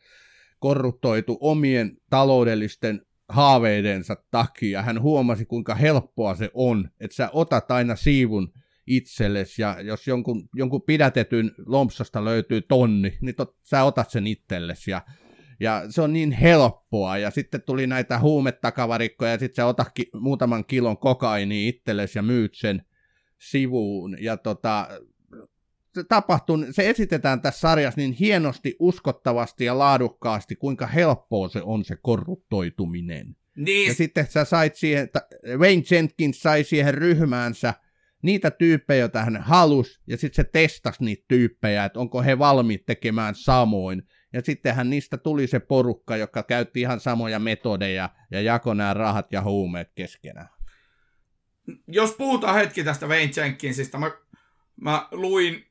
korruptoitu 0.59 1.39
omien 1.41 1.97
taloudellisten 2.11 3.07
haaveidensa 3.29 4.17
takia. 4.31 4.83
Hän 4.83 5.03
huomasi, 5.03 5.45
kuinka 5.45 5.75
helppoa 5.75 6.35
se 6.35 6.51
on, 6.55 6.91
että 7.01 7.15
sä 7.15 7.31
otat 7.33 7.71
aina 7.71 7.97
siivun 7.97 8.53
itsellesi, 8.87 9.63
ja 9.63 9.81
jos 9.81 10.07
jonkun, 10.07 10.49
jonkun 10.55 10.83
pidätetyn 10.83 11.53
lompsasta 11.67 12.25
löytyy 12.25 12.61
tonni, 12.61 13.19
niin 13.21 13.35
tot, 13.35 13.57
sä 13.63 13.85
otat 13.85 14.11
sen 14.11 14.27
itsellesi, 14.27 14.91
ja, 14.91 15.03
ja 15.61 15.85
se 15.89 16.03
on 16.03 16.13
niin 16.13 16.33
helppoa, 16.33 17.19
ja 17.19 17.31
sitten 17.31 17.63
tuli 17.63 17.87
näitä 17.87 18.19
huumetakavarikkoja, 18.19 19.31
ja 19.31 19.39
sitten 19.39 19.57
sä 19.57 19.67
otat 19.67 19.89
ki, 19.95 20.11
muutaman 20.21 20.65
kilon 20.65 20.99
kokaini 20.99 21.69
itsellesi 21.69 22.19
ja 22.19 22.23
myyt 22.23 22.55
sen 22.55 22.85
sivuun, 23.39 24.17
ja 24.21 24.37
tota, 24.37 24.89
se 25.95 26.05
tapahtuu, 26.05 26.59
se 26.71 26.91
esitetään 26.91 27.41
tässä 27.41 27.61
sarjassa 27.61 28.01
niin 28.01 28.13
hienosti, 28.13 28.77
uskottavasti 28.79 29.65
ja 29.65 29.79
laadukkaasti, 29.79 30.57
kuinka 30.57 30.87
helppoa 30.87 31.49
se 31.49 31.63
on 31.63 31.85
se 31.85 31.97
korruptoituminen. 32.03 33.37
Niin. 33.57 33.89
Ja 33.89 33.95
sitten 33.95 34.27
sä 34.27 34.45
sait 34.45 34.77
siihen, 34.77 35.09
Wayne 35.57 35.83
Jenkins 35.91 36.41
sai 36.41 36.65
siihen 36.65 36.95
ryhmäänsä 36.95 37.75
niitä 38.23 38.51
tyyppejä, 38.51 39.01
joita 39.01 39.25
hän 39.25 39.37
halusi, 39.37 40.01
ja 40.07 40.17
sitten 40.17 40.45
se 40.45 40.51
testasi 40.53 41.05
niitä 41.05 41.25
tyyppejä, 41.29 41.85
että 41.85 42.01
onko 42.01 42.23
he 42.23 42.39
valmiit 42.39 42.87
tekemään 42.87 43.35
samoin. 43.35 44.03
Ja 44.33 44.41
sittenhän 44.45 44.91
niistä 44.91 45.17
tuli 45.17 45.47
se 45.47 45.61
porukka, 45.61 46.17
joka 46.17 46.43
käytti 46.43 46.81
ihan 46.81 47.01
samoja 47.01 47.39
metodeja 47.39 48.11
ja 48.31 48.41
jakoi 48.41 48.77
nämä 48.77 48.95
rahat 48.95 49.33
ja 49.33 49.43
huumeet 49.43 49.93
keskenään. 49.95 50.49
Jos 51.87 52.13
puhutaan 52.13 52.55
hetki 52.55 52.85
tästä 52.85 53.07
Wayne 53.07 53.33
Jenkinsista, 53.37 53.99
mä, 53.99 54.11
mä 54.81 55.09
luin 55.11 55.67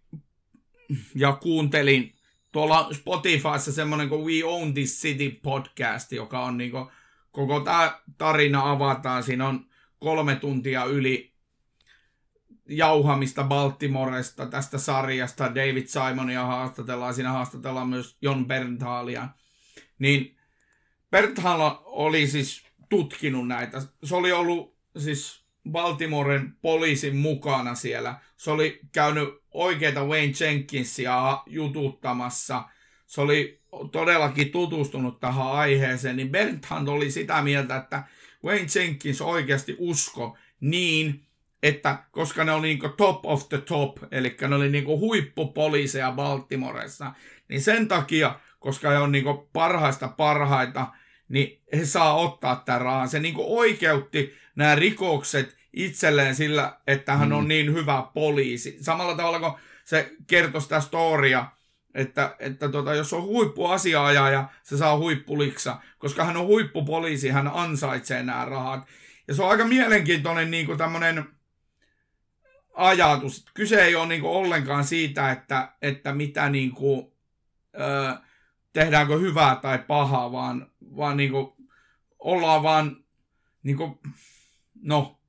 ja 1.16 1.32
kuuntelin 1.32 2.16
tuolla 2.52 2.90
Spotifyssa 2.94 3.72
semmoinen 3.72 4.10
kuin 4.10 4.26
We 4.26 4.44
Own 4.44 4.74
This 4.74 5.02
City 5.02 5.40
podcast, 5.44 6.12
joka 6.12 6.44
on 6.44 6.58
niin 6.58 6.72
kuin, 6.72 6.86
koko 7.32 7.60
tämä 7.60 8.00
tarina 8.18 8.72
avataan. 8.72 9.24
Siinä 9.24 9.48
on 9.48 9.66
kolme 10.00 10.36
tuntia 10.36 10.86
yli 10.86 11.29
jauhamista 12.70 13.44
Baltimoresta 13.44 14.46
tästä 14.46 14.78
sarjasta. 14.78 15.56
David 15.56 15.88
Simonia 15.88 16.46
haastatellaan, 16.46 17.14
siinä 17.14 17.32
haastatellaan 17.32 17.90
myös 17.90 18.18
Jon 18.22 18.46
Bernthalia. 18.46 19.28
Niin 20.00 20.38
Bernthal 21.12 21.76
oli 21.84 22.28
siis 22.28 22.64
tutkinut 22.90 23.48
näitä. 23.48 23.82
Se 24.04 24.16
oli 24.16 24.32
ollut 24.32 24.78
siis 24.98 25.46
Baltimoren 25.72 26.58
poliisin 26.62 27.16
mukana 27.16 27.76
siellä. 27.76 28.20
Se 28.38 28.52
oli 28.52 28.80
käynyt 28.92 29.30
oikeita 29.52 30.06
Wayne 30.06 30.34
Jenkinsia 30.40 31.44
jututtamassa. 31.46 32.64
Se 33.06 33.22
oli 33.22 33.62
todellakin 33.92 34.52
tutustunut 34.52 35.20
tähän 35.20 35.52
aiheeseen, 35.52 36.18
niin 36.18 36.32
Hunt 36.70 36.90
oli 36.90 37.12
sitä 37.12 37.42
mieltä, 37.42 37.76
että 37.76 38.04
Wayne 38.46 38.68
Jenkins 38.76 39.22
oikeasti 39.22 39.76
usko 39.80 40.38
niin, 40.60 41.29
että 41.64 41.98
koska 42.12 42.44
ne 42.44 42.52
oli 42.52 42.68
niin 42.68 42.94
top 42.98 43.26
of 43.26 43.50
the 43.50 43.58
top, 43.58 43.98
eli 44.12 44.38
ne 44.48 44.56
oli 44.56 44.70
niin 44.70 44.88
huippupoliiseja 44.88 46.12
Baltimoressa, 46.12 47.14
niin 47.48 47.62
sen 47.62 47.88
takia, 47.88 48.40
koska 48.60 48.90
he 48.90 48.98
on 48.98 49.12
niin 49.12 49.26
parhaista 49.54 50.08
parhaita, 50.08 50.88
niin 51.30 51.62
he 51.74 51.86
saa 51.86 52.16
ottaa 52.16 52.56
tämän 52.56 52.82
rahan. 52.82 53.10
Se 53.10 53.20
niin 53.20 53.36
oikeutti 53.38 54.34
nämä 54.56 54.76
rikokset 54.76 55.58
itselleen 55.74 56.36
sillä, 56.36 56.78
että 56.88 57.16
hän 57.16 57.34
on 57.34 57.44
mm. 57.44 57.48
niin 57.48 57.74
hyvä 57.74 58.04
poliisi. 58.14 58.78
Samalla 58.82 59.16
tavalla 59.16 59.40
kuin 59.40 59.54
se 59.86 60.12
kertoi 60.28 60.62
sitä 60.62 60.80
storia, 60.80 61.46
että, 61.96 62.36
että 62.40 62.70
tota, 62.70 62.94
jos 62.94 63.14
on 63.14 63.24
huippuasiaaja, 63.24 64.50
se 64.64 64.78
saa 64.78 64.98
huippuliksa, 64.98 65.78
koska 65.98 66.24
hän 66.26 66.38
on 66.38 66.48
huippupoliisi, 66.48 67.30
hän 67.30 67.52
ansaitsee 67.54 68.24
nämä 68.24 68.46
rahat. 68.46 68.88
Ja 69.28 69.34
se 69.34 69.44
on 69.44 69.50
aika 69.50 69.66
mielenkiintoinen 69.66 70.52
niin 70.52 70.66
kuin 70.66 70.78
tämmöinen 70.78 71.26
ajatus. 72.74 73.46
Kyse 73.54 73.84
ei 73.84 73.96
ole 73.96 74.08
niin 74.08 74.22
kuin 74.22 74.32
ollenkaan 74.32 74.84
siitä, 74.84 75.32
että, 75.32 75.74
että 75.82 76.14
mitä 76.14 76.50
niin 76.50 76.72
kuin, 76.72 77.12
ö, 77.76 78.18
tehdäänkö 78.74 79.20
hyvää 79.20 79.56
tai 79.56 79.80
pahaa, 79.88 80.32
vaan, 80.32 80.72
vaan 80.96 81.18
niin 81.18 81.32
kuin, 81.32 81.54
ollaan 82.20 82.64
vaan 82.64 83.04
niin 83.64 83.78
kuin, 83.78 84.00
no, 84.82 85.20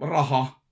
raha. 0.00 0.62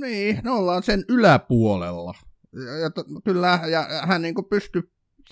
niin, 0.00 0.40
no 0.44 0.56
ollaan 0.56 0.82
sen 0.82 1.04
yläpuolella. 1.08 2.14
Ja, 2.52 2.78
ja 2.78 2.90
kyllä, 3.24 3.60
ja 3.70 3.86
hän 4.06 4.22
niin 4.22 4.34
pystyi 4.50 4.82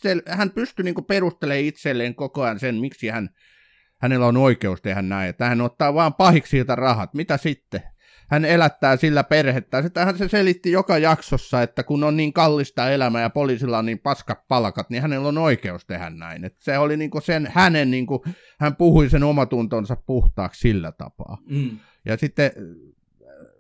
sel, 0.03 0.23
hän 0.27 0.51
pystyi 0.51 0.85
niin 0.85 1.05
perustelemaan 1.09 1.65
itselleen 1.65 2.15
koko 2.15 2.43
ajan 2.43 2.59
sen, 2.59 2.75
miksi 2.75 3.09
hän, 3.09 3.29
hänellä 3.99 4.27
on 4.27 4.37
oikeus 4.37 4.83
tehdä 4.83 5.03
näin. 5.03 5.31
Että 5.31 5.49
hän 5.49 5.61
ottaa 5.61 5.95
vaan 5.95 6.15
pahiksi 6.15 6.51
siltä 6.51 6.75
rahat. 6.75 7.15
Mitä 7.15 7.37
sitten? 7.37 7.93
Hän 8.29 8.45
elättää 8.45 8.97
sillä 8.97 9.25
perhettä. 9.25 9.83
Sitähän 9.83 10.18
se 10.18 10.29
selitti 10.29 10.72
joka 10.72 10.99
jaksossa, 10.99 11.62
että 11.62 11.83
kun 11.83 12.05
on 12.05 12.16
niin 12.16 12.33
kallista 12.33 12.91
elämää 12.91 13.22
ja 13.22 13.31
poliisilla 13.31 13.79
on 13.79 13.87
niin 13.87 13.99
paskat 13.99 14.49
palkat, 14.49 14.91
niin 14.91 15.03
hänellä 15.03 15.29
on 15.29 15.39
oikeus 15.39 15.85
tehdä 15.85 16.11
näin. 16.11 16.45
Et 16.45 16.57
se 16.59 16.79
oli 16.79 16.97
niinku 16.97 17.20
sen 17.20 17.49
hänen, 17.53 17.91
niinku, 17.91 18.25
hän 18.59 18.77
puhui 18.77 19.09
sen 19.09 19.22
omatuntonsa 19.22 19.97
puhtaaksi 19.97 20.61
sillä 20.61 20.93
tapaa. 20.93 21.39
Mm. 21.51 21.70
Ja 22.05 22.16
sitten 22.16 22.51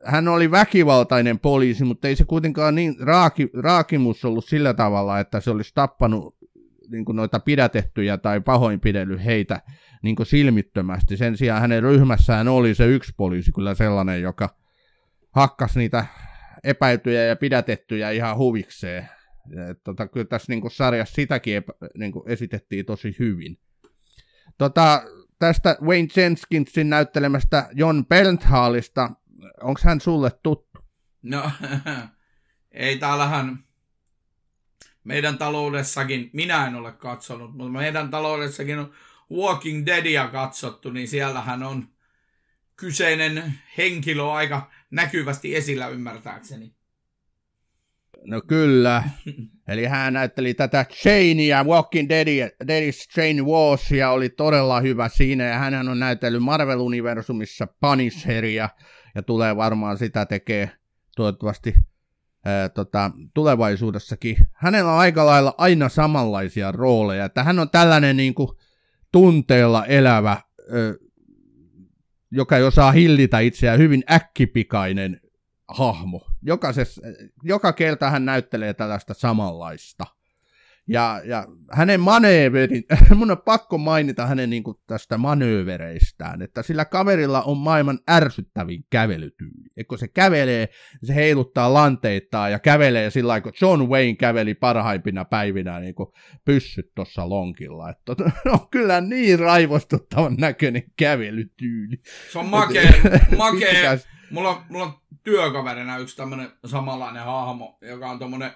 hän 0.04 0.28
oli 0.28 0.50
väkivaltainen 0.50 1.38
poliisi, 1.38 1.84
mutta 1.84 2.08
ei 2.08 2.16
se 2.16 2.24
kuitenkaan 2.24 2.74
niin 2.74 2.96
raaki, 3.00 3.50
raakimus 3.54 4.24
ollut 4.24 4.44
sillä 4.44 4.74
tavalla, 4.74 5.20
että 5.20 5.40
se 5.40 5.50
olisi 5.50 5.72
tappanut 5.74 6.36
niin 6.88 7.04
kuin 7.04 7.16
noita 7.16 7.40
pidätettyjä 7.40 8.18
tai 8.18 8.40
pahoinpidellyt 8.40 9.24
heitä 9.24 9.60
niin 10.02 10.16
kuin 10.16 10.26
silmittömästi. 10.26 11.16
Sen 11.16 11.36
sijaan 11.36 11.60
hänen 11.60 11.82
ryhmässään 11.82 12.48
oli 12.48 12.74
se 12.74 12.86
yksi 12.86 13.12
poliisi 13.16 13.52
kyllä 13.52 13.74
sellainen, 13.74 14.22
joka 14.22 14.56
hakkas 15.30 15.76
niitä 15.76 16.06
epäiltyjä 16.64 17.24
ja 17.24 17.36
pidätettyjä 17.36 18.10
ihan 18.10 18.36
huvikseen. 18.36 19.08
Et, 19.70 19.82
tota, 19.84 20.08
kyllä 20.08 20.26
tässä 20.26 20.52
niin 20.52 20.60
kuin 20.60 20.70
sarjassa 20.70 21.14
sitäkin 21.14 21.56
epä, 21.56 21.72
niin 21.98 22.12
kuin 22.12 22.28
esitettiin 22.28 22.86
tosi 22.86 23.16
hyvin. 23.18 23.58
Tota, 24.58 25.02
tästä 25.38 25.76
Wayne 25.82 26.08
Jenkinsin 26.16 26.90
näyttelemästä 26.90 27.68
John 27.72 28.06
Bernthaalista, 28.06 29.10
onko 29.62 29.80
hän 29.84 30.00
sulle 30.00 30.30
tuttu? 30.42 30.78
No, 31.22 31.50
ei 32.70 32.98
täällähän 32.98 33.58
meidän 35.04 35.38
taloudessakin, 35.38 36.30
minä 36.32 36.66
en 36.66 36.74
ole 36.74 36.92
katsonut, 36.92 37.54
mutta 37.54 37.78
meidän 37.78 38.10
taloudessakin 38.10 38.78
on 38.78 38.92
Walking 39.32 39.86
Deadia 39.86 40.28
katsottu, 40.28 40.90
niin 40.90 41.08
siellähän 41.08 41.62
on 41.62 41.88
kyseinen 42.76 43.54
henkilö 43.78 44.32
aika 44.32 44.70
näkyvästi 44.90 45.56
esillä 45.56 45.88
ymmärtääkseni. 45.88 46.74
No 48.24 48.42
kyllä. 48.46 49.02
Eli 49.68 49.84
hän 49.84 50.12
näytteli 50.12 50.54
tätä 50.54 50.84
Chainia, 50.84 51.64
Walking 51.64 52.08
Deadis 52.68 53.08
Chain 53.08 53.46
Warsia, 53.46 54.10
oli 54.10 54.28
todella 54.28 54.80
hyvä 54.80 55.08
siinä, 55.08 55.44
ja 55.44 55.58
hän 55.58 55.88
on 55.88 55.98
näytellyt 55.98 56.42
Marvel-universumissa 56.42 57.66
Punisheria, 57.80 58.68
ja 59.14 59.22
tulee 59.22 59.56
varmaan 59.56 59.98
sitä 59.98 60.26
tekee 60.26 60.70
toivottavasti 61.16 61.74
ää, 62.44 62.68
tota, 62.68 63.10
tulevaisuudessakin. 63.34 64.36
Hänellä 64.52 64.92
on 64.92 64.98
aika 64.98 65.26
lailla 65.26 65.54
aina 65.58 65.88
samanlaisia 65.88 66.72
rooleja, 66.72 67.24
että 67.24 67.44
hän 67.44 67.58
on 67.58 67.70
tällainen 67.70 68.16
niin 68.16 68.34
kuin, 68.34 68.48
tunteella 69.12 69.86
elävä, 69.86 70.36
ö, 70.72 70.98
joka 72.30 72.56
ei 72.56 72.62
osaa 72.62 72.92
hillitä 72.92 73.40
itseään, 73.40 73.78
hyvin 73.78 74.04
äkkipikainen 74.10 75.20
hahmo. 75.68 76.26
Jokaisessa, 76.42 77.02
joka 77.42 77.72
kerta 77.72 78.10
hän 78.10 78.24
näyttelee 78.24 78.74
tällaista 78.74 79.14
samanlaista. 79.14 80.06
Ja, 80.88 81.20
ja 81.24 81.46
hänen 81.72 82.00
manööverin, 82.00 82.84
mun 83.14 83.30
on 83.30 83.42
pakko 83.44 83.78
mainita 83.78 84.26
hänen 84.26 84.50
niin 84.50 84.64
kuin, 84.64 84.76
tästä 84.86 85.18
manöövereistään, 85.18 86.42
että 86.42 86.62
sillä 86.62 86.84
kaverilla 86.84 87.42
on 87.42 87.58
maailman 87.58 87.98
ärsyttävin 88.10 88.84
kävelytyyli. 88.90 89.70
Et 89.76 89.86
kun 89.86 89.98
se 89.98 90.08
kävelee, 90.08 90.68
se 91.04 91.14
heiluttaa 91.14 91.74
lanteittaa 91.74 92.48
ja 92.48 92.58
kävelee 92.58 93.10
sillä 93.10 93.28
lailla, 93.28 93.42
kun 93.42 93.52
John 93.60 93.82
Wayne 93.82 94.14
käveli 94.14 94.54
parhaimpina 94.54 95.24
päivinä 95.24 95.80
niin 95.80 95.94
kuin 95.94 96.08
pyssyt 96.44 96.92
tuossa 96.94 97.28
lonkilla. 97.28 97.90
Että 97.90 98.12
on 98.52 98.68
kyllä 98.70 99.00
niin 99.00 99.38
raivostuttavan 99.38 100.36
näköinen 100.38 100.82
kävelytyyli. 100.96 101.96
Se 102.32 102.38
on 102.38 102.46
makea, 102.46 102.92
makea. 103.36 103.98
Mulla, 104.30 104.50
on, 104.50 104.62
mulla 104.68 104.84
on 104.84 104.92
työkaverina 105.24 105.98
yksi 105.98 106.16
tämmönen 106.16 106.48
samanlainen 106.66 107.24
hahmo, 107.24 107.78
joka 107.82 108.10
on 108.10 108.18
tommonen 108.18 108.50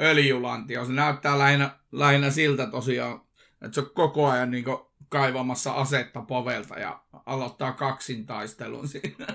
öljylantio. 0.00 0.84
Se 0.84 0.92
näyttää 0.92 1.38
lähinnä, 1.38 1.70
lähinnä 1.92 2.30
siltä 2.30 2.66
tosiaan, 2.66 3.20
että 3.62 3.74
se 3.74 3.80
on 3.80 3.90
koko 3.94 4.26
ajan 4.26 4.50
niin 4.50 4.64
kaivamassa 5.08 5.72
asetta 5.72 6.22
povelta 6.22 6.78
ja 6.78 7.00
aloittaa 7.26 7.72
kaksintaistelun 7.72 8.88
siinä. 8.88 9.26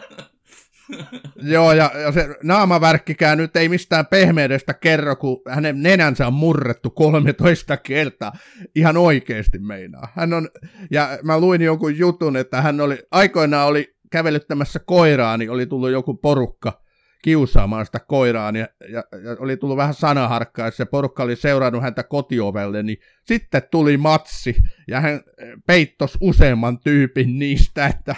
Joo, 1.53 1.73
ja, 1.73 1.91
ja 1.95 2.11
se 2.11 2.35
naamavärkkikään 2.43 3.37
nyt 3.37 3.55
ei 3.55 3.69
mistään 3.69 4.05
pehmeydestä 4.05 4.73
kerro, 4.73 5.15
kun 5.15 5.41
hänen 5.49 5.83
nenänsä 5.83 6.27
on 6.27 6.33
murrettu 6.33 6.89
13 6.89 7.77
kertaa. 7.77 8.31
Ihan 8.75 8.97
oikeasti 8.97 9.59
meinaa. 9.59 10.07
Hän 10.15 10.33
on, 10.33 10.49
ja 10.91 11.19
mä 11.23 11.39
luin 11.39 11.61
jonkun 11.61 11.97
jutun, 11.97 12.37
että 12.37 12.61
hän 12.61 12.81
oli, 12.81 12.97
aikoinaan 13.11 13.67
oli 13.67 13.95
kävelyttämässä 14.11 14.79
koiraa, 14.79 15.37
niin 15.37 15.51
oli 15.51 15.65
tullut 15.65 15.91
joku 15.91 16.13
porukka 16.13 16.81
kiusaamaan 17.23 17.85
sitä 17.85 17.99
koiraa, 17.99 18.51
ja, 18.51 18.67
ja, 18.89 19.03
ja 19.23 19.35
oli 19.39 19.57
tullut 19.57 19.77
vähän 19.77 19.93
sanaharkkaa, 19.93 20.67
ja 20.67 20.71
se 20.71 20.85
porukka 20.85 21.23
oli 21.23 21.35
seurannut 21.35 21.81
häntä 21.81 22.03
kotiovelle, 22.03 22.83
niin 22.83 22.97
sitten 23.25 23.61
tuli 23.71 23.97
matsi, 23.97 24.55
ja 24.87 25.01
hän 25.01 25.21
peittos 25.67 26.17
useamman 26.21 26.79
tyypin 26.79 27.39
niistä, 27.39 27.87
että 27.87 28.15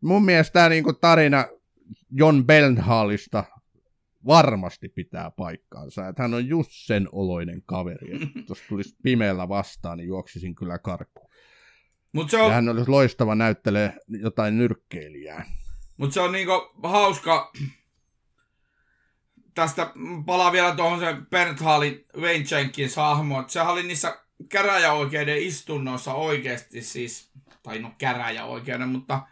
mun 0.00 0.24
mielestä 0.24 0.52
tämä 0.52 0.68
niin 0.68 0.84
tarina 1.00 1.46
John 2.10 2.44
Bernhaalista 2.44 3.44
varmasti 4.26 4.88
pitää 4.88 5.30
paikkaansa, 5.30 6.08
että 6.08 6.22
hän 6.22 6.34
on 6.34 6.46
just 6.46 6.70
sen 6.72 7.08
oloinen 7.12 7.62
kaveri, 7.66 8.14
että 8.14 8.38
jos 8.48 8.62
tulisi 8.68 8.96
pimeällä 9.02 9.48
vastaan, 9.48 9.98
niin 9.98 10.08
juoksisin 10.08 10.54
kyllä 10.54 10.78
karkuun. 10.78 11.30
Mut 12.12 12.30
se 12.30 12.36
on... 12.36 12.48
Ja 12.48 12.54
hän 12.54 12.68
olisi 12.68 12.90
loistava 12.90 13.34
näyttelee 13.34 13.92
jotain 14.08 14.58
nyrkkeilijää. 14.58 15.44
Mutta 15.96 16.14
se 16.14 16.20
on 16.20 16.32
niinku 16.32 16.52
hauska, 16.82 17.52
tästä 19.54 19.92
palaa 20.26 20.52
vielä 20.52 20.76
tuohon 20.76 21.00
se 21.00 21.16
Bernd 21.30 21.58
Hallin 21.58 22.04
Wayne 22.16 22.44
Jenkins 22.50 22.96
hahmo, 22.96 23.44
sehän 23.46 23.72
oli 23.72 23.82
niissä 23.82 24.18
käräjäoikeuden 24.48 25.42
istunnoissa 25.42 26.14
oikeasti 26.14 26.82
siis, 26.82 27.30
tai 27.62 27.78
no 27.78 27.92
käräjäoikeuden, 27.98 28.88
mutta 28.88 29.22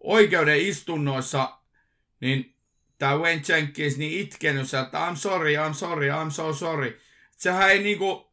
oikeuden 0.00 0.60
istunnoissa, 0.60 1.58
niin 2.20 2.54
tämä 2.98 3.16
Wayne 3.16 3.42
Jenkins 3.48 3.98
niin 3.98 4.20
itkenyt 4.20 4.74
että 4.74 5.10
I'm 5.10 5.16
sorry, 5.16 5.54
I'm 5.56 5.74
sorry, 5.74 6.08
I'm 6.08 6.30
so 6.30 6.52
sorry. 6.52 7.00
Sehän 7.36 7.70
ei 7.70 7.82
niinku 7.82 8.32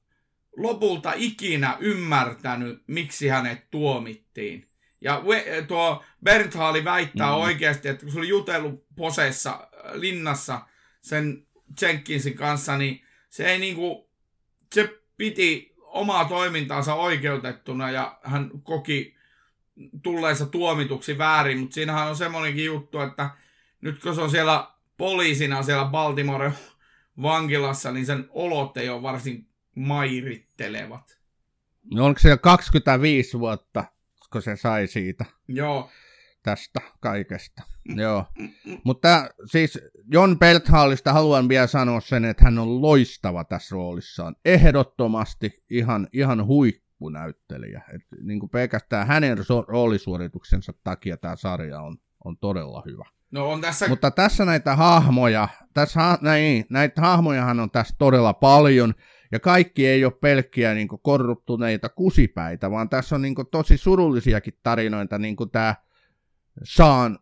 lopulta 0.57 1.13
ikinä 1.15 1.77
ymmärtänyt, 1.79 2.83
miksi 2.87 3.27
hänet 3.27 3.71
tuomittiin. 3.71 4.69
Ja 5.01 5.21
tuo 5.67 6.03
Bernd 6.23 6.53
Halli 6.53 6.83
väittää 6.83 7.27
mm. 7.27 7.37
oikeasti, 7.37 7.87
että 7.87 8.05
kun 8.05 8.13
se 8.13 8.19
oli 8.19 8.27
jutellut 8.27 8.85
posessa 8.95 9.69
linnassa, 9.93 10.61
sen 11.01 11.47
Jenkinsin 11.81 12.35
kanssa, 12.35 12.77
niin 12.77 13.01
se 13.29 13.51
ei 13.51 13.59
niinku, 13.59 14.09
se 14.73 14.99
piti 15.17 15.73
omaa 15.77 16.25
toimintaansa 16.25 16.93
oikeutettuna 16.93 17.91
ja 17.91 18.19
hän 18.23 18.51
koki 18.63 19.15
tulleensa 20.03 20.45
tuomituksi 20.45 21.17
väärin, 21.17 21.59
mutta 21.59 21.73
siinähän 21.73 22.09
on 22.09 22.15
semmoinenkin 22.15 22.65
juttu, 22.65 22.99
että 22.99 23.29
nyt 23.81 24.01
kun 24.01 24.15
se 24.15 24.21
on 24.21 24.31
siellä 24.31 24.71
poliisina 24.97 25.63
siellä 25.63 25.85
Baltimore 25.85 26.53
vankilassa, 27.21 27.91
niin 27.91 28.05
sen 28.05 28.25
olot 28.29 28.77
ei 28.77 28.89
ole 28.89 29.01
varsin 29.01 29.47
mairittelevat. 29.75 31.19
No 31.93 32.05
onko 32.05 32.19
se 32.19 32.37
25 32.37 33.39
vuotta, 33.39 33.83
kun 34.31 34.41
se 34.41 34.55
sai 34.55 34.87
siitä? 34.87 35.25
Joo 35.47 35.89
tästä 36.43 36.79
kaikesta. 36.99 37.63
Joo. 38.01 38.25
Mutta 38.83 39.29
siis 39.45 39.79
John 40.11 40.39
Belthallista 40.39 41.13
haluan 41.13 41.49
vielä 41.49 41.67
sanoa 41.67 42.01
sen, 42.01 42.25
että 42.25 42.43
hän 42.43 42.59
on 42.59 42.81
loistava 42.81 43.43
tässä 43.43 43.75
roolissaan. 43.75 44.35
Ehdottomasti 44.45 45.63
ihan, 45.69 46.07
ihan 46.13 46.45
huippunäyttelijä. 46.45 47.81
Et 47.95 48.01
niin 48.21 48.39
kuin 48.39 48.49
pelkästään 48.49 49.07
hänen 49.07 49.37
roolisuorituksensa 49.67 50.73
takia 50.83 51.17
tämä 51.17 51.35
sarja 51.35 51.81
on, 51.81 51.97
on 52.25 52.37
todella 52.37 52.83
hyvä. 52.85 53.05
No 53.31 53.51
on 53.51 53.61
tässä... 53.61 53.87
Mutta 53.87 54.11
tässä 54.11 54.45
näitä 54.45 54.75
hahmoja, 54.75 55.47
tässä, 55.73 56.17
näin, 56.21 56.65
näitä 56.69 57.01
hahmojahan 57.01 57.59
on 57.59 57.71
tässä 57.71 57.95
todella 57.97 58.33
paljon, 58.33 58.93
ja 59.31 59.39
kaikki 59.39 59.87
ei 59.87 60.05
ole 60.05 60.13
pelkkiä 60.21 60.73
niin 60.73 60.87
korruptuneita 60.87 61.89
kusipäitä, 61.89 62.71
vaan 62.71 62.89
tässä 62.89 63.15
on 63.15 63.21
niin 63.21 63.35
tosi 63.51 63.77
surullisiakin 63.77 64.53
tarinoita, 64.63 65.17
niin 65.17 65.35
kuin 65.35 65.49
tämä 65.49 65.75
Sean 66.63 67.19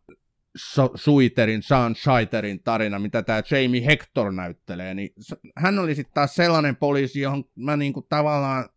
Suiterin, 0.95 1.63
Sean 1.63 1.95
Scheiterin 1.95 2.63
tarina, 2.63 2.99
mitä 2.99 3.23
tämä 3.23 3.41
Jamie 3.51 3.85
Hector 3.85 4.31
näyttelee, 4.31 4.93
niin 4.93 5.09
hän 5.55 5.79
oli 5.79 5.95
sitten 5.95 6.13
taas 6.13 6.35
sellainen 6.35 6.75
poliisi, 6.75 7.21
johon 7.21 7.43
mä 7.55 7.77
niinku 7.77 8.01
tavallaan 8.01 8.69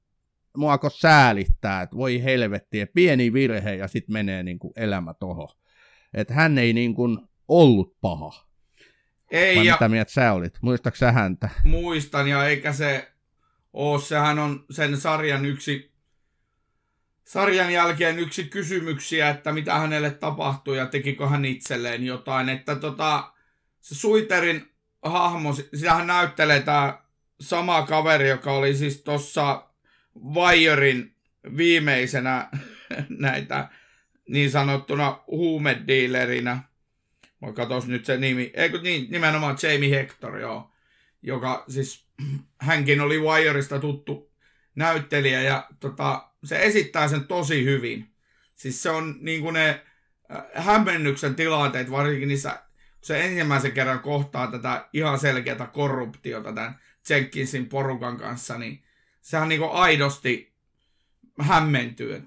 muako 0.56 0.90
säälittää, 0.90 1.82
että 1.82 1.96
voi 1.96 2.22
helvetti, 2.22 2.80
että 2.80 2.94
pieni 2.94 3.32
virhe 3.32 3.74
ja 3.74 3.88
sitten 3.88 4.12
menee 4.12 4.42
niinku 4.42 4.72
elämä 4.76 5.14
toho. 5.14 5.56
Että 6.14 6.34
hän 6.34 6.58
ei 6.58 6.72
niinku 6.72 7.18
ollut 7.48 7.96
paha. 8.00 8.46
Ei, 9.30 9.56
Vai 9.56 9.66
ja... 9.66 9.72
mitä 9.74 9.88
mieltä 9.88 10.12
sä 10.12 10.32
olit? 10.32 10.58
Muistatko 10.62 10.96
sä 10.96 11.12
häntä? 11.12 11.48
Muistan, 11.64 12.28
ja 12.28 12.46
eikä 12.46 12.72
se 12.72 13.12
ole, 13.72 14.00
sehän 14.00 14.38
on 14.38 14.64
sen 14.70 14.96
sarjan 14.96 15.46
yksi 15.46 15.89
sarjan 17.30 17.72
jälkeen 17.72 18.18
yksi 18.18 18.44
kysymyksiä, 18.44 19.30
että 19.30 19.52
mitä 19.52 19.74
hänelle 19.74 20.10
tapahtui 20.10 20.76
ja 20.76 20.86
tekikö 20.86 21.28
hän 21.28 21.44
itselleen 21.44 22.04
jotain. 22.04 22.48
Että 22.48 22.76
tota, 22.76 23.32
se 23.80 23.94
Suiterin 23.94 24.70
hahmo, 25.02 25.52
sitähän 25.54 26.06
näyttelee 26.06 26.60
tämä 26.60 27.02
sama 27.40 27.86
kaveri, 27.86 28.28
joka 28.28 28.52
oli 28.52 28.74
siis 28.74 29.02
tuossa 29.02 29.66
Wirein 30.34 31.14
viimeisenä 31.56 32.48
näitä 33.08 33.68
niin 34.28 34.50
sanottuna 34.50 35.22
huumedealerinä. 35.26 36.58
Mä 37.40 37.52
katos 37.52 37.86
nyt 37.86 38.04
se 38.04 38.16
nimi. 38.16 38.50
Eikö 38.54 38.80
niin, 38.82 39.10
nimenomaan 39.10 39.58
Jamie 39.62 39.90
Hector, 39.90 40.38
joo. 40.38 40.70
Joka 41.22 41.64
siis, 41.68 42.06
hänkin 42.60 43.00
oli 43.00 43.18
Wireista 43.18 43.78
tuttu 43.78 44.32
näyttelijä 44.74 45.42
ja 45.42 45.68
tota, 45.80 46.29
se 46.44 46.62
esittää 46.62 47.08
sen 47.08 47.26
tosi 47.26 47.64
hyvin. 47.64 48.10
Siis 48.56 48.82
se 48.82 48.90
on 48.90 49.16
niin 49.20 49.42
kuin 49.42 49.54
ne 49.54 49.84
äh, 50.32 50.64
hämmennyksen 50.64 51.34
tilanteet, 51.34 51.90
varsinkin 51.90 52.28
niissä, 52.28 52.50
kun 52.50 53.06
se 53.06 53.24
ensimmäisen 53.24 53.72
kerran 53.72 54.00
kohtaa 54.00 54.50
tätä 54.50 54.88
ihan 54.92 55.18
selkeää 55.18 55.66
korruptiota 55.72 56.52
tämän 56.52 56.80
Jenkinsin 57.08 57.68
porukan 57.68 58.16
kanssa, 58.16 58.58
niin 58.58 58.84
sehän 59.20 59.48
niin 59.48 59.60
kuin 59.60 59.72
aidosti 59.72 60.52
hämmentyy. 61.40 62.22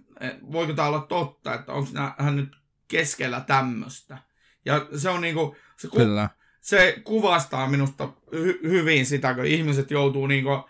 Voiko 0.52 0.74
tämä 0.74 0.88
olla 0.88 1.00
totta, 1.00 1.54
että 1.54 1.74
onko 1.74 1.90
hän 2.18 2.36
nyt 2.36 2.56
keskellä 2.88 3.42
tämmöistä. 3.42 4.18
Ja 4.66 4.88
se 4.98 5.10
on 5.10 5.22
niin 5.22 5.36
kuin, 5.36 5.56
se, 5.78 5.88
ku, 5.88 5.98
Kyllä. 5.98 6.30
se 6.62 7.02
kuvastaa 7.04 7.70
minusta 7.70 8.10
hy- 8.36 8.70
hyvin 8.70 9.06
sitä, 9.06 9.34
kun 9.34 9.46
ihmiset 9.46 9.92
joutuu 9.92 10.28
niin 10.28 10.44
kuin, 10.44 10.64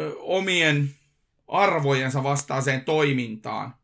ö, 0.00 0.12
omien 0.18 0.90
arvojensa 1.50 2.22
vastaiseen 2.22 2.84
toimintaan 2.84 3.74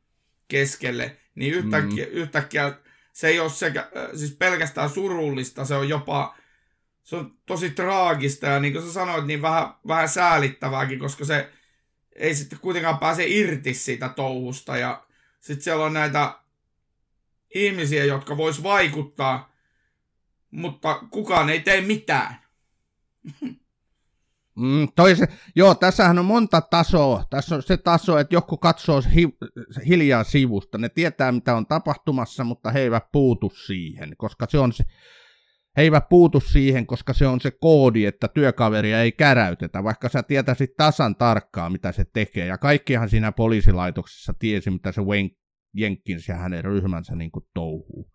keskelle, 0.49 1.17
niin 1.35 1.55
yhtäkkiä, 1.55 2.07
mm. 2.07 2.13
yhtäkkiä 2.13 2.73
se 3.13 3.29
ei 3.29 3.41
ole 3.41 3.51
sekä, 3.51 3.91
siis 4.15 4.37
pelkästään 4.37 4.91
surullista, 4.91 5.65
se 5.65 5.75
on 5.75 5.89
jopa 5.89 6.37
se 7.07 7.17
on 7.17 7.35
tosi 7.47 7.71
traagista 7.71 8.47
ja 8.47 8.61
niin 8.61 8.73
kuin 8.73 8.87
sä 8.87 8.93
sanoit, 8.93 9.27
niin 9.27 9.43
vähän, 9.43 9.75
vähän 9.87 10.09
säälittävääkin, 10.09 10.99
koska 10.99 11.25
se 11.25 11.53
ei 12.17 12.35
sitten 12.35 12.59
kuitenkaan 12.59 12.99
pääse 12.99 13.27
irti 13.27 13.75
siitä 13.75 14.09
touhusta 14.09 14.77
ja 14.77 15.07
sitten 15.41 15.65
siellä 15.65 15.85
on 15.85 15.93
näitä 15.93 16.39
ihmisiä, 17.55 18.05
jotka 18.05 18.37
vois 18.37 18.63
vaikuttaa, 18.63 19.57
mutta 20.51 21.01
kukaan 21.11 21.51
ei 21.51 21.61
tee 21.61 21.81
mitään. 21.81 22.41
Mm, 24.57 24.89
toise, 24.97 25.29
joo, 25.57 25.75
tässähän 25.75 26.19
on 26.19 26.25
monta 26.25 26.61
tasoa. 26.61 27.25
Tässä 27.31 27.55
on 27.55 27.63
se 27.63 27.77
taso, 27.77 28.19
että 28.19 28.35
joku 28.35 28.57
katsoo 28.57 29.03
hi, 29.15 29.29
hiljaa 29.89 30.25
sivusta. 30.25 30.79
Ne 30.79 30.89
tietää, 30.89 31.33
mitä 31.33 31.57
on 31.57 31.67
tapahtumassa, 31.67 32.45
mutta 32.45 32.71
he 32.71 32.81
eivät 32.81 33.05
puutu 33.13 33.53
siihen, 33.67 34.17
koska 34.17 34.47
se 34.49 34.59
on 34.59 34.73
se, 34.73 34.85
he 35.77 35.83
eivät 35.83 36.09
puutu 36.09 36.41
siihen, 36.41 36.87
koska 36.87 37.13
se 37.13 37.27
on 37.27 37.41
se 37.41 37.51
koodi, 37.51 38.05
että 38.05 38.29
työkaveria 38.29 39.03
ei 39.03 39.13
käräytetä, 39.13 39.85
vaikka 39.85 40.09
sä 40.09 40.23
tietäisit 40.23 40.77
tasan 40.77 41.17
tarkkaan, 41.17 41.73
mitä 41.73 41.93
se 41.93 42.05
tekee. 42.13 42.47
Ja 42.47 42.59
kaikkihan 42.59 43.09
siinä 43.09 43.33
poliisilaitoksessa 43.33 44.35
tiesi, 44.39 44.71
mitä 44.71 44.93
se 44.93 45.01
Jenkins 45.75 46.29
ja 46.29 46.35
hänen 46.35 46.65
ryhmänsä 46.65 47.17
niin 47.17 47.31
kuin 47.31 47.45
touhuu. 47.55 48.11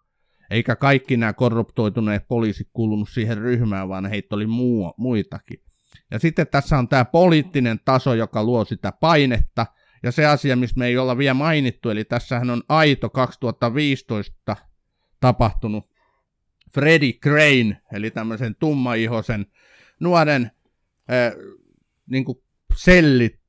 Eikä 0.49 0.75
kaikki 0.75 1.17
nämä 1.17 1.33
korruptoituneet 1.33 2.27
poliisit 2.27 2.67
kuulunut 2.73 3.09
siihen 3.09 3.37
ryhmään, 3.37 3.89
vaan 3.89 4.05
heitä 4.05 4.35
oli 4.35 4.47
muu, 4.47 4.93
muitakin. 4.97 5.70
Ja 6.11 6.19
sitten 6.19 6.47
tässä 6.47 6.77
on 6.77 6.87
tämä 6.87 7.05
poliittinen 7.05 7.79
taso, 7.85 8.13
joka 8.13 8.43
luo 8.43 8.65
sitä 8.65 8.91
painetta. 8.91 9.65
Ja 10.03 10.11
se 10.11 10.25
asia, 10.25 10.55
mistä 10.55 10.79
me 10.79 10.87
ei 10.87 10.97
olla 10.97 11.17
vielä 11.17 11.33
mainittu, 11.33 11.89
eli 11.89 12.03
tässähän 12.03 12.49
on 12.49 12.63
aito 12.69 13.09
2015 13.09 14.55
tapahtunut 15.19 15.91
Freddie 16.73 17.13
Crane, 17.13 17.81
eli 17.93 18.11
tämmöisen 18.11 18.55
tummaihoisen 18.55 19.45
nuoren 19.99 20.51
äh, 21.11 21.33
niin 22.09 22.25
sellit 22.75 23.41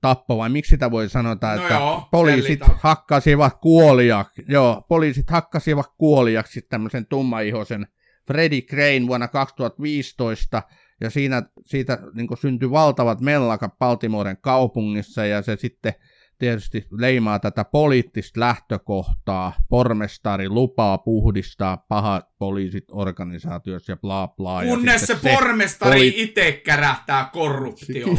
tappo, 0.00 0.38
vai 0.38 0.48
miksi 0.48 0.70
sitä 0.70 0.90
voi 0.90 1.08
sanoa, 1.08 1.36
no 1.42 1.54
että 1.54 1.74
joo, 1.74 2.08
poliisit 2.10 2.58
sellita. 2.58 2.78
hakkasivat 2.82 3.60
kuoliaksi, 3.60 4.44
joo, 4.48 4.84
poliisit 4.88 5.30
hakkasivat 5.30 5.86
kuoliaksi 5.98 6.62
tämmöisen 6.62 7.06
tummaihoisen 7.06 7.86
Freddie 8.26 8.62
Crane 8.62 9.06
vuonna 9.06 9.28
2015, 9.28 10.62
ja 11.00 11.10
siinä, 11.10 11.42
siitä 11.66 11.98
niin 12.14 12.28
syntyi 12.40 12.70
valtavat 12.70 13.20
mellakat 13.20 13.78
Baltimoren 13.78 14.36
kaupungissa, 14.40 15.26
ja 15.26 15.42
se 15.42 15.56
sitten 15.56 15.94
tietysti 16.38 16.86
leimaa 16.90 17.38
tätä 17.38 17.64
poliittista 17.64 18.40
lähtökohtaa. 18.40 19.52
Pormestari 19.68 20.48
lupaa 20.48 20.98
puhdistaa 20.98 21.76
pahat 21.76 22.24
poliisit 22.38 22.84
organisaatiossa 22.92 23.92
ja 23.92 23.96
bla 23.96 24.28
bla. 24.28 24.62
Kunnes 24.62 25.00
se, 25.00 25.06
se 25.06 25.34
pormestari 25.34 26.10
poli- 26.10 26.14
itse 26.16 26.52
kärähtää 26.52 27.30
korruptio. 27.32 28.06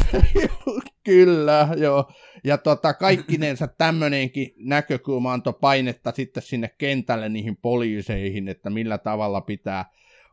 Kyllä, 1.04 1.68
joo. 1.76 2.12
Ja 2.44 2.58
tota, 2.58 2.94
kaikkinensa 2.94 3.68
tämmöinenkin 3.68 4.50
näkökulma 4.56 5.32
antoi 5.32 5.54
painetta 5.60 6.12
sitten 6.12 6.42
sinne 6.42 6.70
kentälle 6.78 7.28
niihin 7.28 7.56
poliiseihin, 7.56 8.48
että 8.48 8.70
millä 8.70 8.98
tavalla 8.98 9.40
pitää 9.40 9.84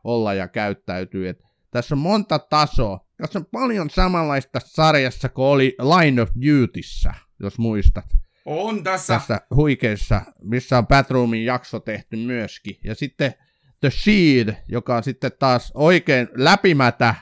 olla 0.04 0.34
ja 0.34 0.48
käyttäytyä. 0.48 1.30
Et 1.30 1.45
tässä 1.76 1.94
on 1.94 1.98
monta 1.98 2.38
tasoa. 2.38 3.00
Tässä 3.16 3.38
on 3.38 3.46
paljon 3.52 3.90
samanlaista 3.90 4.60
sarjassa 4.64 5.28
kuin 5.28 5.46
oli 5.46 5.76
Line 5.78 6.22
of 6.22 6.28
Dutyssä, 6.46 7.14
jos 7.40 7.58
muistat. 7.58 8.04
On 8.44 8.82
tässä. 8.82 9.14
Tässä 9.14 9.40
huikeissa, 9.54 10.20
missä 10.42 10.78
on 10.78 10.86
Batroomin 10.86 11.44
jakso 11.44 11.80
tehty 11.80 12.16
myöskin. 12.16 12.76
Ja 12.84 12.94
sitten 12.94 13.34
The 13.80 13.90
Shield, 13.90 14.54
joka 14.68 14.96
on 14.96 15.04
sitten 15.04 15.32
taas 15.38 15.72
oikein 15.74 16.28
läpimätä 16.34 17.14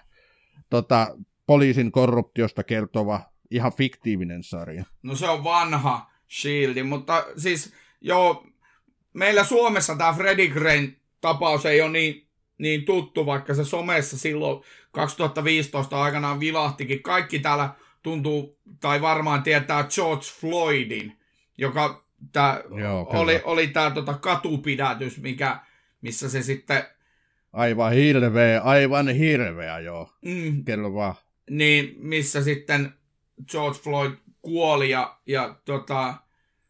tota, 0.70 1.16
poliisin 1.46 1.92
korruptiosta 1.92 2.64
kertova 2.64 3.20
ihan 3.50 3.72
fiktiivinen 3.72 4.42
sarja. 4.42 4.84
No 5.02 5.16
se 5.16 5.28
on 5.28 5.44
vanha 5.44 6.10
Shield, 6.40 6.82
mutta 6.82 7.26
siis 7.36 7.74
joo, 8.00 8.46
meillä 9.12 9.44
Suomessa 9.44 9.96
tämä 9.96 10.12
Freddy 10.12 10.48
Grain 10.48 11.00
tapaus 11.20 11.66
ei 11.66 11.82
ole 11.82 11.90
niin 11.90 12.28
niin 12.64 12.84
tuttu, 12.84 13.26
vaikka 13.26 13.54
se 13.54 13.64
somessa 13.64 14.18
silloin 14.18 14.64
2015 14.92 16.02
aikanaan 16.02 16.40
vilahtikin. 16.40 17.02
Kaikki 17.02 17.38
täällä 17.38 17.70
tuntuu, 18.02 18.58
tai 18.80 19.00
varmaan 19.00 19.42
tietää 19.42 19.84
George 19.94 20.24
Floydin, 20.40 21.18
joka 21.58 22.04
tää, 22.32 22.62
Joo, 22.80 23.06
oli, 23.10 23.40
oli 23.44 23.66
tämä 23.66 23.90
tota 23.90 24.14
katupidätys, 24.14 25.20
mikä, 25.20 25.58
missä 26.00 26.28
se 26.28 26.42
sitten... 26.42 26.84
Aivan 27.52 27.92
hirveä, 27.92 28.60
aivan 28.60 29.08
hirveä, 29.08 29.78
joo. 29.78 30.10
Mm, 30.24 30.64
Kerro 30.64 30.94
vaan. 30.94 31.14
Niin, 31.50 31.94
missä 31.98 32.42
sitten 32.42 32.94
George 33.50 33.78
Floyd 33.78 34.12
kuoli 34.42 34.90
ja, 34.90 35.18
ja 35.26 35.56
tota, 35.64 36.14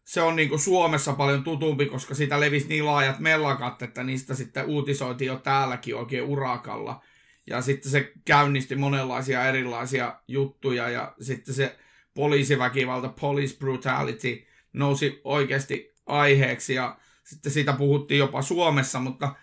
se 0.04 0.22
on 0.22 0.36
niin 0.36 0.58
Suomessa 0.58 1.12
paljon 1.12 1.44
tutumpi, 1.44 1.86
koska 1.86 2.14
sitä 2.14 2.40
levisi 2.40 2.68
niin 2.68 2.86
laajat 2.86 3.18
mellakat, 3.18 3.82
että 3.82 4.04
niistä 4.04 4.34
sitten 4.34 4.66
uutisoitiin 4.66 5.26
jo 5.26 5.36
täälläkin 5.36 5.96
oikein 5.96 6.24
urakalla. 6.24 7.02
Ja 7.46 7.62
sitten 7.62 7.92
se 7.92 8.12
käynnisti 8.24 8.76
monenlaisia 8.76 9.44
erilaisia 9.44 10.20
juttuja 10.28 10.90
ja 10.90 11.14
sitten 11.20 11.54
se 11.54 11.78
poliisiväkivalta, 12.14 13.08
police 13.08 13.58
brutality, 13.58 14.46
nousi 14.72 15.20
oikeasti 15.24 15.94
aiheeksi 16.06 16.74
ja 16.74 16.98
sitten 17.24 17.52
siitä 17.52 17.72
puhuttiin 17.72 18.18
jopa 18.18 18.42
Suomessa, 18.42 19.00
mutta 19.00 19.34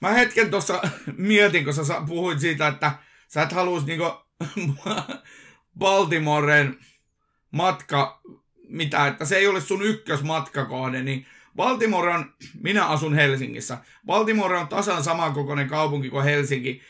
mä 0.00 0.10
hetken 0.10 0.50
tuossa 0.50 0.82
mietin, 1.16 1.64
kun 1.64 1.74
sä 1.74 2.02
puhuit 2.08 2.40
siitä, 2.40 2.68
että 2.68 2.92
sä 3.28 3.42
et 3.42 3.52
haluaisi 3.52 3.86
niinku 3.86 4.04
Baltimoren 5.78 6.78
matka 7.50 8.20
mitä, 8.72 9.06
että 9.06 9.24
se 9.24 9.36
ei 9.36 9.46
ole 9.46 9.60
sun 9.60 9.82
ykkösmatkakohde, 9.82 11.02
niin 11.02 11.26
Baltimore 11.56 12.14
on, 12.14 12.34
minä 12.62 12.86
asun 12.86 13.14
Helsingissä, 13.14 13.78
Baltimore 14.06 14.58
on 14.58 14.68
tasan 14.68 15.04
samankokoinen 15.04 15.68
kaupunki 15.68 16.10
kuin 16.10 16.24
Helsinki, 16.24 16.82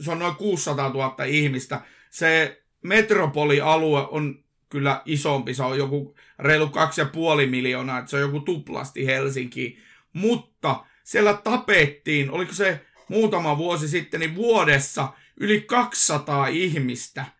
se 0.00 0.10
on 0.10 0.18
noin 0.18 0.34
600 0.34 0.88
000 0.88 1.24
ihmistä, 1.24 1.80
se 2.10 2.62
metropolialue 2.82 4.06
on 4.10 4.44
kyllä 4.68 5.02
isompi, 5.04 5.54
se 5.54 5.62
on 5.62 5.78
joku 5.78 6.16
reilu 6.38 6.66
2,5 6.66 7.50
miljoonaa, 7.50 7.98
että 7.98 8.10
se 8.10 8.16
on 8.16 8.22
joku 8.22 8.40
tuplasti 8.40 9.06
Helsinki, 9.06 9.78
mutta 10.12 10.84
siellä 11.04 11.34
tapettiin, 11.34 12.30
oliko 12.30 12.52
se 12.52 12.80
muutama 13.08 13.58
vuosi 13.58 13.88
sitten, 13.88 14.20
niin 14.20 14.34
vuodessa 14.34 15.08
yli 15.36 15.60
200 15.60 16.46
ihmistä– 16.46 17.26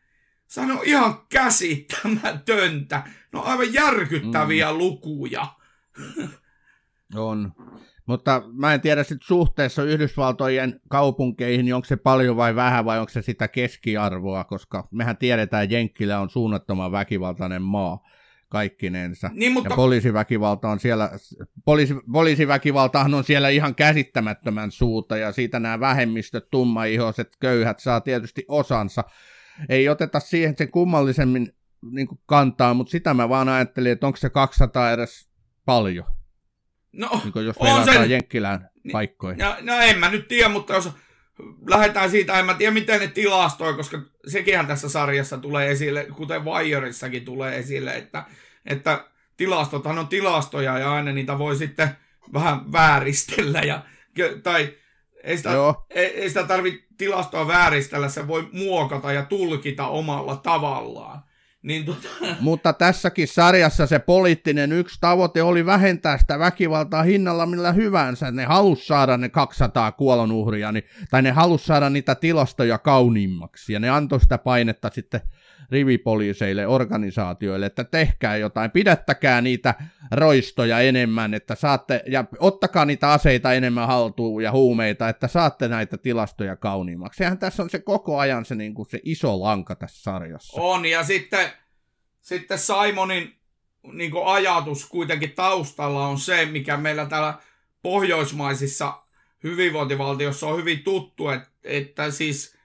on 0.61 0.81
ihan 0.85 1.19
käsittämätöntä. 1.29 3.03
No 3.33 3.43
aivan 3.43 3.73
järkyttäviä 3.73 4.73
mm. 4.73 4.79
lukuja. 4.79 5.47
on. 7.15 7.53
Mutta 8.07 8.43
mä 8.53 8.75
en 8.75 8.81
tiedä 8.81 9.03
sitten 9.03 9.27
suhteessa 9.27 9.83
Yhdysvaltojen 9.83 10.81
kaupunkeihin, 10.89 11.65
niin 11.65 11.75
onko 11.75 11.85
se 11.85 11.97
paljon 11.97 12.37
vai 12.37 12.55
vähän 12.55 12.85
vai 12.85 12.99
onko 12.99 13.11
se 13.11 13.23
sitä 13.23 13.49
keskiarvoa, 13.49 14.45
koska 14.45 14.89
mehän 14.91 15.17
tiedetään, 15.17 15.65
että 15.65 15.75
Jenkkilä 15.75 16.21
on 16.21 16.31
suunnattoman 16.31 16.93
väkivaltainen 16.93 17.63
maa 17.63 17.99
kaikkinensa. 18.49 19.31
Niin, 19.35 19.53
mutta... 19.53 19.71
Ja 19.71 19.77
poliisiväkivalta 19.77 20.69
on 20.69 20.81
siellä, 20.81 21.11
poliisi, 21.65 21.95
poliisiväkivaltahan 22.13 23.15
on 23.15 23.25
siellä 23.25 23.49
ihan 23.49 23.75
käsittämättömän 23.75 24.71
suuta, 24.71 25.17
ja 25.17 25.33
siitä 25.33 25.61
nämä 25.61 25.81
vähemmistöt, 25.81 26.51
tummaihoiset, 26.51 27.37
köyhät 27.41 27.81
saa 27.81 28.01
tietysti 28.01 28.45
osansa 28.49 29.05
ei 29.69 29.89
oteta 29.89 30.21
siihen 30.21 30.55
sen 30.59 30.71
kummallisemmin 30.71 31.53
niin 31.91 32.09
kantaa, 32.27 32.75
mutta 32.75 32.91
sitä 32.91 33.15
mä 33.15 33.29
vaan 33.29 33.49
ajattelin, 33.49 33.93
että 33.93 34.07
onko 34.07 34.17
se 34.17 34.31
200 34.31 34.93
edes 34.93 35.29
paljon. 35.65 36.07
No, 36.93 37.21
niin 37.25 37.47
jos 37.47 37.57
on 37.59 37.85
se... 37.85 38.07
Jenkkilään 38.07 38.69
niin, 38.85 38.93
paikkoihin. 38.93 39.39
No, 39.39 39.57
no 39.61 39.81
en 39.81 39.99
mä 39.99 40.11
nyt 40.11 40.29
tiedä, 40.29 40.49
mutta 40.49 40.75
jos 40.75 40.91
lähdetään 41.69 42.11
siitä, 42.11 42.39
en 42.39 42.47
mä 42.47 42.55
tiedä 42.55 42.73
miten 42.73 43.01
ne 43.01 43.09
tilastoi, 43.09 43.75
koska 43.75 44.03
sekinhän 44.27 44.67
tässä 44.67 44.89
sarjassa 44.89 45.39
tulee 45.39 45.71
esille, 45.71 46.07
kuten 46.17 46.45
Wireissakin 46.45 47.25
tulee 47.25 47.59
esille, 47.59 47.97
että, 47.97 48.25
että 48.67 49.05
tilastothan 49.37 49.99
on 49.99 50.09
tilastoja 50.09 50.79
ja 50.79 50.93
aina 50.93 51.13
niitä 51.13 51.39
voi 51.39 51.57
sitten 51.57 51.89
vähän 52.33 52.73
vääristellä 52.73 53.61
ja, 53.61 53.83
tai 54.43 54.75
ei 55.23 55.37
sitä, 55.37 55.51
ei, 55.91 56.07
ei 56.07 56.29
sitä 56.29 56.45
tarvitse 56.45 56.87
tilastoa 56.99 57.47
vääristellä, 57.47 58.09
se 58.09 58.29
voi 58.29 58.49
muokata 58.53 59.13
ja 59.13 59.25
tulkita 59.25 59.89
omalla 59.89 60.37
tavallaan. 60.37 61.23
Niin 61.63 61.85
tota... 61.85 62.09
Mutta 62.41 62.73
tässäkin 62.73 63.29
sarjassa 63.29 63.87
se 63.87 63.99
poliittinen 63.99 64.73
yksi 64.73 64.99
tavoite 65.01 65.43
oli 65.43 65.67
vähentää 65.67 66.19
sitä 66.19 66.39
väkivaltaa 66.39 67.03
hinnalla 67.03 67.47
millä 67.47 67.73
hyvänsä. 67.73 68.31
Ne 68.31 68.45
halus 68.45 68.87
saada 68.87 69.17
ne 69.17 69.29
200 69.29 69.93
kuolonuhria, 69.93 70.73
niin, 70.73 70.85
tai 71.11 71.23
ne 71.23 71.31
halus 71.31 71.67
saada 71.67 71.91
niitä 71.91 72.15
tilastoja 72.15 72.79
kauniimmaksi. 72.79 73.73
Ja 73.73 73.81
ne 73.81 73.91
antoi 73.91 74.21
sitä 74.21 74.39
painetta 74.39 74.91
sitten 74.93 75.21
rivipoliiseille, 75.73 76.67
organisaatioille, 76.67 77.67
että 77.67 77.85
tehkää 77.85 78.37
jotain, 78.37 78.71
pidättäkää 78.71 79.41
niitä 79.41 79.75
roistoja 80.11 80.81
enemmän, 80.81 81.35
että 81.35 81.55
saatte, 81.55 82.03
ja 82.07 82.25
ottakaa 82.39 82.85
niitä 82.85 83.13
aseita 83.13 83.53
enemmän 83.53 83.87
haltuun 83.87 84.43
ja 84.43 84.53
huumeita, 84.53 85.09
että 85.09 85.29
saatte 85.29 85.69
näitä 85.69 85.99
tilastoja 85.99 86.57
kauniimmaksi. 86.57 87.19
Sehän 87.19 87.39
tässä 87.39 87.63
on 87.63 87.71
se 87.71 87.79
koko 87.79 88.19
ajan 88.19 88.45
se, 88.45 88.55
niin 88.55 88.75
kuin 88.75 88.87
se 88.91 89.01
iso 89.03 89.41
lanka 89.41 89.75
tässä 89.75 90.03
sarjassa. 90.03 90.61
On, 90.61 90.87
ja 90.87 91.05
sitten, 91.05 91.51
sitten 92.21 92.59
Simonin 92.59 93.35
niin 93.93 94.11
kuin 94.11 94.27
ajatus 94.27 94.89
kuitenkin 94.89 95.33
taustalla 95.33 96.07
on 96.07 96.19
se, 96.19 96.47
mikä 96.47 96.77
meillä 96.77 97.07
täällä 97.07 97.35
pohjoismaisissa 97.83 99.03
hyvinvointivaltiossa 99.43 100.47
on 100.47 100.59
hyvin 100.59 100.83
tuttu, 100.83 101.29
että, 101.29 101.49
että 101.65 102.11
siis 102.11 102.57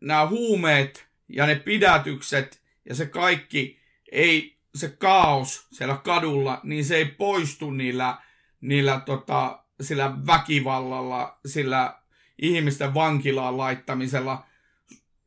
nämä 0.00 0.26
huumeet 0.26 1.07
ja 1.28 1.46
ne 1.46 1.54
pidätykset 1.54 2.62
ja 2.88 2.94
se 2.94 3.06
kaikki 3.06 3.80
ei, 4.12 4.58
se 4.74 4.88
kaos 4.88 5.66
siellä 5.72 5.96
kadulla, 6.04 6.60
niin 6.62 6.84
se 6.84 6.96
ei 6.96 7.04
poistu 7.04 7.70
niillä, 7.70 8.18
niillä 8.60 9.00
tota, 9.06 9.64
sillä 9.80 10.26
väkivallalla, 10.26 11.38
sillä 11.46 11.98
ihmisten 12.42 12.94
vankilaan 12.94 13.56
laittamisella. 13.56 14.46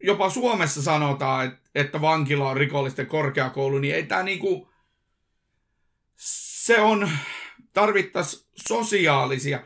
Jopa 0.03 0.29
Suomessa 0.29 0.81
sanotaan, 0.81 1.45
että, 1.45 1.59
että 1.75 2.01
vankila 2.01 2.49
on 2.49 2.57
rikollisten 2.57 3.07
korkeakoulu, 3.07 3.77
niin 3.77 3.95
ei 3.95 4.03
tämä 4.03 4.23
niinku, 4.23 4.71
se 6.15 6.79
on, 6.79 7.11
tarvittaisiin 7.73 8.45
sosiaalisia 8.67 9.59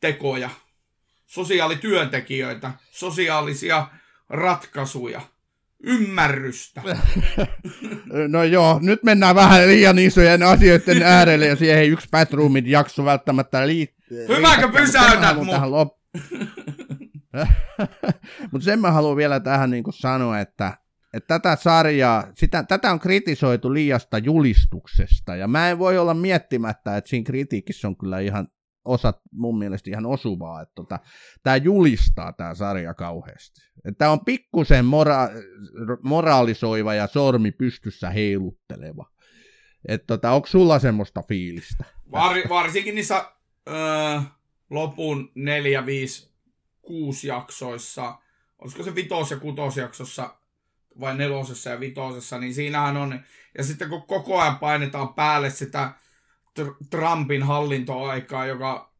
tekoja, 0.00 0.50
sosiaalityöntekijöitä, 1.26 2.72
sosiaalisia 2.90 3.86
ratkaisuja, 4.32 5.20
ymmärrystä. 5.82 6.82
No 8.28 8.42
joo, 8.42 8.78
nyt 8.82 9.02
mennään 9.02 9.34
vähän 9.34 9.68
liian 9.68 9.98
isojen 9.98 10.42
asioiden 10.42 11.02
äärelle 11.02 11.46
ja 11.46 11.56
siihen 11.56 11.90
yksi 11.90 12.08
Batroomin 12.10 12.70
jakso 12.70 13.04
välttämättä 13.04 13.66
liittyy. 13.66 14.28
Hyväkö 14.28 14.68
pysäytät 14.68 15.36
mut? 15.36 15.46
Lop... 15.64 15.88
Mutta 18.52 18.64
sen 18.64 18.80
mä 18.80 18.90
haluan 18.90 19.16
vielä 19.16 19.40
tähän 19.40 19.70
niinku 19.70 19.92
sanoa, 19.92 20.40
että, 20.40 20.78
että 21.14 21.38
tätä 21.38 21.56
sarjaa, 21.56 22.26
sitä, 22.34 22.62
tätä 22.62 22.92
on 22.92 23.00
kritisoitu 23.00 23.74
liiasta 23.74 24.18
julistuksesta, 24.18 25.36
ja 25.36 25.48
mä 25.48 25.70
en 25.70 25.78
voi 25.78 25.98
olla 25.98 26.14
miettimättä, 26.14 26.96
että 26.96 27.10
siinä 27.10 27.24
kritiikissä 27.24 27.88
on 27.88 27.96
kyllä 27.96 28.18
ihan 28.18 28.48
osat 28.84 29.20
mun 29.32 29.58
mielestä 29.58 29.90
ihan 29.90 30.06
osuvaa, 30.06 30.62
että 30.62 30.74
tota, 30.74 30.98
tämä 31.42 31.56
julistaa 31.56 32.32
tämä 32.32 32.54
sarja 32.54 32.94
kauheasti. 32.94 33.60
Tämä 33.98 34.10
on 34.10 34.24
pikkusen 34.24 34.84
mora- 34.84 35.30
moraalisoiva 36.02 36.94
ja 36.94 37.06
sormi 37.06 37.52
pystyssä 37.52 38.10
heilutteleva. 38.10 39.06
Että 39.88 40.06
tota, 40.06 40.30
onko 40.30 40.46
sulla 40.46 40.78
semmoista 40.78 41.22
fiilistä? 41.28 41.84
Var, 42.12 42.36
varsinkin 42.48 42.94
niissä 42.94 43.24
öö, 43.68 44.20
lopun 44.70 45.32
neljä, 45.34 45.86
viisi, 45.86 46.30
kuusi 46.82 47.28
jaksoissa, 47.28 48.18
olisiko 48.58 48.82
se 48.82 48.94
vitos- 48.94 49.30
ja 49.30 49.36
kutosjaksossa 49.36 50.36
vai 51.00 51.16
nelosessa 51.16 51.70
ja 51.70 51.80
vitosessa, 51.80 52.38
niin 52.38 52.54
siinähän 52.54 52.96
on, 52.96 53.20
ja 53.58 53.64
sitten 53.64 53.88
kun 53.88 54.02
koko 54.02 54.40
ajan 54.40 54.58
painetaan 54.58 55.14
päälle 55.14 55.50
sitä 55.50 55.92
Trumpin 56.90 57.42
hallintoaikaa, 57.42 58.46
joka 58.46 58.92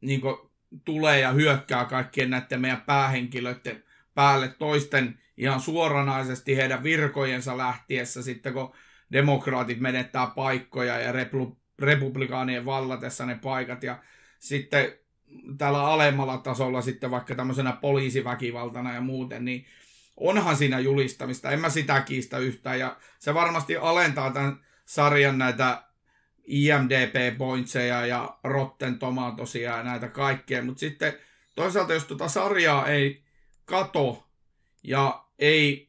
niin 0.00 0.20
kuin, 0.20 0.36
tulee 0.84 1.20
ja 1.20 1.32
hyökkää 1.32 1.84
kaikkien 1.84 2.30
näiden 2.30 2.60
meidän 2.60 2.80
päähenkilöiden 2.80 3.84
päälle 4.14 4.48
toisten 4.48 5.18
ihan 5.36 5.60
suoranaisesti 5.60 6.56
heidän 6.56 6.82
virkojensa 6.82 7.58
lähtiessä 7.58 8.22
sitten, 8.22 8.52
kun 8.52 8.74
demokraatit 9.12 9.80
menettää 9.80 10.26
paikkoja 10.26 10.98
ja 10.98 11.12
replu, 11.12 11.58
republikaanien 11.78 12.64
vallatessa 12.64 13.26
ne 13.26 13.38
paikat 13.42 13.82
ja 13.82 13.98
sitten 14.38 14.92
tällä 15.58 15.86
alemmalla 15.86 16.38
tasolla 16.38 16.82
sitten 16.82 17.10
vaikka 17.10 17.34
tämmöisenä 17.34 17.72
poliisiväkivaltana 17.72 18.94
ja 18.94 19.00
muuten, 19.00 19.44
niin 19.44 19.66
onhan 20.16 20.56
siinä 20.56 20.78
julistamista, 20.78 21.50
en 21.50 21.60
mä 21.60 21.68
sitä 21.68 22.00
kiistä 22.00 22.38
yhtään 22.38 22.78
ja 22.78 22.96
se 23.18 23.34
varmasti 23.34 23.76
alentaa 23.76 24.30
tämän 24.30 24.56
sarjan 24.84 25.38
näitä 25.38 25.85
IMDB-pointseja 26.46 28.06
ja 28.06 28.38
Rotten 28.44 28.98
Tomatosia 28.98 29.76
ja 29.76 29.82
näitä 29.82 30.08
kaikkea, 30.08 30.62
mutta 30.62 30.80
sitten 30.80 31.12
toisaalta 31.54 31.94
jos 31.94 32.04
tuota 32.04 32.28
sarjaa 32.28 32.86
ei 32.86 33.22
kato 33.64 34.28
ja 34.82 35.24
ei 35.38 35.88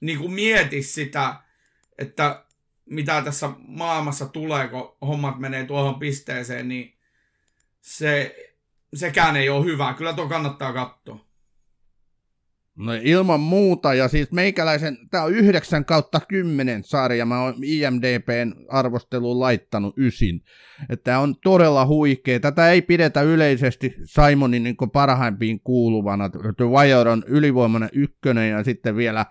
niin 0.00 0.18
kuin 0.18 0.32
mieti 0.32 0.82
sitä, 0.82 1.34
että 1.98 2.44
mitä 2.86 3.22
tässä 3.22 3.50
maailmassa 3.58 4.26
tulee, 4.26 4.68
kun 4.68 4.96
hommat 5.00 5.38
menee 5.38 5.64
tuohon 5.64 5.98
pisteeseen, 5.98 6.68
niin 6.68 6.98
se, 7.80 8.36
sekään 8.94 9.36
ei 9.36 9.48
ole 9.48 9.64
hyvä. 9.64 9.94
Kyllä 9.94 10.12
tuo 10.12 10.28
kannattaa 10.28 10.72
katsoa. 10.72 11.27
No 12.78 12.92
ilman 13.02 13.40
muuta, 13.40 13.94
ja 13.94 14.08
siis 14.08 14.32
meikäläisen, 14.32 14.98
tämä 15.10 15.24
on 15.24 15.34
9 15.34 15.84
kautta 15.84 16.20
10 16.28 16.84
sarja, 16.84 17.26
mä 17.26 17.42
oon 17.42 17.54
IMDPn 17.64 18.54
arvosteluun 18.68 19.40
laittanut 19.40 19.98
ysin. 19.98 20.40
Että 20.88 21.18
on 21.18 21.34
todella 21.42 21.86
huikea. 21.86 22.40
Tätä 22.40 22.70
ei 22.70 22.82
pidetä 22.82 23.22
yleisesti 23.22 23.94
Simonin 24.04 24.62
niin 24.62 24.76
parhaimpiin 24.92 25.60
kuuluvana. 25.60 26.28
The 26.28 26.64
Wire 26.64 27.10
on 27.10 27.24
ylivoimainen 27.26 27.88
ykkönen, 27.92 28.50
ja 28.50 28.64
sitten 28.64 28.96
vielä 28.96 29.26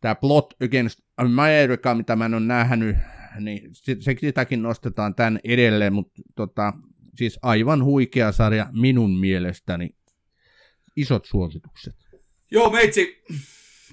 tämä 0.00 0.14
Plot 0.14 0.54
Against 0.64 0.98
America, 1.16 1.94
mitä 1.94 2.16
mä 2.16 2.26
en 2.26 2.34
ole 2.34 2.42
nähnyt, 2.42 2.96
niin 3.40 3.70
sitäkin 4.20 4.62
nostetaan 4.62 5.14
tän 5.14 5.40
edelleen, 5.44 5.92
mutta 5.92 6.22
tota, 6.34 6.72
siis 7.16 7.38
aivan 7.42 7.84
huikea 7.84 8.32
sarja 8.32 8.66
minun 8.72 9.18
mielestäni. 9.18 9.90
Isot 10.96 11.24
suositukset. 11.24 12.05
Joo, 12.50 12.70
meitsi 12.70 13.24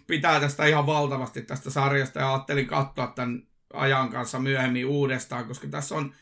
pitää 0.08 0.40
tästä 0.40 0.66
ihan 0.66 0.86
valtavasti 0.86 1.42
tästä 1.42 1.70
sarjasta 1.70 2.20
ja 2.20 2.34
ajattelin 2.34 2.68
katsoa 2.68 3.08
tämän 3.08 3.48
ajan 3.74 4.10
kanssa 4.10 4.40
myöhemmin 4.40 4.86
uudestaan, 4.86 5.46
koska 5.46 5.68
tässä 5.68 5.96
on... 5.96 6.14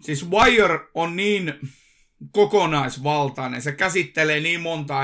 Siis 0.00 0.30
Wire 0.30 0.80
on 0.94 1.16
niin 1.16 1.54
kokonaisvaltainen, 2.30 3.62
se 3.62 3.72
käsittelee 3.72 4.40
niin 4.40 4.60
monta 4.60 5.00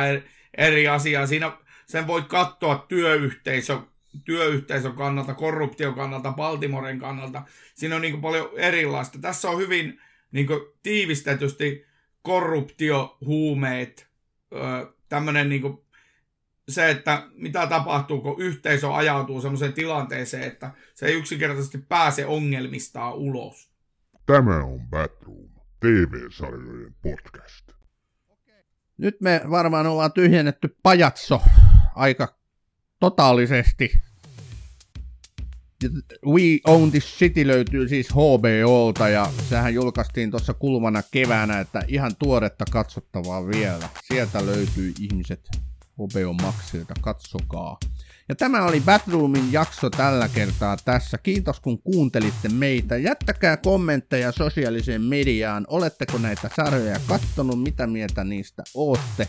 eri 0.59 0.89
asiaa. 0.89 1.27
Siinä 1.27 1.53
sen 1.87 2.07
voi 2.07 2.23
katsoa 2.23 2.87
työyhteisö, 2.89 3.79
työyhteisön 4.25 4.93
kannalta, 4.93 5.35
korruption 5.35 5.95
kannalta, 5.95 6.33
Baltimoren 6.33 6.99
kannalta. 6.99 7.43
Siinä 7.75 7.97
on 7.97 8.03
niin 8.03 8.21
paljon 8.21 8.51
erilaista. 8.57 9.19
Tässä 9.19 9.51
on 9.51 9.59
hyvin 9.59 10.01
niin 10.33 10.47
tiivistetysti 10.83 11.87
korruptio, 12.23 13.17
huumeet, 13.21 14.09
tämmöinen 15.15 15.49
niin 15.49 15.63
kuin, 15.63 15.79
se, 16.69 16.91
että 16.91 17.27
mitä 17.35 17.67
tapahtuu, 17.67 18.21
kun 18.21 18.41
yhteisö 18.41 18.95
ajautuu 18.95 19.41
semmoiseen 19.41 19.73
tilanteeseen, 19.73 20.43
että 20.43 20.71
se 20.95 21.07
ei 21.07 21.15
yksinkertaisesti 21.15 21.79
pääse 21.79 22.27
ongelmistaan 22.27 23.15
ulos. 23.15 23.71
Tämä 24.27 24.65
on 24.65 24.81
Batroom, 24.81 25.49
TV-sarjojen 25.81 26.95
podcast. 27.03 27.73
Nyt 28.99 29.21
me 29.21 29.41
varmaan 29.51 29.87
ollaan 29.87 30.13
tyhjennetty 30.13 30.77
pajatso 30.83 31.43
aika 31.95 32.39
totaalisesti. 33.01 33.93
We 36.27 36.59
Own 36.67 36.91
This 36.91 37.19
City 37.19 37.47
löytyy 37.47 37.89
siis 37.89 38.09
HBOlta 38.11 39.09
ja 39.09 39.31
sehän 39.49 39.75
julkaistiin 39.75 40.31
tuossa 40.31 40.55
kulmana 40.55 41.03
keväänä, 41.11 41.61
että 41.61 41.83
ihan 41.89 42.17
tuoretta 42.19 42.65
katsottavaa 42.71 43.47
vielä. 43.47 43.89
Sieltä 44.03 44.47
löytyy 44.47 44.93
ihmiset 45.01 45.41
HBO 45.95 46.33
Maxilta, 46.43 46.95
katsokaa. 47.01 47.79
Ja 48.29 48.35
tämä 48.35 48.65
oli 48.65 48.81
Batroomin 48.81 49.53
jakso 49.53 49.91
tällä 49.91 50.29
kertaa 50.29 50.77
tässä. 50.85 51.19
Kiitos 51.19 51.61
kun 51.61 51.83
kuuntelitte 51.83 52.49
meitä. 52.49 52.97
Jättäkää 52.97 53.57
kommentteja 53.57 54.33
sosiaaliseen 54.33 55.03
mediaan. 55.03 55.65
Oletteko 55.69 56.19
näitä 56.19 56.51
sarjoja 56.57 57.01
kattonut? 57.07 57.63
Mitä 57.63 57.87
mieltä 57.87 58.25
niistä 58.25 58.63
ootte? 58.75 59.29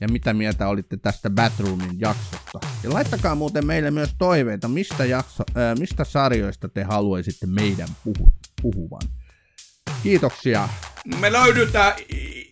Ja 0.00 0.08
mitä 0.08 0.34
mieltä 0.34 0.68
olitte 0.68 0.96
tästä 0.96 1.30
Batroomin 1.30 2.00
jaksosta. 2.00 2.58
Ja 2.82 2.92
laittakaa 2.92 3.34
muuten 3.34 3.66
meille 3.66 3.90
myös 3.90 4.14
toiveita, 4.18 4.68
mistä, 4.68 5.04
jakso, 5.04 5.44
äh, 5.48 5.78
mistä 5.78 6.04
sarjoista 6.04 6.68
te 6.68 6.82
haluaisitte 6.82 7.46
meidän 7.46 7.88
puhu, 8.04 8.28
puhuvan. 8.62 9.02
Kiitoksia. 10.02 10.68
Me 11.20 11.32
löydytään 11.32 11.92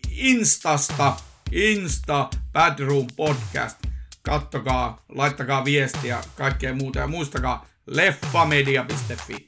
Instasta, 0.09 1.15
Insta 1.51 2.29
Badroom 2.53 3.07
Podcast. 3.15 3.77
Kattokaa, 4.21 5.05
laittakaa 5.09 5.65
viestiä, 5.65 6.21
kaikkea 6.35 6.75
muuta 6.75 6.99
ja 6.99 7.07
muistakaa 7.07 7.65
leffamedia.fi. 7.87 9.45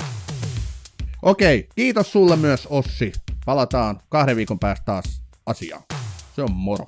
Okei, 1.22 1.68
kiitos 1.76 2.12
sulle 2.12 2.36
myös 2.36 2.68
Ossi. 2.70 3.12
Palataan 3.46 4.00
kahden 4.10 4.36
viikon 4.36 4.60
päästä 4.60 4.86
taas 4.86 5.22
asiaan. 5.46 5.84
Se 6.36 6.42
on 6.42 6.52
moro. 6.52 6.88